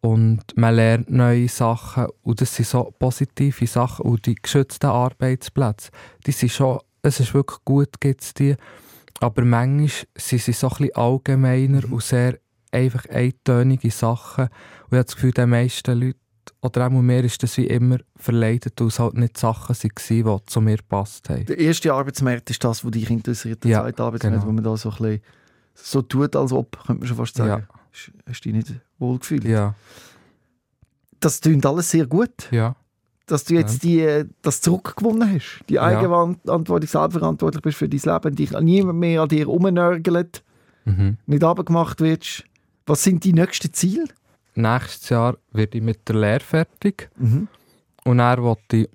und 0.00 0.42
man 0.56 0.74
lernt 0.74 1.10
neue 1.10 1.48
Sachen 1.48 2.06
und 2.22 2.40
das 2.40 2.56
sind 2.56 2.66
so 2.66 2.92
positive 2.98 3.66
Sachen 3.66 4.06
und 4.06 4.26
die 4.26 4.34
geschützten 4.34 4.86
Arbeitsplätze, 4.86 5.90
die 6.26 6.32
sind 6.32 6.50
schon, 6.50 6.80
es 7.02 7.20
ist 7.20 7.32
wirklich 7.32 7.64
gut, 7.64 8.00
gibt 8.00 8.22
es 8.22 8.34
die, 8.34 8.56
aber 9.20 9.44
manchmal 9.44 9.88
sind 10.16 10.42
sie 10.42 10.52
so 10.52 10.68
ein 10.68 10.76
bisschen 10.78 10.96
allgemeiner 10.96 11.92
und 11.92 12.02
sehr 12.02 12.40
einfach 12.76 13.06
eintönige 13.08 13.90
Sachen 13.90 14.44
und 14.44 14.50
ich 14.92 14.96
habe 14.98 15.04
das 15.04 15.14
Gefühl, 15.14 15.32
den 15.32 15.50
meisten 15.50 15.98
Leuten 16.00 16.20
oder 16.62 16.86
auch 16.86 16.90
mir 16.90 17.24
ist 17.24 17.42
das 17.42 17.56
wie 17.58 17.66
immer 17.66 17.98
verleidet, 18.16 18.80
weil 18.80 18.86
es 18.88 18.98
halt 18.98 19.14
nicht 19.14 19.36
Sachen 19.38 19.76
waren, 19.76 20.38
die 20.40 20.46
zu 20.50 20.60
mir 20.60 20.76
gepasst 20.76 21.28
haben. 21.28 21.44
Der 21.46 21.58
erste 21.58 21.92
Arbeitsmarkt 21.92 22.48
ist 22.50 22.62
das, 22.64 22.84
was 22.84 22.90
dich 22.92 23.10
interessiert. 23.10 23.62
Der 23.64 23.70
Ja, 23.70 23.82
zweite 23.82 24.02
Arbeitsmarkt, 24.02 24.36
genau. 24.38 24.46
wo 24.48 24.52
man 24.52 24.64
da 24.64 24.76
so 24.76 24.90
ein 24.90 24.96
bisschen 24.96 25.20
so 25.74 26.02
tut, 26.02 26.34
als 26.34 26.52
ob, 26.52 26.76
könnte 26.86 27.00
man 27.00 27.08
schon 27.08 27.16
fast 27.16 27.36
sagen. 27.36 27.62
Ja. 27.62 27.68
Hast- 28.26 28.44
du 28.44 28.50
dich 28.50 28.52
nicht 28.52 28.80
wohlgefühlt? 28.98 29.44
Ja, 29.44 29.74
Das 31.20 31.40
klingt 31.40 31.64
alles 31.66 31.90
sehr 31.90 32.06
gut, 32.06 32.50
ja, 32.50 32.76
dass 33.26 33.44
du 33.44 33.54
jetzt 33.54 33.82
die, 33.82 34.24
das 34.42 34.60
zurückgewonnen 34.60 35.34
hast. 35.34 35.60
Die 35.68 35.74
Ja. 35.74 35.82
Eigenverantwortung, 35.82 36.86
selbstverantwortlich 36.88 37.62
bist 37.62 37.78
für 37.78 37.88
dein 37.88 38.00
Leben, 38.00 38.36
dich 38.36 38.50
niemand 38.60 38.98
mehr 38.98 39.22
an 39.22 39.28
dir 39.28 39.46
rumnörgelt, 39.46 40.44
mhm. 40.84 41.16
nicht 41.26 41.42
abgemacht 41.42 42.00
wirst. 42.00 42.44
Was 42.86 43.02
sind 43.02 43.24
die 43.24 43.32
nächsten 43.32 43.72
Ziele? 43.72 44.04
Nächstes 44.54 45.08
Jahr 45.10 45.36
werde 45.52 45.78
ich 45.78 45.84
mit 45.84 46.08
der 46.08 46.16
Lehre 46.16 46.40
fertig. 46.40 47.10
Und 47.18 48.18
dann 48.18 48.42
wollte 48.42 48.76
ich 48.76 48.88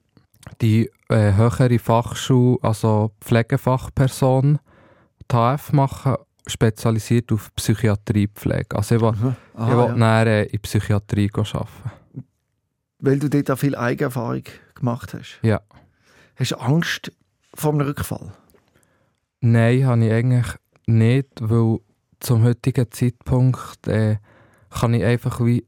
die 0.61 0.89
äh, 1.09 1.33
höhere 1.33 1.77
Fachschule, 1.77 2.57
also 2.61 3.11
Pflegefachperson, 3.21 4.59
HF 5.31 5.71
machen, 5.73 6.15
spezialisiert 6.47 7.31
auf 7.31 7.53
Psychiatriepflege. 7.55 8.75
Also 8.75 8.95
ich 8.95 9.01
will, 9.01 9.13
ich 9.13 9.59
Ah, 9.59 9.67
will 9.67 9.77
ja. 9.77 9.95
dann 9.95 10.27
äh, 10.27 10.43
in 10.45 10.59
Psychiatrie 10.61 11.29
arbeiten. 11.35 11.67
weil 12.99 13.19
du 13.19 13.29
dort 13.29 13.51
auch 13.51 13.57
viel 13.59 13.75
Eigenerfahrung 13.75 14.43
gemacht 14.75 15.13
hast. 15.13 15.39
Ja. 15.43 15.61
Hast 16.35 16.51
du 16.51 16.55
Angst 16.59 17.11
vor 17.53 17.73
einem 17.73 17.81
Rückfall? 17.87 18.31
Nein, 19.41 19.85
habe 19.85 20.05
ich 20.05 20.11
eigentlich 20.11 20.47
nicht, 20.87 21.27
weil 21.39 21.79
zum 22.21 22.43
heutigen 22.43 22.89
Zeitpunkt 22.91 23.87
äh, 23.87 24.17
kann 24.69 24.93
ich 24.93 25.03
einfach 25.03 25.39
wie 25.41 25.65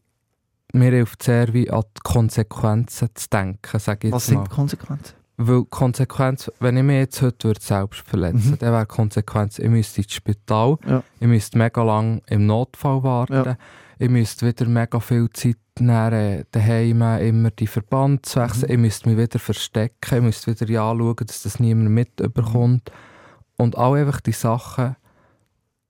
mir 0.73 0.91
hilft 0.91 1.23
sehr 1.23 1.53
wie 1.53 1.69
an 1.69 1.83
die 1.97 2.01
Konsequenzen 2.03 3.09
zu 3.13 3.29
denken, 3.29 3.79
sage 3.79 4.07
ich 4.07 4.13
Was 4.13 4.29
mal. 4.31 4.35
sind 4.37 4.47
die 4.47 4.55
Konsequenzen? 4.55 5.13
Weil 5.37 5.65
Konsequenz, 5.65 6.51
wenn 6.59 6.77
ich 6.77 6.83
mich 6.83 6.95
jetzt 6.97 7.21
heute 7.21 7.47
würde 7.49 7.61
selbst 7.61 8.01
verletzen 8.07 8.51
Mhm. 8.51 8.57
dann 8.59 8.71
wäre 8.73 8.85
Konsequenz, 8.85 9.59
ich 9.59 9.69
müsste 9.69 10.01
ins 10.01 10.13
Spital, 10.13 10.77
Ja. 10.87 11.03
ich 11.19 11.27
müsste 11.27 11.57
mega 11.57 11.83
lang 11.83 12.21
im 12.27 12.45
Notfall 12.45 13.03
warten, 13.03 13.33
Ja. 13.33 13.57
ich 13.99 14.09
müsste 14.09 14.47
wieder 14.47 14.65
mega 14.67 14.99
viel 14.99 15.29
Zeit 15.31 15.57
nehmen, 15.79 16.13
äh, 16.13 16.45
daheim 16.51 17.01
immer 17.19 17.51
die 17.51 17.67
Verband 17.67 18.25
zu 18.27 18.39
wechseln, 18.41 18.67
Mhm. 18.69 18.73
ich 18.73 18.79
müsste 18.79 19.09
mich 19.09 19.17
wieder 19.17 19.39
verstecken, 19.39 20.15
ich 20.17 20.21
müsste 20.23 20.51
wieder 20.59 20.71
ja 20.71 20.89
anschauen, 20.91 21.15
dass 21.25 21.43
das 21.43 21.59
niemand 21.59 21.89
mitbekommt. 21.89 22.91
Und 23.57 23.77
auch 23.77 23.93
einfach 23.93 24.21
die 24.21 24.31
Sachen, 24.31 24.95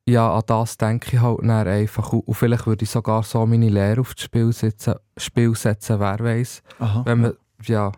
ja, 0.05 0.29
an 0.31 0.43
das 0.45 0.77
denke 0.77 1.15
ich 1.15 1.21
halt 1.21 1.39
dann 1.41 1.67
einfach. 1.67 2.11
Und 2.11 2.33
vielleicht 2.33 2.67
würde 2.67 2.83
ich 2.83 2.89
sogar 2.89 3.23
so 3.23 3.45
meine 3.45 3.69
Lehre 3.69 4.01
aufs 4.01 4.21
Spiel 4.21 4.51
setzen, 4.51 4.95
Spiel 5.17 5.55
setzen 5.55 5.99
wer 5.99 6.19
weiß. 6.19 6.61
Wenn 7.05 7.21
man, 7.21 7.33
ja, 7.63 7.91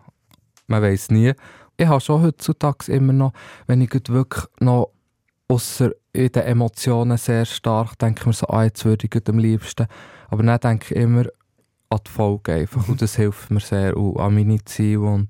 man 0.66 0.82
weiß 0.82 1.10
nie. 1.10 1.32
Ich 1.76 1.86
habe 1.86 2.00
schon 2.00 2.22
heutzutage 2.22 2.92
immer 2.92 3.12
noch, 3.12 3.32
wenn 3.66 3.80
ich 3.80 3.90
wirklich 3.92 4.44
noch 4.60 4.92
außer 5.48 5.92
in 6.12 6.32
den 6.32 6.42
Emotionen 6.42 7.18
sehr 7.18 7.44
stark 7.44 7.98
denke 7.98 8.20
ich 8.20 8.26
mir 8.26 8.32
so, 8.32 8.46
ah, 8.48 8.64
jetzt 8.64 8.84
würde 8.84 9.06
ich 9.06 9.28
am 9.28 9.38
liebsten. 9.38 9.86
Aber 10.28 10.42
dann 10.42 10.60
denke 10.60 10.94
ich 10.94 11.00
immer 11.00 11.24
an 11.90 12.00
die 12.06 12.10
Folge 12.10 12.54
einfach. 12.54 12.88
Und 12.88 13.02
das 13.02 13.16
hilft 13.16 13.50
mir 13.50 13.60
sehr. 13.60 13.96
Und 13.96 14.18
an 14.18 14.34
meine 14.34 14.64
Ziele. 14.64 15.00
Und, 15.00 15.28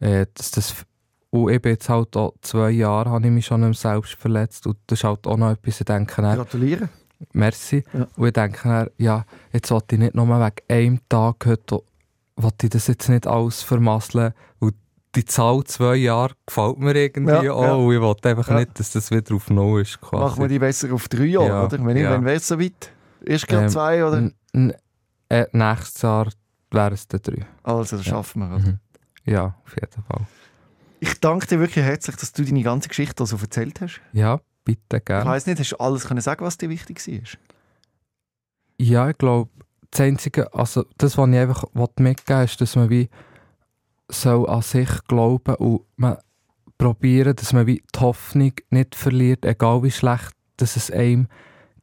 äh, 0.00 0.26
dass 0.34 0.50
das, 0.50 0.84
und 1.32 1.50
ich 1.50 1.60
bin 1.62 1.72
jetzt 1.72 1.88
halt 1.88 2.14
auch 2.16 2.34
zwei 2.42 2.70
Jahre, 2.70 3.10
habe 3.10 3.24
ich 3.26 3.32
mich 3.32 3.46
schon 3.46 3.66
nicht 3.68 3.80
selbst 3.80 4.14
verletzt. 4.14 4.66
Und 4.66 4.76
das 4.86 4.98
ist 5.00 5.04
halt 5.04 5.26
auch 5.26 5.36
noch 5.38 5.50
etwas, 5.50 5.80
ich 5.80 5.86
denke, 5.86 6.20
dann, 6.22 6.36
Gratuliere. 6.36 6.88
Merci. 7.32 7.84
Ja. 7.92 8.06
Und 8.16 8.26
ich 8.26 8.32
denke 8.34 8.60
dann, 8.68 8.90
ja, 8.98 9.24
jetzt 9.52 9.70
wollte 9.70 9.94
ich 9.94 10.00
nicht 10.00 10.14
nur 10.14 10.26
wegen 10.28 10.56
einem 10.68 11.00
Tag 11.08 11.46
heute, 11.46 11.82
wollte 12.36 12.66
ich 12.66 12.70
das 12.70 12.86
jetzt 12.88 13.08
nicht 13.08 13.26
alles 13.26 13.62
vermasseln. 13.62 14.34
Und 14.58 14.74
die 15.14 15.24
Zahl 15.24 15.62
zwei 15.64 15.94
Jahre 15.96 16.34
gefällt 16.46 16.78
mir 16.78 16.94
irgendwie 16.96 17.32
Ja, 17.46 17.52
auch. 17.52 17.62
ja. 17.64 17.72
Und 17.74 17.94
ich 17.94 18.00
wollte 18.00 18.28
einfach 18.28 18.48
Ja. 18.48 18.60
nicht, 18.60 18.78
dass 18.78 18.92
das 18.92 19.10
wieder 19.10 19.34
auf 19.34 19.48
Null 19.50 19.80
ist. 19.82 20.00
Quasi. 20.00 20.24
Machen 20.24 20.40
wir 20.42 20.48
die 20.48 20.58
besser 20.58 20.92
auf 20.92 21.08
drei 21.08 21.24
Jahre, 21.24 21.46
Ja, 21.48 21.64
oder? 21.64 21.84
Wenn, 21.84 21.96
ich, 21.96 22.02
ja. 22.02 22.10
wenn 22.12 22.24
wäre 22.24 22.36
es 22.36 22.46
so 22.48 22.60
weit? 22.60 22.92
Erst 23.24 23.48
gerade 23.48 23.64
Ähm, 23.64 23.68
zwei, 23.70 24.04
oder? 24.04 24.30
Äh, 25.30 25.46
nächstes 25.52 26.02
Jahr 26.02 26.28
wären 26.70 26.92
es 26.92 27.08
dann 27.08 27.20
drei. 27.22 27.46
Also, 27.62 27.96
das 27.96 28.04
schaffen 28.04 28.40
wir. 28.40 28.48
Oder? 28.56 28.58
Mhm. 28.58 28.78
Ja, 29.24 29.54
auf 29.64 29.74
jeden 29.76 30.02
Fall. 30.04 30.26
Ich 31.02 31.18
danke 31.18 31.48
dir 31.48 31.58
wirklich 31.58 31.84
herzlich, 31.84 32.14
dass 32.14 32.32
du 32.32 32.44
deine 32.44 32.62
ganze 32.62 32.88
Geschichte 32.88 33.26
so 33.26 33.36
erzählt 33.36 33.80
hast. 33.80 34.00
Ja, 34.12 34.38
bitte 34.64 34.98
Ich 34.98 35.04
gerne. 35.04 35.28
weiss 35.28 35.46
nicht, 35.46 35.58
hast 35.58 35.72
du 35.72 35.76
alles 35.78 36.06
können 36.06 36.20
sagen, 36.20 36.44
was 36.44 36.58
dir 36.58 36.68
wichtig 36.68 37.04
war? 37.04 37.40
Ja, 38.78 39.10
ich 39.10 39.18
glaube, 39.18 39.50
das 39.90 40.00
Einzige, 40.00 40.54
also 40.54 40.84
das, 40.98 41.18
was 41.18 41.28
ich 41.28 41.36
einfach 41.36 41.64
mitgeben 41.74 42.38
will, 42.38 42.44
ist, 42.44 42.60
dass 42.60 42.76
man 42.76 42.88
wie 42.88 43.10
soll 44.12 44.48
an 44.48 44.62
sich 44.62 44.88
glauben 45.08 45.56
und 45.56 45.80
man 45.96 46.18
probieren, 46.78 47.34
dass 47.34 47.52
man 47.52 47.66
wie 47.66 47.82
die 47.92 47.98
Hoffnung 48.00 48.52
nicht 48.70 48.94
verliert, 48.94 49.44
egal 49.44 49.82
wie 49.82 49.90
schlecht 49.90 50.30
dass 50.56 50.76
es 50.76 50.92
einem 50.92 51.26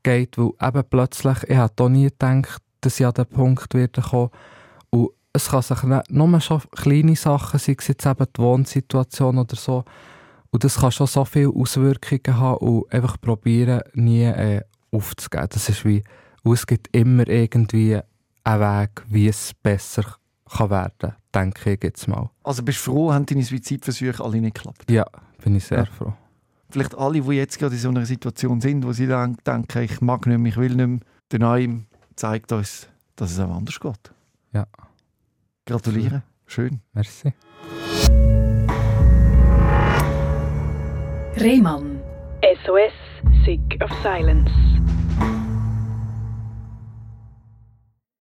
geht, 0.02 0.38
weil 0.38 0.52
eben 0.62 0.84
plötzlich, 0.90 1.44
ich 1.44 1.58
hätte 1.58 1.84
auch 1.84 1.90
nie 1.90 2.08
gedacht, 2.08 2.64
dass 2.80 3.02
ich 3.02 3.06
an 3.06 3.16
den 3.16 3.26
Punkt 3.26 3.74
werde 3.74 4.02
kommen 4.02 4.30
und 4.92 5.10
es 5.34 5.50
kann 5.50 5.62
sich 5.62 5.78
nur 6.10 6.42
schon 6.42 6.62
kleine 6.72 7.16
Sachen 7.16 7.60
sei 7.60 7.76
es 7.78 7.88
jetzt 7.88 8.06
eben 8.06 8.26
die 8.36 8.42
Wohnsituation 8.42 9.38
oder 9.38 9.56
so, 9.56 9.84
und 10.52 10.64
das 10.64 10.78
kann 10.80 10.92
schon 10.92 11.08
so 11.08 11.26
viele 11.26 11.50
Auswirkungen 11.50 12.38
haben 12.40 12.58
und 12.58 12.92
einfach 12.92 13.22
probieren, 13.22 13.82
nie 13.94 14.24
äh, 14.24 14.62
aufzugeben. 14.92 15.48
Das 15.52 15.70
ist 15.70 15.86
wie 15.86 16.04
es 16.44 16.66
gibt 16.66 16.88
immer 16.96 17.28
irgendwie 17.28 18.00
einen 18.44 18.62
Weg, 18.62 19.04
wie 19.08 19.28
es 19.28 19.54
besser 19.54 20.04
kann 20.50 20.70
werden 20.72 21.14
denke 21.34 21.74
ich 21.74 21.84
jetzt 21.84 22.08
mal. 22.08 22.30
Also 22.44 22.64
bist 22.64 22.80
du 22.80 22.92
froh, 22.92 23.14
haben 23.14 23.26
deine 23.26 23.44
Suizidversuche 23.44 24.24
alle 24.24 24.42
nicht 24.42 24.56
geklappt? 24.56 24.90
Ja, 24.90 25.06
bin 25.44 25.56
ich 25.56 25.66
sehr 25.66 25.80
Ja. 25.80 25.86
froh. 25.86 26.14
Vielleicht 26.72 26.96
alle, 26.98 27.22
die 27.22 27.32
jetzt 27.34 27.60
gerade 27.60 27.76
in 27.76 27.82
so 27.82 27.90
einer 27.90 28.06
Situation 28.06 28.62
sind, 28.62 28.84
wo 28.86 28.92
sie 28.92 29.08
denken, 29.08 29.80
ich 29.82 30.02
mag 30.02 30.26
nicht 30.26 30.38
mehr, 30.40 30.52
ich 30.52 30.58
will 30.58 30.76
nicht 30.76 30.88
mehr, 30.88 31.00
der 31.32 31.40
Neim 31.40 31.86
zeigt 32.16 32.52
uns, 32.52 32.88
dass 33.16 33.32
es 33.32 33.40
auch 33.40 33.56
anders 33.56 33.80
geht. 33.80 34.12
Ja. 34.54 34.66
Gratuliere. 35.70 36.24
Schön. 36.48 36.82
Merci. 36.94 37.32
Rehmann. 41.36 42.02
SOS, 42.66 42.92
Sick 43.46 43.78
of 43.80 43.92
Silence. 44.02 44.50